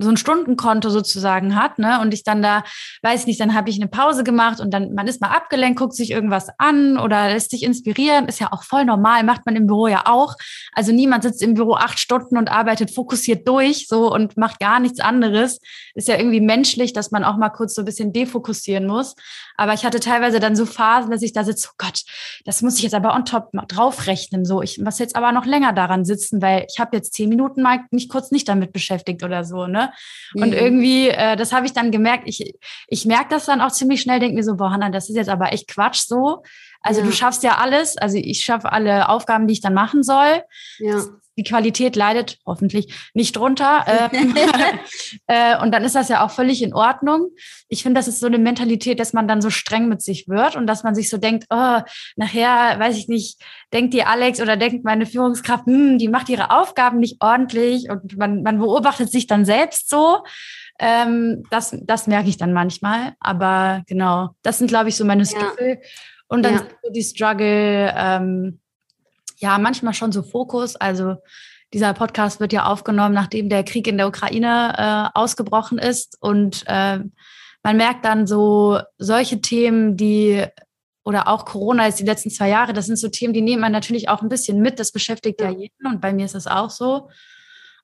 so 0.03 0.11
ein 0.11 0.17
Stundenkonto 0.17 0.91
sozusagen 0.91 1.57
hat, 1.57 1.79
ne? 1.79 2.01
Und 2.01 2.15
ich 2.15 2.25
dann 2.25 2.43
da, 2.43 2.65
weiß 3.03 3.27
nicht, 3.27 3.41
dann 3.41 3.55
habe 3.55 3.71
ich 3.71 3.81
eine 3.81 3.89
Pause 3.89 4.25
gemacht 4.25 4.61
und 4.61 4.73
dann, 4.73 4.95
man 4.95 5.07
ist 5.07 5.21
mal 5.21 5.31
abgelenkt, 5.31 5.79
guckt 5.79 5.95
sich 5.95 6.11
irgendwas 6.11 6.49
an 6.59 6.99
oder 6.99 7.29
lässt 7.29 7.51
sich 7.51 7.63
inspirieren, 7.63 8.27
ist 8.27 8.41
ja 8.41 8.49
auch 8.53 8.63
voll 8.63 8.85
normal, 8.85 9.25
macht 9.25 9.47
man 9.47 9.57
im 9.57 9.67
Büro 9.67 9.87
ja 9.87 10.07
auch. 10.07 10.35
Also 10.73 10.93
niemand 10.93 11.23
sitzt 11.23 11.43
im 11.43 11.55
Büro 11.55 11.75
acht 11.75 11.99
Stunden 11.99 12.37
und 12.37 12.51
arbeitet 12.51 12.95
fokussiert 12.95 13.47
durch 13.49 13.87
so 13.89 14.13
und 14.13 14.37
macht 14.37 14.61
gar 14.61 14.81
nichts 14.81 15.01
anderes. 15.01 15.61
Ist 15.95 16.09
ja 16.09 16.17
irgendwie 16.17 16.41
menschlich, 16.41 16.93
dass 16.93 17.11
man 17.11 17.25
auch 17.25 17.37
mal 17.37 17.51
kurz 17.51 17.75
so 17.75 17.83
ein 17.83 17.87
bisschen 17.87 18.13
defokussieren 18.13 18.87
muss. 18.87 19.15
Aber 19.57 19.75
ich 19.75 19.85
hatte 19.85 20.01
teilweise 20.01 20.41
dann 20.41 20.57
so 20.57 20.67
Phasen, 20.67 21.11
dass 21.11 21.23
ich 21.23 21.33
da 21.33 21.45
sitze, 21.45 21.69
oh 21.71 21.75
Gott, 21.79 22.03
das 22.45 22.63
muss 22.63 22.77
ich 22.77 22.83
jetzt 22.83 22.95
aber 22.95 23.15
on 23.15 23.25
top 23.25 23.51
draufrechnen. 23.69 24.45
So, 24.45 24.63
ich 24.63 24.79
muss 24.79 24.99
jetzt 24.99 25.17
aber 25.17 25.33
noch 25.33 25.47
länger 25.47 25.73
daran 25.73 26.05
sitzen, 26.05 26.43
weil 26.43 26.67
ich 26.69 26.81
habe 26.81 26.97
jetzt 26.97 27.15
zehn 27.15 27.29
Minuten 27.29 27.63
mal 27.63 27.81
mich 27.91 28.09
kurz 28.09 28.31
nicht 28.31 28.49
damit 28.49 28.73
beschäftigt 28.73 29.23
oder 29.23 29.45
so, 29.45 29.67
ne? 29.67 29.92
Und 30.35 30.49
mhm. 30.49 30.55
irgendwie, 30.55 31.09
äh, 31.09 31.37
das 31.37 31.53
habe 31.53 31.67
ich 31.67 31.73
dann 31.73 31.91
gemerkt, 31.91 32.25
ich, 32.27 32.55
ich 32.89 33.05
merke 33.07 33.31
das 33.31 33.47
dann 33.47 33.61
auch 33.61 33.73
ziemlich 33.73 34.01
schnell, 34.01 34.21
denke 34.21 34.37
mir 34.37 34.45
so, 34.45 34.57
boah, 34.57 34.71
Hanna, 34.71 34.91
das 34.91 35.09
ist 35.09 35.17
jetzt 35.17 35.29
aber 35.29 35.53
echt 35.53 35.69
Quatsch 35.69 36.07
so. 36.07 36.43
Also 36.83 37.01
ja. 37.01 37.07
du 37.07 37.13
schaffst 37.13 37.43
ja 37.43 37.59
alles, 37.59 37.97
also 37.97 38.17
ich 38.17 38.45
schaffe 38.45 38.73
alle 38.73 39.09
Aufgaben, 39.09 39.47
die 39.47 39.55
ich 39.55 39.61
dann 39.61 39.75
machen 39.75 40.03
soll. 40.03 40.43
Ja. 40.79 41.03
Die 41.39 41.45
Qualität 41.45 41.97
leidet 41.97 42.39
hoffentlich 42.45 42.93
nicht 43.15 43.37
drunter. 43.37 43.85
Ähm, 44.13 44.35
äh, 45.27 45.61
und 45.61 45.73
dann 45.73 45.85
ist 45.85 45.95
das 45.95 46.09
ja 46.09 46.25
auch 46.25 46.31
völlig 46.31 46.63
in 46.63 46.75
Ordnung. 46.75 47.29
Ich 47.69 47.83
finde, 47.83 47.99
das 47.99 48.09
ist 48.09 48.21
so 48.21 48.27
eine 48.27 48.39
Mentalität, 48.39 48.99
dass 48.99 49.13
man 49.13 49.29
dann 49.29 49.41
so 49.41 49.51
streng 49.51 49.89
mit 49.89 50.03
sich 50.03 50.29
wird 50.29 50.57
und 50.57 50.67
dass 50.67 50.83
man 50.83 50.95
sich 50.95 51.09
so 51.09 51.19
denkt, 51.19 51.47
oh, 51.51 51.81
nachher, 52.17 52.79
weiß 52.79 52.97
ich 52.97 53.09
nicht, 53.09 53.41
denkt 53.73 53.95
die 53.95 54.05
Alex 54.05 54.41
oder 54.41 54.57
denkt 54.57 54.85
meine 54.85 55.07
Führungskraft, 55.07 55.67
hm, 55.67 55.99
die 55.99 56.09
macht 56.09 56.29
ihre 56.29 56.51
Aufgaben 56.51 56.99
nicht 56.99 57.23
ordentlich 57.23 57.91
und 57.91 58.17
man, 58.17 58.43
man 58.43 58.59
beobachtet 58.59 59.11
sich 59.11 59.27
dann 59.27 59.45
selbst 59.45 59.89
so. 59.89 60.23
Ähm, 60.79 61.45
das, 61.51 61.77
das 61.83 62.07
merke 62.07 62.29
ich 62.29 62.39
dann 62.39 62.53
manchmal. 62.53 63.13
Aber 63.21 63.83
genau, 63.87 64.31
das 64.43 64.59
sind, 64.59 64.69
glaube 64.69 64.89
ich, 64.89 64.97
so 64.97 65.05
meine. 65.05 65.23
Ja. 65.23 65.77
Und 66.33 66.45
dann 66.45 66.55
ja. 66.55 66.61
so 66.83 66.91
die 66.91 67.03
Struggle, 67.03 67.93
ähm, 67.95 68.59
ja, 69.37 69.59
manchmal 69.59 69.93
schon 69.93 70.13
so 70.13 70.23
Fokus. 70.23 70.77
Also 70.77 71.17
dieser 71.75 71.93
Podcast 71.93 72.41
wird 72.41 72.55
ja 72.55 72.65
aufgenommen, 72.65 73.15
nachdem 73.15 73.51
der 73.51 73.65
Krieg 73.65 73.87
in 73.87 73.99
der 73.99 74.09
Ukraine 74.09 74.73
äh, 75.15 75.19
ausgebrochen 75.19 75.77
ist. 75.77 76.17
Und 76.21 76.65
äh, 76.69 77.01
man 77.63 77.77
merkt 77.77 78.07
dann 78.07 78.27
so 78.27 78.81
solche 78.97 79.43
Themen, 79.43 79.99
die 79.99 80.43
oder 81.05 81.29
auch 81.29 81.45
Corona 81.45 81.87
ist 81.87 81.99
die 81.99 82.07
letzten 82.07 82.31
zwei 82.31 82.49
Jahre, 82.49 82.73
das 82.73 82.87
sind 82.87 82.97
so 82.97 83.09
Themen, 83.09 83.35
die 83.35 83.43
nehmen 83.43 83.61
man 83.61 83.73
natürlich 83.73 84.09
auch 84.09 84.23
ein 84.23 84.31
bisschen 84.31 84.63
mit. 84.63 84.79
Das 84.79 84.91
beschäftigt 84.91 85.39
ja 85.39 85.51
jeden 85.51 85.87
und 85.87 86.01
bei 86.01 86.15
mir 86.15 86.25
ist 86.25 86.35
das 86.35 86.47
auch 86.47 86.71
so. 86.71 87.11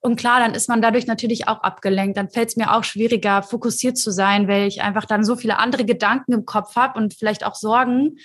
Und 0.00 0.16
klar, 0.16 0.40
dann 0.40 0.54
ist 0.54 0.68
man 0.68 0.80
dadurch 0.80 1.06
natürlich 1.06 1.48
auch 1.48 1.62
abgelenkt. 1.62 2.16
Dann 2.16 2.30
fällt 2.30 2.50
es 2.50 2.56
mir 2.56 2.74
auch 2.74 2.84
schwieriger, 2.84 3.42
fokussiert 3.42 3.98
zu 3.98 4.12
sein, 4.12 4.46
weil 4.46 4.68
ich 4.68 4.82
einfach 4.82 5.04
dann 5.04 5.24
so 5.24 5.34
viele 5.34 5.58
andere 5.58 5.84
Gedanken 5.84 6.32
im 6.32 6.46
Kopf 6.46 6.76
habe 6.76 6.98
und 6.98 7.14
vielleicht 7.14 7.44
auch 7.44 7.56
Sorgen. 7.56 8.18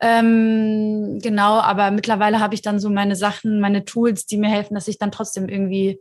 Ähm, 0.00 1.18
genau, 1.22 1.58
aber 1.60 1.90
mittlerweile 1.90 2.40
habe 2.40 2.54
ich 2.54 2.62
dann 2.62 2.80
so 2.80 2.90
meine 2.90 3.16
Sachen, 3.16 3.60
meine 3.60 3.84
Tools, 3.84 4.26
die 4.26 4.38
mir 4.38 4.48
helfen, 4.48 4.74
dass 4.74 4.88
ich 4.88 4.98
dann 4.98 5.12
trotzdem 5.12 5.48
irgendwie 5.48 6.00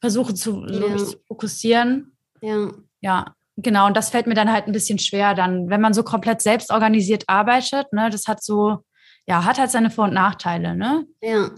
versuche 0.00 0.34
zu, 0.34 0.66
so 0.66 0.88
ja. 0.88 0.96
zu 0.96 1.18
fokussieren. 1.26 2.16
Ja. 2.40 2.70
Ja, 3.02 3.34
genau. 3.56 3.86
Und 3.86 3.96
das 3.96 4.10
fällt 4.10 4.26
mir 4.26 4.34
dann 4.34 4.52
halt 4.52 4.66
ein 4.66 4.72
bisschen 4.72 4.98
schwer, 4.98 5.34
dann, 5.34 5.70
wenn 5.70 5.80
man 5.80 5.94
so 5.94 6.02
komplett 6.02 6.42
selbst 6.42 6.70
organisiert 6.70 7.24
arbeitet, 7.26 7.92
ne, 7.92 8.10
das 8.10 8.26
hat 8.26 8.42
so, 8.42 8.84
ja, 9.26 9.44
hat 9.44 9.58
halt 9.58 9.70
seine 9.70 9.90
Vor- 9.90 10.06
und 10.06 10.14
Nachteile, 10.14 10.74
ne? 10.74 11.06
Ja. 11.22 11.50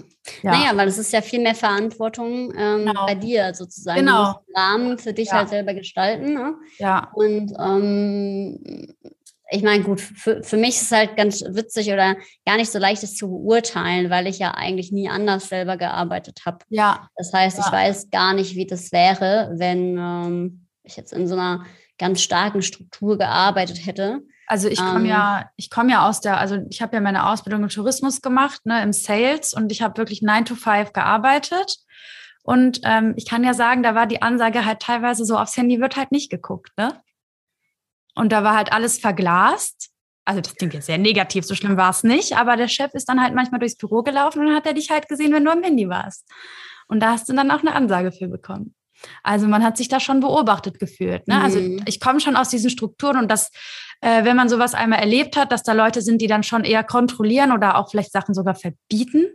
ja. 0.43 0.51
Naja, 0.51 0.77
weil 0.77 0.89
es 0.89 0.99
ist 0.99 1.13
ja 1.13 1.23
viel 1.23 1.41
mehr 1.41 1.55
Verantwortung 1.55 2.53
ähm, 2.57 2.87
genau. 2.87 3.07
bei 3.07 3.15
dir 3.15 3.55
sozusagen. 3.55 4.01
Genau. 4.01 4.35
Du 4.47 4.61
Rahmen 4.61 4.99
für 4.99 5.13
dich 5.13 5.29
ja. 5.29 5.39
halt 5.39 5.49
selber 5.49 5.75
gestalten. 5.75 6.35
Ne? 6.35 6.55
Ja. 6.79 7.11
Und 7.15 7.53
ähm, 7.59 8.95
ich 9.51 9.63
meine, 9.63 9.85
gut, 9.85 10.01
für, 10.01 10.43
für 10.43 10.57
mich 10.57 10.77
ist 10.77 10.83
es 10.83 10.93
halt 10.93 11.17
ganz 11.17 11.43
witzig 11.47 11.93
oder 11.93 12.17
gar 12.47 12.57
nicht 12.57 12.73
so 12.73 12.79
leicht, 12.79 13.03
es 13.03 13.17
zu 13.17 13.29
beurteilen, 13.29 14.09
weil 14.11 14.27
ich 14.27 14.39
ja 14.39 14.53
eigentlich 14.53 14.93
nie 14.93 15.09
anders 15.09 15.49
selber 15.49 15.77
gearbeitet 15.77 16.41
habe. 16.47 16.59
Ja. 16.71 17.09
Das 17.17 17.33
heißt, 17.33 17.59
ja. 17.59 17.65
ich 17.67 17.73
weiß 17.73 18.11
gar 18.11 18.33
nicht, 18.35 18.57
wie 18.57 18.67
das 18.67 18.93
wäre, 18.93 19.53
wenn 19.57 19.99
ähm, 19.99 20.67
ich 20.85 20.97
jetzt 20.97 21.13
in 21.13 21.29
so 21.29 21.35
einer 21.35 21.65
ganz 21.99 22.23
starken 22.23 22.63
Struktur 22.63 23.19
gearbeitet 23.19 23.87
hätte. 23.87 24.23
Also 24.53 24.69
ich 24.69 24.77
komme 24.77 25.01
ähm, 25.01 25.07
ja, 25.07 25.51
ich 25.57 25.71
komme 25.71 25.93
ja 25.93 26.07
aus 26.07 26.21
der, 26.21 26.37
also 26.37 26.59
ich 26.69 26.83
habe 26.83 26.95
ja 26.95 27.01
meine 27.01 27.27
Ausbildung 27.27 27.63
im 27.63 27.71
Tourismus 27.71 28.21
gemacht, 28.21 28.61
ne, 28.67 28.83
im 28.83 28.93
Sales 28.93 29.55
und 29.55 29.73
ich 29.73 29.81
habe 29.81 29.97
wirklich 29.97 30.21
9 30.21 30.45
to 30.45 30.57
5 30.57 30.93
gearbeitet. 30.93 31.79
Und 32.43 32.83
ähm, 32.85 33.15
ich 33.17 33.27
kann 33.27 33.45
ja 33.45 33.55
sagen, 33.55 33.83
da 33.83 33.95
war 33.95 34.07
die 34.07 34.21
Ansage 34.21 34.67
halt 34.67 34.81
teilweise 34.81 35.25
so, 35.25 35.39
aufs 35.39 35.57
Handy 35.57 35.81
wird 35.81 35.97
halt 35.97 36.13
nicht 36.13 36.31
geguckt, 36.31 36.71
ne? 36.77 37.01
Und 38.15 38.31
da 38.31 38.45
war 38.45 38.55
halt 38.55 38.75
alles 38.75 38.99
verglast. 38.99 39.89
Also 40.27 40.43
das 40.43 40.55
klingt 40.55 40.75
jetzt 40.75 40.85
sehr 40.85 40.99
negativ, 40.99 41.47
so 41.47 41.55
schlimm 41.55 41.79
war 41.79 41.89
es 41.89 42.05
nicht, 42.05 42.37
aber 42.37 42.59
der 42.59 42.69
Chef 42.69 42.93
ist 42.93 43.09
dann 43.09 43.23
halt 43.23 43.35
manchmal 43.35 43.59
durchs 43.59 43.79
Büro 43.79 44.03
gelaufen 44.03 44.41
und 44.41 44.49
dann 44.49 44.57
hat 44.57 44.67
er 44.67 44.75
dich 44.75 44.91
halt 44.91 45.09
gesehen, 45.09 45.33
wenn 45.33 45.47
du 45.47 45.51
am 45.51 45.63
Handy 45.63 45.89
warst. 45.89 46.29
Und 46.89 47.01
da 47.01 47.13
hast 47.13 47.27
du 47.27 47.33
dann 47.33 47.51
auch 47.51 47.61
eine 47.61 47.75
Ansage 47.75 48.13
für 48.13 48.29
bekommen. 48.29 48.75
Also 49.23 49.47
man 49.47 49.65
hat 49.65 49.77
sich 49.77 49.89
da 49.89 50.01
schon 50.01 50.21
beobachtet 50.21 50.79
gefühlt. 50.79 51.27
Ne? 51.29 51.41
Also 51.41 51.59
mhm. 51.59 51.73
Also 51.73 51.85
ich 51.87 52.01
komme 52.01 52.21
schon 52.21 52.37
aus 52.37 52.49
diesen 52.49 52.71
Strukturen 52.71 53.17
und 53.17 53.31
das, 53.31 53.51
äh, 54.03 54.25
wenn 54.25 54.37
man 54.37 54.49
sowas 54.49 54.75
einmal 54.75 54.99
erlebt 54.99 55.37
hat, 55.37 55.53
dass 55.53 55.63
da 55.63 55.73
Leute 55.73 56.03
sind, 56.03 56.21
die 56.21 56.27
dann 56.27 56.43
schon 56.43 56.65
eher 56.65 56.85
kontrollieren 56.85 57.53
oder 57.53 57.79
auch 57.79 57.91
vielleicht 57.91 58.13
Sachen 58.13 58.35
sogar 58.35 58.55
verbieten, 58.55 59.27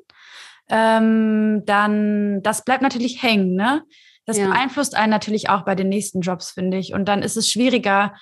ähm, 0.70 1.64
dann 1.66 2.44
das 2.44 2.64
bleibt 2.64 2.84
natürlich 2.84 3.24
hängen. 3.24 3.56
Ne? 3.56 3.82
Das 4.26 4.38
ja. 4.38 4.48
beeinflusst 4.48 4.96
einen 4.96 5.10
natürlich 5.10 5.50
auch 5.50 5.64
bei 5.64 5.74
den 5.74 5.88
nächsten 5.88 6.20
Jobs, 6.20 6.52
finde 6.52 6.78
ich. 6.78 6.94
Und 6.94 7.06
dann 7.06 7.24
ist 7.24 7.38
es 7.38 7.50
schwieriger, 7.50 8.14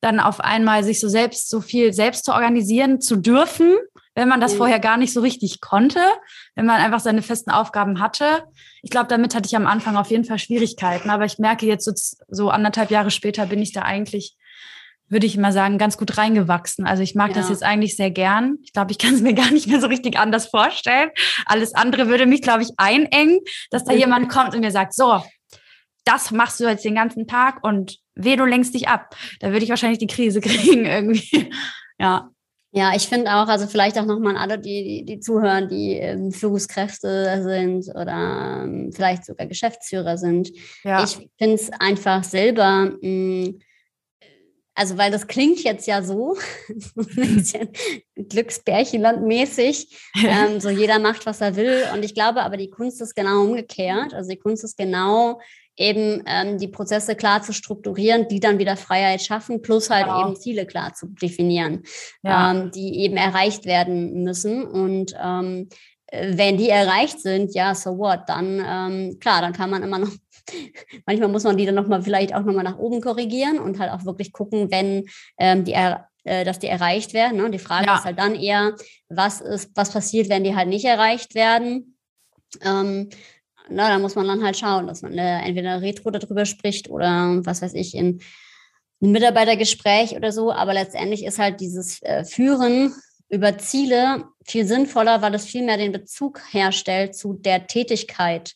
dann 0.00 0.18
auf 0.18 0.40
einmal 0.40 0.82
sich 0.82 0.98
so 0.98 1.08
selbst 1.08 1.48
so 1.48 1.60
viel 1.60 1.92
selbst 1.92 2.24
zu 2.24 2.32
organisieren 2.32 3.00
zu 3.00 3.14
dürfen, 3.14 3.76
wenn 4.16 4.28
man 4.28 4.40
das 4.40 4.54
mhm. 4.54 4.58
vorher 4.58 4.80
gar 4.80 4.96
nicht 4.96 5.12
so 5.12 5.20
richtig 5.20 5.60
konnte, 5.60 6.00
wenn 6.56 6.66
man 6.66 6.80
einfach 6.80 6.98
seine 6.98 7.22
festen 7.22 7.52
Aufgaben 7.52 8.00
hatte. 8.00 8.42
Ich 8.82 8.90
glaube, 8.90 9.06
damit 9.06 9.36
hatte 9.36 9.46
ich 9.46 9.54
am 9.54 9.68
Anfang 9.68 9.96
auf 9.96 10.10
jeden 10.10 10.24
Fall 10.24 10.40
Schwierigkeiten, 10.40 11.10
aber 11.10 11.24
ich 11.24 11.38
merke 11.38 11.66
jetzt 11.66 11.84
so, 11.84 11.92
so 12.28 12.50
anderthalb 12.50 12.90
Jahre 12.90 13.12
später 13.12 13.46
bin 13.46 13.62
ich 13.62 13.72
da 13.72 13.82
eigentlich, 13.82 14.36
würde 15.12 15.26
ich 15.26 15.36
mal 15.36 15.52
sagen, 15.52 15.76
ganz 15.76 15.98
gut 15.98 16.16
reingewachsen. 16.16 16.86
Also 16.86 17.02
ich 17.02 17.14
mag 17.14 17.28
ja. 17.28 17.34
das 17.34 17.50
jetzt 17.50 17.62
eigentlich 17.62 17.96
sehr 17.96 18.10
gern. 18.10 18.56
Ich 18.62 18.72
glaube, 18.72 18.90
ich 18.90 18.98
kann 18.98 19.14
es 19.14 19.20
mir 19.20 19.34
gar 19.34 19.50
nicht 19.50 19.68
mehr 19.68 19.80
so 19.80 19.86
richtig 19.86 20.18
anders 20.18 20.46
vorstellen. 20.46 21.10
Alles 21.46 21.74
andere 21.74 22.08
würde 22.08 22.26
mich, 22.26 22.42
glaube 22.42 22.62
ich, 22.62 22.70
einengen, 22.78 23.38
dass 23.70 23.84
da 23.84 23.92
jemand 23.92 24.30
kommt 24.30 24.54
und 24.54 24.60
mir 24.60 24.70
sagt, 24.70 24.94
so, 24.94 25.22
das 26.04 26.30
machst 26.30 26.58
du 26.58 26.64
jetzt 26.64 26.84
den 26.84 26.94
ganzen 26.94 27.26
Tag 27.28 27.62
und 27.62 27.98
weh, 28.14 28.36
du 28.36 28.44
lenkst 28.44 28.74
dich 28.74 28.88
ab. 28.88 29.14
Da 29.40 29.52
würde 29.52 29.64
ich 29.64 29.70
wahrscheinlich 29.70 29.98
die 29.98 30.06
Krise 30.06 30.40
kriegen 30.42 30.86
irgendwie. 30.86 31.50
ja. 31.98 32.30
Ja, 32.74 32.94
ich 32.96 33.06
finde 33.06 33.34
auch, 33.34 33.48
also 33.48 33.66
vielleicht 33.66 33.98
auch 33.98 34.06
nochmal 34.06 34.38
alle, 34.38 34.58
die, 34.58 34.82
die, 34.82 35.04
die 35.04 35.20
zuhören, 35.20 35.68
die 35.68 35.92
ähm, 35.92 36.32
Führungskräfte 36.32 37.42
sind 37.42 37.86
oder 37.94 38.62
ähm, 38.64 38.90
vielleicht 38.94 39.26
sogar 39.26 39.46
Geschäftsführer 39.46 40.16
sind. 40.16 40.50
Ja. 40.82 41.04
Ich 41.04 41.18
finde 41.36 41.56
es 41.56 41.70
einfach 41.70 42.24
selber, 42.24 42.92
mh, 43.02 43.08
mm, 43.08 43.58
also 44.82 44.98
weil 44.98 45.12
das 45.12 45.28
klingt 45.28 45.62
jetzt 45.62 45.86
ja 45.86 46.02
so, 46.02 46.36
so 46.66 47.00
ein 47.00 47.36
bisschen 47.36 47.68
Glücksbärchenland-mäßig, 48.16 49.86
ähm, 50.26 50.58
so 50.58 50.70
jeder 50.70 50.98
macht, 50.98 51.24
was 51.24 51.40
er 51.40 51.54
will. 51.54 51.84
Und 51.94 52.04
ich 52.04 52.14
glaube 52.14 52.42
aber, 52.42 52.56
die 52.56 52.68
Kunst 52.68 53.00
ist 53.00 53.14
genau 53.14 53.44
umgekehrt. 53.44 54.12
Also 54.12 54.30
die 54.30 54.38
Kunst 54.38 54.64
ist 54.64 54.76
genau 54.76 55.40
eben 55.76 56.24
ähm, 56.26 56.58
die 56.58 56.66
Prozesse 56.66 57.14
klar 57.14 57.42
zu 57.42 57.52
strukturieren, 57.52 58.26
die 58.26 58.40
dann 58.40 58.58
wieder 58.58 58.76
Freiheit 58.76 59.22
schaffen, 59.22 59.62
plus 59.62 59.88
halt 59.88 60.06
genau. 60.06 60.26
eben 60.26 60.36
Ziele 60.36 60.66
klar 60.66 60.94
zu 60.94 61.06
definieren, 61.06 61.84
ja. 62.24 62.50
ähm, 62.50 62.72
die 62.72 62.98
eben 63.04 63.16
erreicht 63.16 63.64
werden 63.64 64.24
müssen. 64.24 64.64
Und 64.64 65.14
ähm, 65.22 65.68
wenn 66.10 66.58
die 66.58 66.70
erreicht 66.70 67.20
sind, 67.20 67.54
ja, 67.54 67.76
so 67.76 67.98
what, 67.98 68.22
dann 68.26 68.60
ähm, 68.66 69.18
klar, 69.20 69.42
dann 69.42 69.52
kann 69.52 69.70
man 69.70 69.84
immer 69.84 70.00
noch, 70.00 70.10
manchmal 71.06 71.28
muss 71.28 71.44
man 71.44 71.56
die 71.56 71.66
dann 71.66 71.74
nochmal 71.74 72.02
vielleicht 72.02 72.34
auch 72.34 72.44
nochmal 72.44 72.64
nach 72.64 72.78
oben 72.78 73.00
korrigieren 73.00 73.58
und 73.58 73.78
halt 73.78 73.90
auch 73.92 74.04
wirklich 74.04 74.32
gucken, 74.32 74.70
wenn 74.70 75.04
ähm, 75.38 75.64
die 75.64 75.72
er 75.72 76.08
äh, 76.24 76.44
dass 76.44 76.60
die 76.60 76.68
erreicht 76.68 77.14
werden. 77.14 77.38
Ne? 77.38 77.50
Die 77.50 77.58
Frage 77.58 77.86
ja. 77.86 77.96
ist 77.96 78.04
halt 78.04 78.18
dann 78.18 78.36
eher, 78.36 78.76
was 79.08 79.40
ist, 79.40 79.70
was 79.74 79.92
passiert, 79.92 80.28
wenn 80.28 80.44
die 80.44 80.54
halt 80.54 80.68
nicht 80.68 80.84
erreicht 80.84 81.34
werden? 81.34 81.96
Ähm, 82.60 83.08
na, 83.68 83.88
da 83.88 83.98
muss 83.98 84.14
man 84.14 84.28
dann 84.28 84.44
halt 84.44 84.56
schauen, 84.56 84.86
dass 84.86 85.02
man 85.02 85.18
äh, 85.18 85.40
entweder 85.40 85.82
Retro 85.82 86.10
darüber 86.10 86.44
spricht 86.46 86.90
oder 86.90 87.40
was 87.44 87.62
weiß 87.62 87.74
ich, 87.74 87.94
in 87.94 88.20
einem 89.00 89.12
Mitarbeitergespräch 89.12 90.14
oder 90.14 90.30
so. 90.30 90.52
Aber 90.52 90.74
letztendlich 90.74 91.24
ist 91.24 91.38
halt 91.38 91.60
dieses 91.60 92.00
äh, 92.02 92.24
Führen 92.24 92.94
über 93.28 93.58
Ziele 93.58 94.24
viel 94.44 94.66
sinnvoller, 94.66 95.22
weil 95.22 95.34
es 95.34 95.46
viel 95.46 95.64
mehr 95.64 95.76
den 95.76 95.92
Bezug 95.92 96.40
herstellt 96.52 97.16
zu 97.16 97.32
der 97.32 97.66
Tätigkeit. 97.66 98.52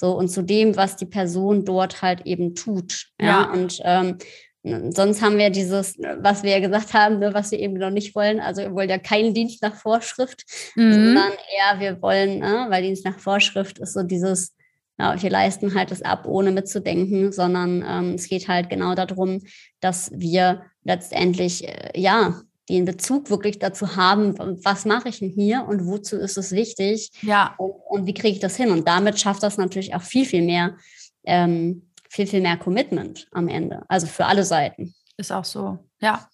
So 0.00 0.16
und 0.16 0.28
zu 0.28 0.42
dem, 0.42 0.76
was 0.76 0.96
die 0.96 1.06
Person 1.06 1.66
dort 1.66 2.00
halt 2.00 2.26
eben 2.26 2.54
tut. 2.54 3.08
Ja, 3.20 3.26
ja. 3.26 3.52
und 3.52 3.80
ähm, 3.84 4.18
Sonst 4.62 5.22
haben 5.22 5.38
wir 5.38 5.48
dieses, 5.48 5.96
was 6.18 6.42
wir 6.42 6.50
ja 6.50 6.60
gesagt 6.60 6.92
haben, 6.92 7.18
ne, 7.18 7.32
was 7.32 7.50
wir 7.50 7.58
eben 7.58 7.74
noch 7.74 7.88
nicht 7.88 8.14
wollen. 8.14 8.40
Also 8.40 8.60
wir 8.60 8.74
wollen 8.74 8.90
ja 8.90 8.98
keinen 8.98 9.32
Dienst 9.32 9.62
nach 9.62 9.74
Vorschrift, 9.74 10.44
mhm. 10.74 10.92
sondern 10.92 11.32
eher 11.32 11.80
wir 11.80 12.02
wollen, 12.02 12.40
ne, 12.40 12.66
weil 12.68 12.82
Dienst 12.82 13.06
nach 13.06 13.18
Vorschrift 13.18 13.78
ist 13.78 13.94
so 13.94 14.02
dieses, 14.02 14.54
ja, 14.98 15.20
wir 15.20 15.30
leisten 15.30 15.74
halt 15.74 15.90
das 15.90 16.02
ab, 16.02 16.26
ohne 16.26 16.52
mitzudenken, 16.52 17.32
sondern 17.32 17.82
ähm, 17.88 18.14
es 18.16 18.28
geht 18.28 18.48
halt 18.48 18.68
genau 18.68 18.94
darum, 18.94 19.40
dass 19.80 20.10
wir 20.14 20.62
letztendlich, 20.84 21.66
äh, 21.66 21.98
ja, 21.98 22.42
den 22.76 22.84
Bezug 22.84 23.30
wirklich 23.30 23.58
dazu 23.58 23.96
haben, 23.96 24.38
was 24.64 24.84
mache 24.84 25.08
ich 25.08 25.20
denn 25.20 25.30
hier 25.30 25.66
und 25.68 25.86
wozu 25.86 26.16
ist 26.16 26.38
es 26.38 26.52
wichtig 26.52 27.10
ja. 27.22 27.54
und, 27.58 27.72
und 27.88 28.06
wie 28.06 28.14
kriege 28.14 28.34
ich 28.34 28.40
das 28.40 28.56
hin. 28.56 28.70
Und 28.70 28.86
damit 28.86 29.18
schafft 29.18 29.42
das 29.42 29.56
natürlich 29.56 29.94
auch 29.94 30.02
viel, 30.02 30.24
viel 30.24 30.42
mehr 30.42 30.76
ähm, 31.24 31.90
viel, 32.10 32.26
viel 32.26 32.40
mehr 32.40 32.56
Commitment 32.56 33.28
am 33.30 33.48
Ende. 33.48 33.84
Also 33.88 34.06
für 34.06 34.26
alle 34.26 34.44
Seiten. 34.44 34.94
Ist 35.16 35.32
auch 35.32 35.44
so, 35.44 35.78
ja. 36.00 36.28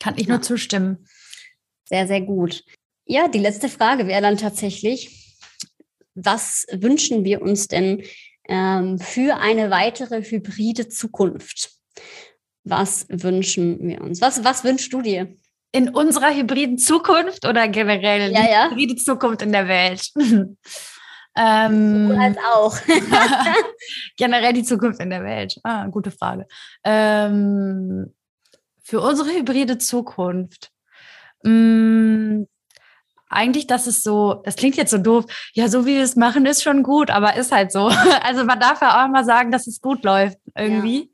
Kann 0.00 0.14
ich 0.16 0.26
ja. 0.26 0.34
nur 0.34 0.42
zustimmen. 0.42 1.06
Sehr, 1.84 2.06
sehr 2.06 2.20
gut. 2.20 2.64
Ja, 3.06 3.28
die 3.28 3.38
letzte 3.38 3.68
Frage 3.68 4.06
wäre 4.06 4.22
dann 4.22 4.36
tatsächlich, 4.36 5.38
was 6.14 6.66
wünschen 6.72 7.24
wir 7.24 7.42
uns 7.42 7.68
denn 7.68 8.02
ähm, 8.48 8.98
für 8.98 9.36
eine 9.36 9.70
weitere 9.70 10.22
hybride 10.22 10.88
Zukunft? 10.88 11.70
Was 12.64 13.06
wünschen 13.10 13.78
wir 13.86 14.00
uns? 14.00 14.20
Was, 14.20 14.42
was 14.44 14.64
wünschst 14.64 14.92
du 14.92 15.02
dir? 15.02 15.34
In 15.72 15.90
unserer 15.90 16.34
hybriden 16.34 16.78
Zukunft 16.78 17.46
oder 17.46 17.68
generell 17.68 18.32
ja, 18.32 18.48
ja. 18.48 18.70
hybride 18.70 18.96
Zukunft 18.96 19.42
in 19.42 19.52
der 19.52 19.68
Welt? 19.68 20.10
Ähm, 21.36 22.08
so 22.08 22.14
als 22.14 22.36
auch. 22.38 22.76
generell 24.16 24.52
die 24.52 24.62
Zukunft 24.62 25.00
in 25.00 25.10
der 25.10 25.24
Welt. 25.24 25.58
Ah, 25.64 25.86
gute 25.86 26.10
Frage. 26.10 26.46
Ähm, 26.84 28.14
für 28.82 29.00
unsere 29.00 29.30
hybride 29.30 29.78
Zukunft. 29.78 30.70
Mh, 31.42 31.50
mm, 31.50 32.46
eigentlich, 33.28 33.66
dass 33.66 33.88
es 33.88 34.04
so, 34.04 34.42
das 34.44 34.54
klingt 34.54 34.76
jetzt 34.76 34.92
so 34.92 34.98
doof, 34.98 35.24
ja, 35.54 35.66
so 35.68 35.86
wie 35.86 35.96
wir 35.96 36.04
es 36.04 36.14
machen, 36.14 36.46
ist 36.46 36.62
schon 36.62 36.84
gut, 36.84 37.10
aber 37.10 37.34
ist 37.34 37.50
halt 37.50 37.72
so. 37.72 37.90
Also 38.22 38.44
man 38.44 38.60
darf 38.60 38.80
ja 38.80 39.02
auch 39.02 39.08
mal 39.08 39.24
sagen, 39.24 39.50
dass 39.50 39.66
es 39.66 39.80
gut 39.80 40.04
läuft 40.04 40.38
irgendwie. 40.54 41.10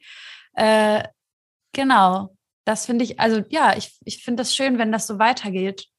Ja. 0.55 0.99
Äh, 0.99 1.05
genau. 1.73 2.37
Das 2.65 2.87
finde 2.87 3.05
ich, 3.05 3.19
also 3.19 3.43
ja, 3.49 3.77
ich, 3.77 3.99
ich 4.05 4.23
finde 4.23 4.43
das 4.43 4.55
schön, 4.55 4.79
wenn 4.79 4.93
das 4.93 5.07
so 5.07 5.19
weitergeht 5.19 5.91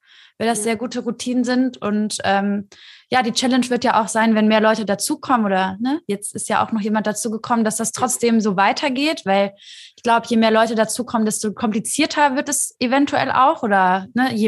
weil 0.42 0.48
das 0.48 0.58
ja. 0.60 0.64
sehr 0.64 0.76
gute 0.76 1.02
Routinen 1.02 1.44
sind. 1.44 1.78
Und 1.78 2.18
ähm, 2.24 2.68
ja, 3.12 3.22
die 3.22 3.32
Challenge 3.32 3.70
wird 3.70 3.84
ja 3.84 4.02
auch 4.02 4.08
sein, 4.08 4.34
wenn 4.34 4.48
mehr 4.48 4.60
Leute 4.60 4.86
dazukommen 4.86 5.46
oder 5.46 5.78
ne, 5.80 6.02
jetzt 6.08 6.34
ist 6.34 6.50
ja 6.50 6.66
auch 6.66 6.72
noch 6.72 6.82
jemand 6.82 7.06
dazugekommen, 7.06 7.64
dass 7.64 7.76
das 7.76 7.92
trotzdem 7.92 8.42
so 8.42 8.58
weitergeht, 8.58 9.22
weil 9.24 9.54
ich 9.96 10.02
glaube, 10.02 10.26
je 10.28 10.38
mehr 10.38 10.50
Leute 10.50 10.74
dazukommen, 10.74 11.26
desto 11.26 11.54
komplizierter 11.54 12.36
wird 12.36 12.50
es 12.50 12.76
eventuell 12.80 13.32
auch 13.32 13.62
oder 13.62 14.08
ne, 14.16 14.34
je, 14.34 14.48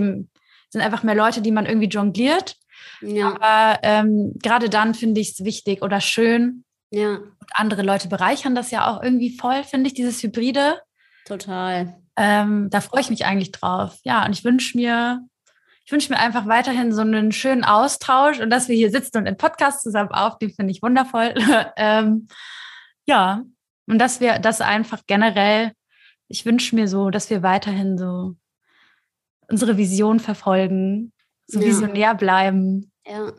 sind 0.71 0.81
einfach 0.81 1.03
mehr 1.03 1.13
Leute, 1.13 1.43
die 1.43 1.51
man 1.51 1.67
irgendwie 1.67 1.89
jongliert. 1.89 2.55
Ja. 3.01 3.35
Aber 3.35 3.79
ähm, 3.83 4.33
gerade 4.41 4.69
dann 4.69 4.95
finde 4.95 5.21
ich 5.21 5.33
es 5.33 5.45
wichtig 5.45 5.83
oder 5.83 6.01
schön. 6.01 6.63
Ja. 6.89 7.17
Und 7.17 7.51
andere 7.53 7.83
Leute 7.83 8.07
bereichern 8.07 8.55
das 8.55 8.71
ja 8.71 8.87
auch 8.87 9.03
irgendwie 9.03 9.37
voll, 9.37 9.63
finde 9.63 9.89
ich, 9.89 9.93
dieses 9.93 10.23
Hybride. 10.23 10.79
Total. 11.25 11.95
Ähm, 12.15 12.69
da 12.69 12.81
freue 12.81 13.01
ich 13.01 13.09
mich 13.09 13.25
eigentlich 13.25 13.51
drauf. 13.51 13.97
Ja, 14.03 14.25
und 14.25 14.33
ich 14.33 14.43
wünsche 14.43 14.77
mir, 14.77 15.25
ich 15.85 15.91
wünsche 15.91 16.11
mir 16.11 16.19
einfach 16.19 16.47
weiterhin 16.47 16.93
so 16.93 17.01
einen 17.01 17.31
schönen 17.31 17.63
Austausch 17.63 18.39
und 18.39 18.49
dass 18.49 18.69
wir 18.69 18.75
hier 18.75 18.91
sitzen 18.91 19.17
und 19.17 19.27
einen 19.27 19.37
Podcast 19.37 19.81
zusammen 19.81 20.11
aufnehmen, 20.11 20.53
finde 20.53 20.71
ich 20.71 20.81
wundervoll. 20.81 21.33
ähm, 21.77 22.27
ja, 23.05 23.43
und 23.87 23.99
dass 23.99 24.19
wir 24.19 24.39
das 24.39 24.61
einfach 24.61 25.01
generell, 25.07 25.71
ich 26.27 26.45
wünsche 26.45 26.75
mir 26.75 26.87
so, 26.87 27.09
dass 27.09 27.29
wir 27.29 27.43
weiterhin 27.43 27.97
so 27.97 28.35
unsere 29.49 29.77
Vision 29.77 30.19
verfolgen, 30.19 31.11
so 31.47 31.59
ja. 31.59 31.67
visionär 31.67 32.15
bleiben. 32.15 32.91
Ja. 33.05 33.33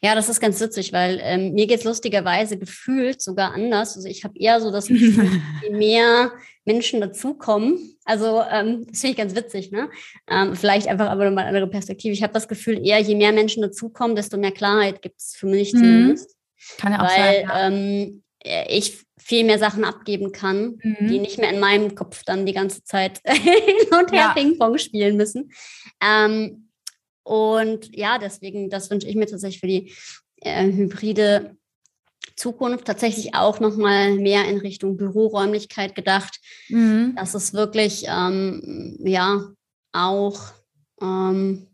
Ja, 0.00 0.14
das 0.14 0.28
ist 0.28 0.40
ganz 0.40 0.60
witzig, 0.60 0.92
weil 0.92 1.18
ähm, 1.22 1.52
mir 1.54 1.66
geht 1.66 1.80
es 1.80 1.84
lustigerweise 1.84 2.56
gefühlt 2.56 3.20
sogar 3.20 3.52
anders. 3.52 3.96
Also 3.96 4.08
ich 4.08 4.22
habe 4.22 4.38
eher 4.38 4.60
so 4.60 4.70
das 4.70 4.86
Gefühl, 4.86 5.28
je 5.62 5.70
mehr 5.70 6.30
Menschen 6.66 7.00
dazukommen, 7.00 7.96
also 8.04 8.42
ähm, 8.50 8.86
das 8.86 9.00
finde 9.00 9.12
ich 9.12 9.16
ganz 9.16 9.34
witzig, 9.34 9.70
ne? 9.70 9.88
Ähm, 10.28 10.54
vielleicht 10.54 10.88
einfach 10.88 11.08
aber 11.08 11.24
nochmal 11.24 11.44
eine 11.44 11.56
andere 11.56 11.70
Perspektive. 11.70 12.12
Ich 12.12 12.22
habe 12.22 12.32
das 12.32 12.48
Gefühl, 12.48 12.84
eher 12.84 13.00
je 13.00 13.14
mehr 13.14 13.32
Menschen 13.32 13.62
dazukommen, 13.62 14.16
desto 14.16 14.36
mehr 14.36 14.52
Klarheit 14.52 15.00
gibt 15.00 15.20
es 15.20 15.34
für 15.36 15.46
mich 15.46 15.72
mhm. 15.72 15.78
zumindest. 15.78 16.36
Kann 16.78 16.92
ja 16.92 16.98
auch 17.00 17.08
weil, 17.08 17.34
sein. 17.34 17.42
Ja. 17.44 17.66
Ähm, 17.68 18.22
ich 18.68 19.06
viel 19.18 19.44
mehr 19.44 19.58
Sachen 19.58 19.84
abgeben 19.84 20.30
kann, 20.32 20.78
mhm. 20.82 21.08
die 21.08 21.18
nicht 21.18 21.38
mehr 21.38 21.50
in 21.50 21.58
meinem 21.58 21.94
Kopf 21.94 22.22
dann 22.24 22.46
die 22.46 22.52
ganze 22.52 22.84
Zeit 22.84 23.20
hin 23.26 23.98
und 23.98 24.12
her 24.12 24.20
ja. 24.20 24.32
Ping-Pong 24.34 24.78
spielen 24.78 25.16
müssen. 25.16 25.52
Ähm, 26.00 26.68
und 27.24 27.94
ja, 27.96 28.18
deswegen, 28.18 28.70
das 28.70 28.90
wünsche 28.90 29.08
ich 29.08 29.16
mir 29.16 29.26
tatsächlich 29.26 29.60
für 29.60 29.66
die 29.66 29.92
äh, 30.42 30.64
hybride 30.64 31.56
Zukunft 32.34 32.84
tatsächlich 32.86 33.34
auch 33.34 33.60
nochmal 33.60 34.14
mehr 34.14 34.46
in 34.46 34.58
Richtung 34.58 34.96
Büroräumlichkeit 34.96 35.94
gedacht. 35.94 36.40
Mhm. 36.68 37.14
Dass 37.16 37.34
es 37.34 37.54
wirklich, 37.54 38.06
ähm, 38.08 38.96
ja, 39.00 39.42
auch 39.92 40.40
ähm, 41.00 41.68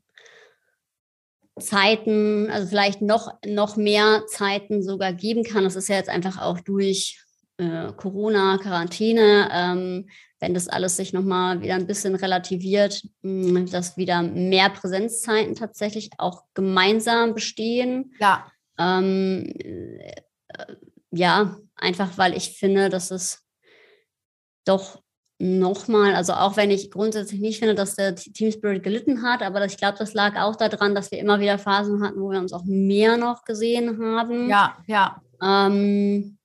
Zeiten, 1.59 2.51
also 2.51 2.69
vielleicht 2.69 3.03
noch, 3.03 3.35
noch 3.47 3.77
mehr 3.77 4.25
Zeiten 4.27 4.83
sogar 4.83 5.13
geben 5.13 5.45
kann. 5.45 5.65
Das 5.65 5.77
ist 5.77 5.89
ja 5.89 5.97
jetzt 5.97 6.09
einfach 6.09 6.41
auch 6.41 6.61
durch 6.61 7.23
äh, 7.59 7.93
Corona, 7.97 8.59
Quarantäne, 8.59 9.49
ähm, 9.53 10.09
wenn 10.41 10.55
das 10.55 10.69
alles 10.69 10.97
sich 10.97 11.13
nochmal 11.13 11.61
wieder 11.61 11.75
ein 11.75 11.87
bisschen 11.87 12.15
relativiert, 12.15 13.07
hm, 13.23 13.71
dass 13.71 13.97
wieder 13.97 14.23
mehr 14.23 14.71
Präsenzzeiten 14.71 15.55
tatsächlich 15.55 16.11
auch 16.19 16.43
gemeinsam 16.55 17.35
bestehen. 17.35 18.15
Ja. 18.19 18.51
Ähm, 18.79 19.53
äh, 19.59 20.13
ja, 21.11 21.57
einfach 21.77 22.17
weil 22.19 22.37
ich 22.37 22.57
finde, 22.59 22.89
dass 22.89 23.11
es 23.11 23.43
doch 24.65 25.03
nochmal, 25.39 26.15
also 26.15 26.35
auch 26.35 26.57
wenn 26.57 26.71
ich 26.71 26.91
grundsätzlich 26.91 27.41
nicht 27.41 27.59
finde, 27.59 27.75
dass 27.75 27.97
der 27.97 28.15
Team 28.15 28.53
Spirit 28.53 28.83
gelitten 28.85 29.23
hat, 29.23 29.43
aber 29.43 29.65
ich 29.65 29.77
glaube, 29.77 29.99
das 29.99 30.15
lag 30.15 30.37
auch 30.37 30.55
daran, 30.55 30.95
dass 30.95 31.11
wir 31.11 31.19
immer 31.19 31.41
wieder 31.41 31.59
Phasen 31.59 32.03
hatten, 32.03 32.21
wo 32.21 32.31
wir 32.31 32.39
uns 32.39 32.53
auch 32.53 32.65
mehr 32.65 33.17
noch 33.17 33.45
gesehen 33.45 34.01
haben. 34.01 34.49
Ja, 34.49 34.77
ja. 34.87 35.21
Ähm, 35.43 36.39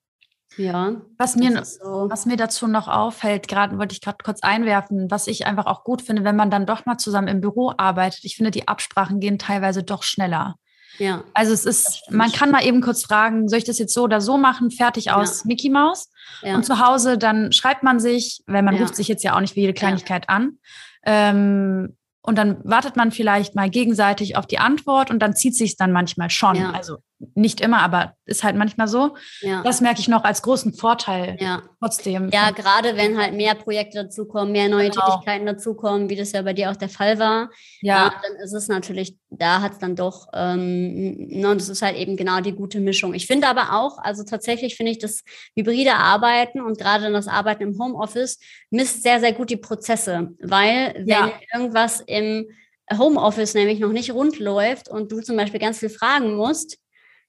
ja. 0.57 0.95
Was 1.19 1.35
mir, 1.35 1.63
so. 1.63 2.07
was 2.09 2.25
mir 2.25 2.37
dazu 2.37 2.65
noch 2.65 2.87
auffällt, 2.87 3.47
gerade 3.47 3.77
wollte 3.77 3.93
ich 3.93 4.01
gerade 4.01 4.17
kurz 4.23 4.41
einwerfen, 4.41 5.11
was 5.11 5.27
ich 5.27 5.45
einfach 5.45 5.67
auch 5.67 5.83
gut 5.83 6.01
finde, 6.01 6.23
wenn 6.23 6.35
man 6.35 6.49
dann 6.49 6.65
doch 6.65 6.87
mal 6.87 6.97
zusammen 6.97 7.27
im 7.27 7.41
Büro 7.41 7.73
arbeitet. 7.77 8.25
Ich 8.25 8.35
finde, 8.35 8.49
die 8.49 8.67
Absprachen 8.67 9.19
gehen 9.19 9.37
teilweise 9.37 9.83
doch 9.83 10.01
schneller. 10.01 10.55
Ja. 10.97 11.23
Also 11.33 11.53
es 11.53 11.65
ist, 11.65 12.03
man 12.09 12.31
kann 12.31 12.51
mal 12.51 12.65
eben 12.65 12.81
kurz 12.81 13.03
fragen, 13.03 13.47
soll 13.47 13.59
ich 13.59 13.65
das 13.65 13.79
jetzt 13.79 13.93
so 13.93 14.03
oder 14.03 14.21
so 14.21 14.37
machen? 14.37 14.71
Fertig 14.71 15.11
aus 15.11 15.43
ja. 15.43 15.47
Mickey 15.47 15.69
Mouse. 15.69 16.09
Ja. 16.41 16.55
Und 16.55 16.65
zu 16.65 16.85
Hause 16.85 17.17
dann 17.17 17.51
schreibt 17.51 17.83
man 17.83 17.99
sich, 17.99 18.41
weil 18.47 18.63
man 18.63 18.75
ja. 18.75 18.81
ruft 18.81 18.95
sich 18.95 19.07
jetzt 19.07 19.23
ja 19.23 19.35
auch 19.35 19.39
nicht 19.39 19.53
für 19.53 19.59
jede 19.59 19.73
Kleinigkeit 19.73 20.29
an. 20.29 20.57
Ähm, 21.05 21.95
und 22.21 22.37
dann 22.37 22.57
wartet 22.63 22.97
man 22.97 23.11
vielleicht 23.11 23.55
mal 23.55 23.69
gegenseitig 23.69 24.35
auf 24.35 24.45
die 24.45 24.59
Antwort 24.59 25.09
und 25.09 25.19
dann 25.19 25.35
zieht 25.35 25.55
sich 25.55 25.77
dann 25.77 25.93
manchmal 25.93 26.29
schon. 26.29 26.57
Also 26.57 26.97
nicht 27.33 27.61
immer, 27.61 27.79
aber 27.81 28.13
ist 28.25 28.43
halt 28.43 28.55
manchmal 28.55 28.87
so. 28.87 29.15
Ja. 29.41 29.63
Das 29.63 29.81
merke 29.81 29.99
ich 29.99 30.07
noch 30.07 30.23
als 30.23 30.43
großen 30.43 30.73
Vorteil 30.73 31.37
ja. 31.39 31.63
trotzdem. 31.79 32.29
Ja, 32.31 32.51
gerade 32.51 32.95
wenn 32.95 33.17
halt 33.17 33.33
mehr 33.33 33.55
Projekte 33.55 34.03
dazukommen, 34.03 34.51
mehr 34.51 34.69
neue 34.69 34.89
genau. 34.89 35.05
Tätigkeiten 35.05 35.45
dazukommen, 35.47 36.09
wie 36.09 36.15
das 36.15 36.31
ja 36.31 36.43
bei 36.43 36.53
dir 36.53 36.69
auch 36.69 36.75
der 36.75 36.89
Fall 36.89 37.17
war. 37.17 37.49
Ja. 37.81 38.13
dann 38.21 38.35
ist 38.43 38.53
es 38.53 38.67
natürlich, 38.67 39.17
da 39.29 39.61
hat 39.61 39.73
es 39.73 39.79
dann 39.79 39.95
doch, 39.95 40.27
ähm, 40.33 41.15
ne, 41.27 41.55
das 41.55 41.69
ist 41.69 41.81
halt 41.81 41.97
eben 41.97 42.17
genau 42.17 42.39
die 42.39 42.53
gute 42.53 42.79
Mischung. 42.79 43.15
Ich 43.15 43.25
finde 43.25 43.47
aber 43.47 43.73
auch, 43.73 43.97
also 43.97 44.23
tatsächlich 44.23 44.75
finde 44.75 44.91
ich 44.91 44.99
das 44.99 45.23
hybride 45.55 45.95
Arbeiten 45.95 46.61
und 46.61 46.77
gerade 46.77 47.11
das 47.11 47.27
Arbeiten 47.27 47.63
im 47.63 47.79
Homeoffice 47.79 48.39
misst 48.69 49.01
sehr, 49.01 49.19
sehr 49.19 49.33
gut 49.33 49.49
die 49.49 49.57
Prozesse, 49.57 50.29
weil 50.39 51.03
wenn 51.05 51.31
irgendwas 51.53 52.01
im 52.01 52.47
Homeoffice 52.95 53.53
nämlich 53.53 53.79
noch 53.79 53.91
nicht 53.91 54.11
rund 54.11 54.39
läuft 54.39 54.87
und 54.87 55.11
du 55.11 55.21
zum 55.21 55.35
Beispiel 55.35 55.59
ganz 55.59 55.79
viel 55.79 55.89
fragen 55.89 56.35
musst, 56.35 56.77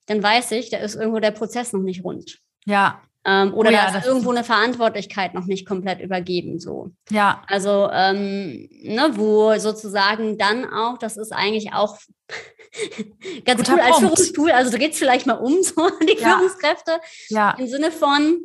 dann 0.08 0.22
weiß 0.22 0.52
ich, 0.52 0.70
da 0.70 0.78
ist 0.78 0.96
irgendwo 0.96 1.20
der 1.20 1.30
Prozess 1.30 1.72
noch 1.72 1.82
nicht 1.82 2.02
rund. 2.02 2.40
Ja. 2.64 3.02
Ähm, 3.24 3.52
oder 3.52 3.68
oh 3.68 3.72
ja, 3.72 3.90
da 3.90 3.98
ist 3.98 4.06
irgendwo 4.06 4.30
eine 4.30 4.42
Verantwortlichkeit 4.42 5.34
noch 5.34 5.44
nicht 5.44 5.66
komplett 5.66 6.00
übergeben. 6.00 6.58
So. 6.58 6.92
Ja. 7.10 7.42
Also, 7.46 7.90
ähm, 7.92 8.68
ne, 8.82 9.10
wo 9.14 9.56
sozusagen 9.58 10.38
dann 10.38 10.64
auch, 10.64 10.96
das 10.98 11.16
ist 11.16 11.32
eigentlich 11.32 11.74
auch 11.74 11.98
ganz 13.44 13.58
Guter 13.58 13.74
cool 13.74 13.80
als 13.80 13.98
Führungstool. 13.98 14.50
Also 14.50 14.70
du 14.70 14.78
gehst 14.78 14.98
vielleicht 14.98 15.26
mal 15.26 15.34
um, 15.34 15.62
so 15.62 15.90
die 16.00 16.18
ja. 16.18 16.36
Führungskräfte. 16.36 17.00
Ja. 17.28 17.50
Im 17.58 17.66
Sinne 17.68 17.90
von, 17.90 18.38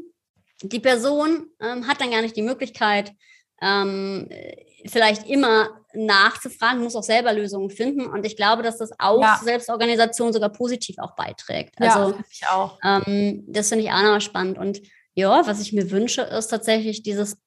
die 0.63 0.79
Person 0.79 1.47
ähm, 1.61 1.87
hat 1.87 2.01
dann 2.01 2.11
gar 2.11 2.21
nicht 2.21 2.35
die 2.35 2.41
Möglichkeit, 2.41 3.13
ähm, 3.61 4.27
vielleicht 4.85 5.29
immer 5.29 5.69
nachzufragen, 5.95 6.83
muss 6.83 6.95
auch 6.95 7.03
selber 7.03 7.33
Lösungen 7.33 7.69
finden. 7.69 8.05
Und 8.05 8.25
ich 8.25 8.35
glaube, 8.35 8.63
dass 8.63 8.77
das 8.77 8.91
auch 8.99 9.21
ja. 9.21 9.39
Selbstorganisation 9.43 10.33
sogar 10.33 10.49
positiv 10.49 10.97
auch 10.99 11.15
beiträgt. 11.15 11.75
Also, 11.79 12.11
ja, 12.11 12.23
ich 12.29 12.47
auch. 12.47 12.79
Ähm, 12.83 13.43
das 13.47 13.69
finde 13.69 13.85
ich 13.85 13.91
auch 13.91 14.01
nochmal 14.01 14.21
spannend. 14.21 14.57
Und 14.57 14.81
ja, 15.13 15.45
was 15.45 15.61
ich 15.61 15.73
mir 15.73 15.91
wünsche, 15.91 16.21
ist 16.21 16.47
tatsächlich 16.47 17.03
dieses 17.03 17.37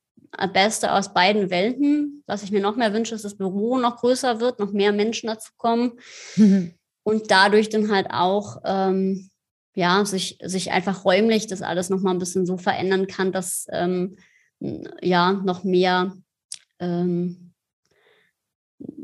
Beste 0.53 0.93
aus 0.93 1.13
beiden 1.13 1.51
Welten. 1.51 2.23
Was 2.27 2.43
ich 2.43 2.51
mir 2.51 2.61
noch 2.61 2.77
mehr 2.77 2.93
wünsche, 2.93 3.15
ist, 3.15 3.25
dass 3.25 3.33
das 3.33 3.39
Büro 3.39 3.79
noch 3.79 3.99
größer 3.99 4.41
wird, 4.41 4.59
noch 4.59 4.73
mehr 4.73 4.93
Menschen 4.93 5.29
dazu 5.29 5.53
kommen. 5.57 5.99
Mhm. 6.37 6.75
Und 7.03 7.31
dadurch 7.31 7.69
dann 7.69 7.93
halt 7.93 8.09
auch, 8.11 8.63
ähm, 8.65 9.31
ja, 9.77 10.05
sich, 10.05 10.39
sich 10.43 10.73
einfach 10.73 11.05
räumlich 11.05 11.47
das 11.47 11.63
alles 11.63 11.89
nochmal 11.89 12.15
ein 12.15 12.19
bisschen 12.19 12.47
so 12.47 12.57
verändern 12.57 13.07
kann, 13.07 13.31
dass 13.31 13.67
ähm, 13.71 14.17
ja 14.59 15.33
noch 15.33 15.63
mehr 15.63 16.17
ähm, 16.81 17.46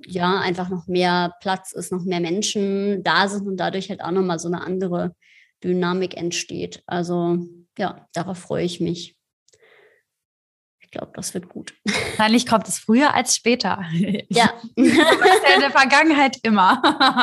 ja, 0.07 0.41
einfach 0.41 0.69
noch 0.69 0.87
mehr 0.87 1.35
Platz 1.41 1.73
ist, 1.73 1.93
noch 1.93 2.05
mehr 2.05 2.21
Menschen 2.21 3.03
da 3.03 3.29
sind 3.29 3.47
und 3.47 3.57
dadurch 3.57 3.89
halt 3.89 4.03
auch 4.03 4.11
nochmal 4.11 4.39
so 4.39 4.49
eine 4.49 4.63
andere 4.63 5.15
Dynamik 5.63 6.17
entsteht. 6.17 6.83
Also 6.87 7.39
ja, 7.79 8.07
darauf 8.13 8.39
freue 8.39 8.65
ich 8.65 8.81
mich. 8.81 9.17
Ich 10.81 10.91
glaube, 10.91 11.13
das 11.15 11.33
wird 11.33 11.49
gut. 11.49 11.75
Wahrscheinlich 11.85 12.47
kommt 12.47 12.69
es 12.69 12.79
früher 12.79 13.15
als 13.15 13.37
später. 13.37 13.85
Ja. 14.29 14.53
Das 14.77 14.87
ist 14.87 15.49
ja 15.49 15.55
in 15.55 15.61
der 15.61 15.71
Vergangenheit 15.71 16.39
immer. 16.43 16.81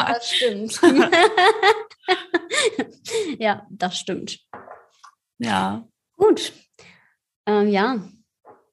Das 0.08 0.32
stimmt. 0.32 0.80
ja, 3.40 3.68
das 3.70 3.98
stimmt. 3.98 4.40
Ja. 5.38 5.88
Gut. 6.18 6.54
Ähm, 7.46 7.70
ja, 7.70 8.00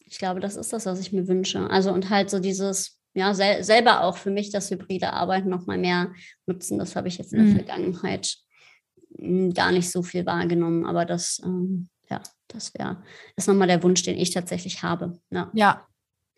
ich 0.07 0.18
glaube, 0.18 0.41
das 0.41 0.57
ist 0.57 0.72
das, 0.72 0.87
was 0.87 1.01
ich 1.01 1.12
mir 1.12 1.29
wünsche. 1.29 1.68
Also 1.70 1.93
und 1.93 2.11
halt 2.11 2.31
so 2.31 2.39
dieses, 2.39 2.96
ja, 3.17 3.33
sel 3.33 3.64
selber 3.64 4.03
auch 4.03 4.19
für 4.19 4.31
mich 4.31 4.51
das 4.51 4.71
hybride 4.71 5.14
Arbeiten 5.14 5.49
noch 5.49 5.67
mal 5.67 5.79
mehr 5.79 6.12
nutzen. 6.45 6.79
Das 6.79 6.95
habe 6.97 7.09
ich 7.09 7.17
jetzt 7.17 7.33
in 7.33 7.39
der 7.39 7.49
mhm. 7.49 7.57
Vergangenheit 7.57 8.37
hm, 9.17 9.55
gar 9.55 9.73
nicht 9.73 9.91
so 9.91 10.03
viel 10.03 10.27
wahrgenommen. 10.27 10.85
Aber 10.85 11.07
das, 11.07 11.41
ähm, 11.43 11.89
ja, 12.11 12.21
das 12.49 12.75
wäre, 12.75 13.03
ist 13.35 13.49
nochmal 13.49 13.69
der 13.69 13.83
Wunsch, 13.83 14.03
den 14.03 14.19
ich 14.19 14.33
tatsächlich 14.33 14.83
habe. 14.83 15.19
Ja. 15.31 15.51
ja, 15.55 15.87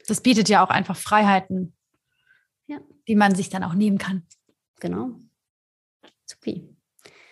das 0.07 0.21
bietet 0.21 0.49
ja 0.49 0.65
auch 0.65 0.71
einfach 0.71 0.97
Freiheiten, 0.97 1.75
ja. 2.69 2.79
die 3.09 3.17
man 3.17 3.35
sich 3.35 3.49
dann 3.49 3.65
auch 3.65 3.75
nehmen 3.75 3.99
kann. 3.99 4.25
Genau. 4.79 5.21
Supi. 6.27 6.77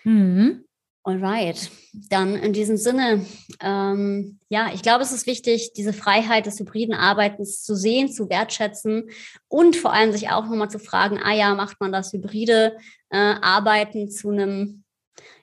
Mhm. 0.03 0.65
Alright, 1.07 1.71
dann 1.93 2.35
in 2.35 2.53
diesem 2.53 2.77
Sinne, 2.77 3.25
ähm, 3.61 4.41
ja, 4.49 4.73
ich 4.75 4.83
glaube, 4.83 5.05
es 5.05 5.13
ist 5.13 5.29
wichtig, 5.29 5.73
diese 5.73 5.93
Freiheit 5.93 6.47
des 6.47 6.59
hybriden 6.59 6.97
Arbeitens 6.97 7.63
zu 7.63 7.77
sehen, 7.77 8.11
zu 8.11 8.29
wertschätzen 8.29 9.09
und 9.47 9.77
vor 9.77 9.93
allem 9.93 10.11
sich 10.11 10.31
auch 10.31 10.47
nochmal 10.47 10.69
zu 10.69 10.81
fragen, 10.81 11.21
ah 11.23 11.33
ja, 11.33 11.55
macht 11.55 11.81
man 11.81 11.93
das 11.93 12.13
hybride 12.13 12.77
äh, 13.11 13.19
Arbeiten 13.19 14.11
zu 14.11 14.31
einem, 14.31 14.83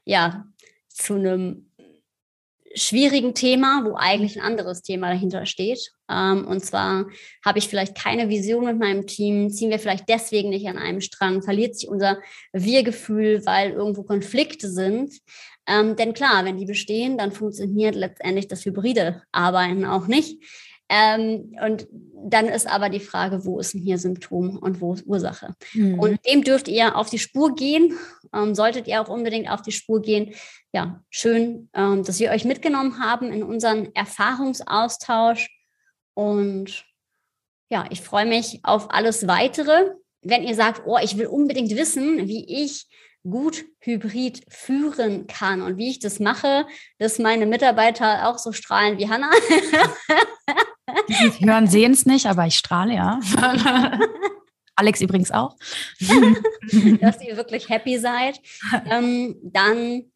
ja, 0.03 0.45
zu 0.89 1.14
einem 1.14 1.72
schwierigen 2.76 3.34
Thema, 3.34 3.84
wo 3.86 3.95
eigentlich 3.95 4.38
ein 4.38 4.45
anderes 4.45 4.82
Thema 4.82 5.09
dahinter 5.09 5.45
steht. 5.45 5.91
Ähm, 6.09 6.45
und 6.47 6.64
zwar 6.66 7.05
habe 7.45 7.59
ich 7.59 7.68
vielleicht 7.68 7.95
keine 7.95 8.30
Vision 8.30 8.66
mit 8.66 8.80
meinem 8.80 9.05
Team, 9.07 9.49
ziehen 9.49 9.70
wir 9.70 9.80
vielleicht 9.80 10.09
deswegen 10.09 10.49
nicht 10.49 10.68
an 10.68 10.78
einem 10.78 11.01
Strang, 11.01 11.41
verliert 11.41 11.76
sich 11.76 11.88
unser 11.88 12.20
Wir-Gefühl, 12.51 13.45
weil 13.45 13.72
irgendwo 13.72 14.03
Konflikte 14.03 14.70
sind. 14.70 15.14
Ähm, 15.68 15.95
denn 15.95 16.14
klar, 16.14 16.43
wenn 16.45 16.57
die 16.57 16.66
bestehen, 16.66 17.18
dann 17.18 17.32
funktioniert 17.32 17.95
letztendlich 17.95 18.47
das 18.47 18.66
hybride 18.66 19.24
Arbeiten 19.32 19.86
auch 19.86 20.07
nicht. 20.07 20.43
Ähm, 20.89 21.55
und 21.66 21.88
dann 21.91 22.47
ist 22.47 22.68
aber 22.68 22.89
die 22.89 22.99
Frage, 22.99 23.45
wo 23.45 23.59
ist 23.59 23.74
denn 23.74 23.82
hier 23.82 23.97
Symptom 23.97 24.57
und 24.57 24.82
wo 24.82 24.93
ist 24.93 25.07
Ursache? 25.07 25.55
Mhm. 25.74 25.99
Und 25.99 26.20
dem 26.28 26.43
dürft 26.43 26.68
ihr 26.68 26.95
auf 26.95 27.09
die 27.09 27.20
Spur 27.20 27.55
gehen, 27.55 27.97
ähm, 28.34 28.53
solltet 28.53 28.88
ihr 28.88 29.01
auch 29.01 29.09
unbedingt 29.09 29.49
auf 29.49 29.61
die 29.61 29.72
Spur 29.72 30.01
gehen. 30.01 30.34
Ja, 30.74 31.03
schön, 31.09 31.70
ähm, 31.74 32.03
dass 32.03 32.20
wir 32.20 32.32
euch 32.32 32.45
mitgenommen 32.45 32.99
haben 32.99 33.32
in 33.32 33.43
unseren 33.43 33.93
Erfahrungsaustausch. 33.95 35.49
Und 36.14 36.86
ja, 37.70 37.86
ich 37.89 38.01
freue 38.01 38.26
mich 38.26 38.59
auf 38.64 38.91
alles 38.91 39.26
weitere. 39.26 39.93
Wenn 40.22 40.43
ihr 40.43 40.55
sagt, 40.55 40.84
oh, 40.86 40.97
ich 41.01 41.18
will 41.18 41.28
unbedingt 41.28 41.76
wissen, 41.76 42.28
wie 42.28 42.64
ich 42.64 42.88
gut 43.24 43.65
hybrid 43.80 44.43
führen 44.49 45.28
kann 45.28 45.61
und 45.61 45.78
wie 45.78 45.89
ich 45.89 45.99
das 45.99 46.19
mache, 46.19 46.65
dass 46.97 47.19
meine 47.19 47.45
Mitarbeiter 47.45 48.28
auch 48.28 48.38
so 48.38 48.51
strahlen 48.51 48.97
wie 48.97 49.09
Hanna. 49.09 49.32
Die 51.07 51.45
hören, 51.45 51.67
sehen 51.67 51.93
es 51.93 52.05
nicht, 52.05 52.26
aber 52.26 52.45
ich 52.45 52.55
strahle, 52.55 52.93
ja. 52.93 53.19
Alex 54.76 55.01
übrigens 55.01 55.32
auch. 55.32 55.55
dass 56.99 57.21
ihr 57.21 57.38
wirklich 57.38 57.69
happy 57.69 57.97
seid. 57.97 58.39
Ähm, 58.89 59.38
dann 59.43 60.11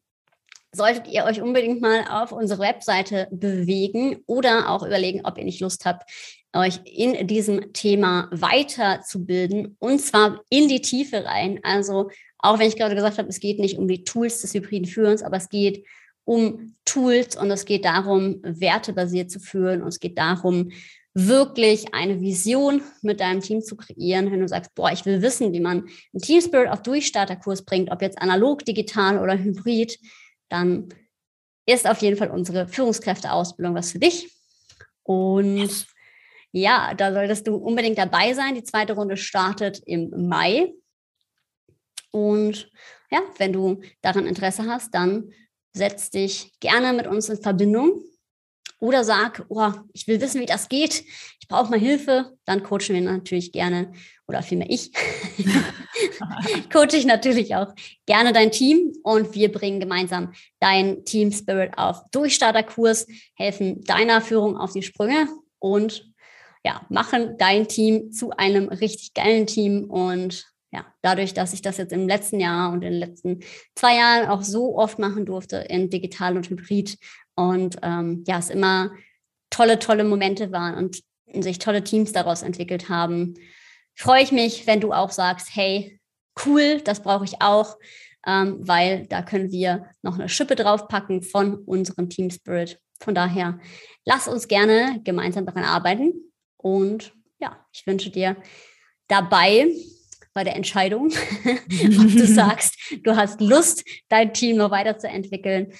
solltet 0.72 1.08
ihr 1.08 1.24
euch 1.24 1.40
unbedingt 1.40 1.80
mal 1.80 2.04
auf 2.10 2.32
unsere 2.32 2.60
Webseite 2.60 3.28
bewegen 3.30 4.22
oder 4.26 4.70
auch 4.70 4.82
überlegen, 4.82 5.22
ob 5.24 5.38
ihr 5.38 5.44
nicht 5.44 5.60
Lust 5.60 5.84
habt, 5.84 6.10
euch 6.54 6.80
in 6.84 7.26
diesem 7.26 7.72
Thema 7.72 8.28
weiterzubilden 8.30 9.76
und 9.78 10.00
zwar 10.00 10.42
in 10.50 10.68
die 10.68 10.80
Tiefe 10.80 11.24
rein. 11.24 11.60
Also 11.62 12.10
auch 12.38 12.58
wenn 12.58 12.68
ich 12.68 12.76
gerade 12.76 12.94
gesagt 12.94 13.18
habe, 13.18 13.28
es 13.28 13.40
geht 13.40 13.58
nicht 13.58 13.78
um 13.78 13.88
die 13.88 14.04
Tools 14.04 14.40
des 14.40 14.54
hybriden 14.54 14.88
Führens, 14.88 15.22
aber 15.22 15.36
es 15.36 15.48
geht 15.48 15.84
um 16.24 16.76
Tools 16.84 17.36
und 17.36 17.50
es 17.50 17.64
geht 17.64 17.84
darum, 17.84 18.40
wertebasiert 18.42 19.30
zu 19.30 19.40
führen 19.40 19.82
und 19.82 19.88
es 19.88 19.98
geht 19.98 20.18
darum, 20.18 20.70
wirklich 21.14 21.94
eine 21.94 22.20
Vision 22.20 22.82
mit 23.02 23.20
deinem 23.20 23.40
Team 23.40 23.60
zu 23.60 23.76
kreieren, 23.76 24.30
wenn 24.30 24.40
du 24.40 24.46
sagst, 24.46 24.74
boah, 24.74 24.92
ich 24.92 25.04
will 25.04 25.20
wissen, 25.20 25.52
wie 25.52 25.60
man 25.60 25.88
einen 26.12 26.22
Team 26.22 26.40
Spirit 26.40 26.68
auf 26.68 26.82
Durchstarterkurs 26.82 27.64
bringt, 27.64 27.90
ob 27.90 28.02
jetzt 28.02 28.20
analog, 28.22 28.64
digital 28.64 29.18
oder 29.18 29.36
hybrid, 29.36 29.98
dann 30.48 30.88
ist 31.66 31.88
auf 31.88 32.00
jeden 32.02 32.16
Fall 32.16 32.30
unsere 32.30 32.68
Führungskräfteausbildung 32.68 33.74
was 33.74 33.92
für 33.92 33.98
dich. 33.98 34.30
Und 35.02 35.86
ja, 36.52 36.94
da 36.94 37.12
solltest 37.12 37.46
du 37.46 37.56
unbedingt 37.56 37.98
dabei 37.98 38.32
sein. 38.34 38.54
Die 38.54 38.62
zweite 38.62 38.94
Runde 38.94 39.16
startet 39.16 39.82
im 39.86 40.28
Mai. 40.28 40.72
Und 42.10 42.70
ja, 43.10 43.20
wenn 43.38 43.52
du 43.52 43.80
daran 44.00 44.26
Interesse 44.26 44.66
hast, 44.66 44.94
dann 44.94 45.32
setz 45.72 46.10
dich 46.10 46.52
gerne 46.60 46.92
mit 46.92 47.06
uns 47.06 47.28
in 47.28 47.40
Verbindung 47.40 48.02
oder 48.80 49.04
sag, 49.04 49.44
oh, 49.48 49.72
ich 49.92 50.06
will 50.06 50.20
wissen, 50.20 50.40
wie 50.40 50.46
das 50.46 50.68
geht, 50.68 51.04
ich 51.40 51.48
brauche 51.48 51.70
mal 51.70 51.80
Hilfe, 51.80 52.36
dann 52.44 52.62
coachen 52.62 52.94
wir 52.94 53.00
natürlich 53.00 53.52
gerne 53.52 53.92
oder 54.26 54.42
vielmehr 54.42 54.70
ich, 54.70 54.92
coache 56.72 56.96
ich 56.96 57.06
natürlich 57.06 57.54
auch 57.56 57.74
gerne 58.06 58.32
dein 58.32 58.52
Team 58.52 58.92
und 59.02 59.34
wir 59.34 59.50
bringen 59.50 59.80
gemeinsam 59.80 60.32
dein 60.60 61.04
Team 61.04 61.32
Spirit 61.32 61.76
auf 61.76 62.02
Durchstarterkurs, 62.12 63.06
helfen 63.34 63.82
deiner 63.84 64.20
Führung 64.20 64.56
auf 64.56 64.72
die 64.72 64.82
Sprünge 64.82 65.28
und 65.58 66.12
ja, 66.64 66.84
machen 66.88 67.36
dein 67.38 67.66
Team 67.68 68.12
zu 68.12 68.30
einem 68.30 68.68
richtig 68.68 69.14
geilen 69.14 69.46
Team 69.46 69.84
und 69.84 70.44
ja, 70.70 70.84
dadurch, 71.02 71.34
dass 71.34 71.52
ich 71.52 71.62
das 71.62 71.78
jetzt 71.78 71.92
im 71.92 72.06
letzten 72.06 72.40
Jahr 72.40 72.72
und 72.72 72.84
in 72.84 72.92
den 72.92 73.00
letzten 73.00 73.40
zwei 73.74 73.96
Jahren 73.96 74.28
auch 74.28 74.42
so 74.42 74.76
oft 74.76 74.98
machen 74.98 75.24
durfte 75.24 75.56
in 75.56 75.88
digital 75.88 76.36
und 76.36 76.50
hybrid 76.50 76.98
und 77.34 77.78
ähm, 77.82 78.24
ja, 78.26 78.38
es 78.38 78.50
immer 78.50 78.90
tolle, 79.50 79.78
tolle 79.78 80.04
Momente 80.04 80.52
waren 80.52 80.74
und 80.74 81.02
sich 81.42 81.58
tolle 81.58 81.84
Teams 81.84 82.12
daraus 82.12 82.42
entwickelt 82.42 82.88
haben, 82.88 83.34
freue 83.94 84.22
ich 84.22 84.32
mich, 84.32 84.66
wenn 84.66 84.80
du 84.80 84.92
auch 84.92 85.10
sagst, 85.10 85.54
hey, 85.54 85.98
cool, 86.44 86.80
das 86.82 87.02
brauche 87.02 87.24
ich 87.24 87.40
auch, 87.40 87.76
ähm, 88.26 88.56
weil 88.60 89.06
da 89.06 89.22
können 89.22 89.50
wir 89.50 89.90
noch 90.02 90.18
eine 90.18 90.28
Schippe 90.28 90.54
draufpacken 90.54 91.22
von 91.22 91.54
unserem 91.54 92.10
Team 92.10 92.30
Spirit. 92.30 92.78
Von 93.00 93.14
daher, 93.14 93.58
lass 94.04 94.28
uns 94.28 94.48
gerne 94.48 95.00
gemeinsam 95.04 95.46
daran 95.46 95.64
arbeiten 95.64 96.12
und 96.56 97.12
ja, 97.40 97.64
ich 97.72 97.86
wünsche 97.86 98.10
dir 98.10 98.36
dabei 99.06 99.68
bei 100.38 100.44
der 100.44 100.54
Entscheidung, 100.54 101.08
ob 101.44 102.12
du 102.12 102.24
sagst, 102.24 102.78
du 103.02 103.16
hast 103.16 103.40
Lust, 103.40 103.84
dein 104.08 104.32
Team 104.32 104.56
noch 104.56 104.70
weiterzuentwickeln. 104.70 105.72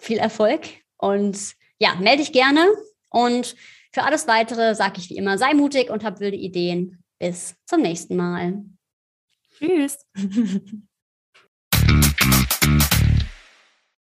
Viel 0.00 0.18
Erfolg 0.18 0.62
und 0.96 1.54
ja, 1.78 1.94
melde 1.94 2.24
dich 2.24 2.32
gerne. 2.32 2.66
Und 3.08 3.54
für 3.92 4.02
alles 4.02 4.26
weitere 4.26 4.74
sage 4.74 4.94
ich 4.98 5.10
wie 5.10 5.16
immer, 5.16 5.38
sei 5.38 5.54
mutig 5.54 5.90
und 5.90 6.02
hab 6.02 6.18
wilde 6.18 6.36
Ideen. 6.36 7.04
Bis 7.20 7.54
zum 7.66 7.82
nächsten 7.82 8.16
Mal. 8.16 8.64
Tschüss. 9.56 9.98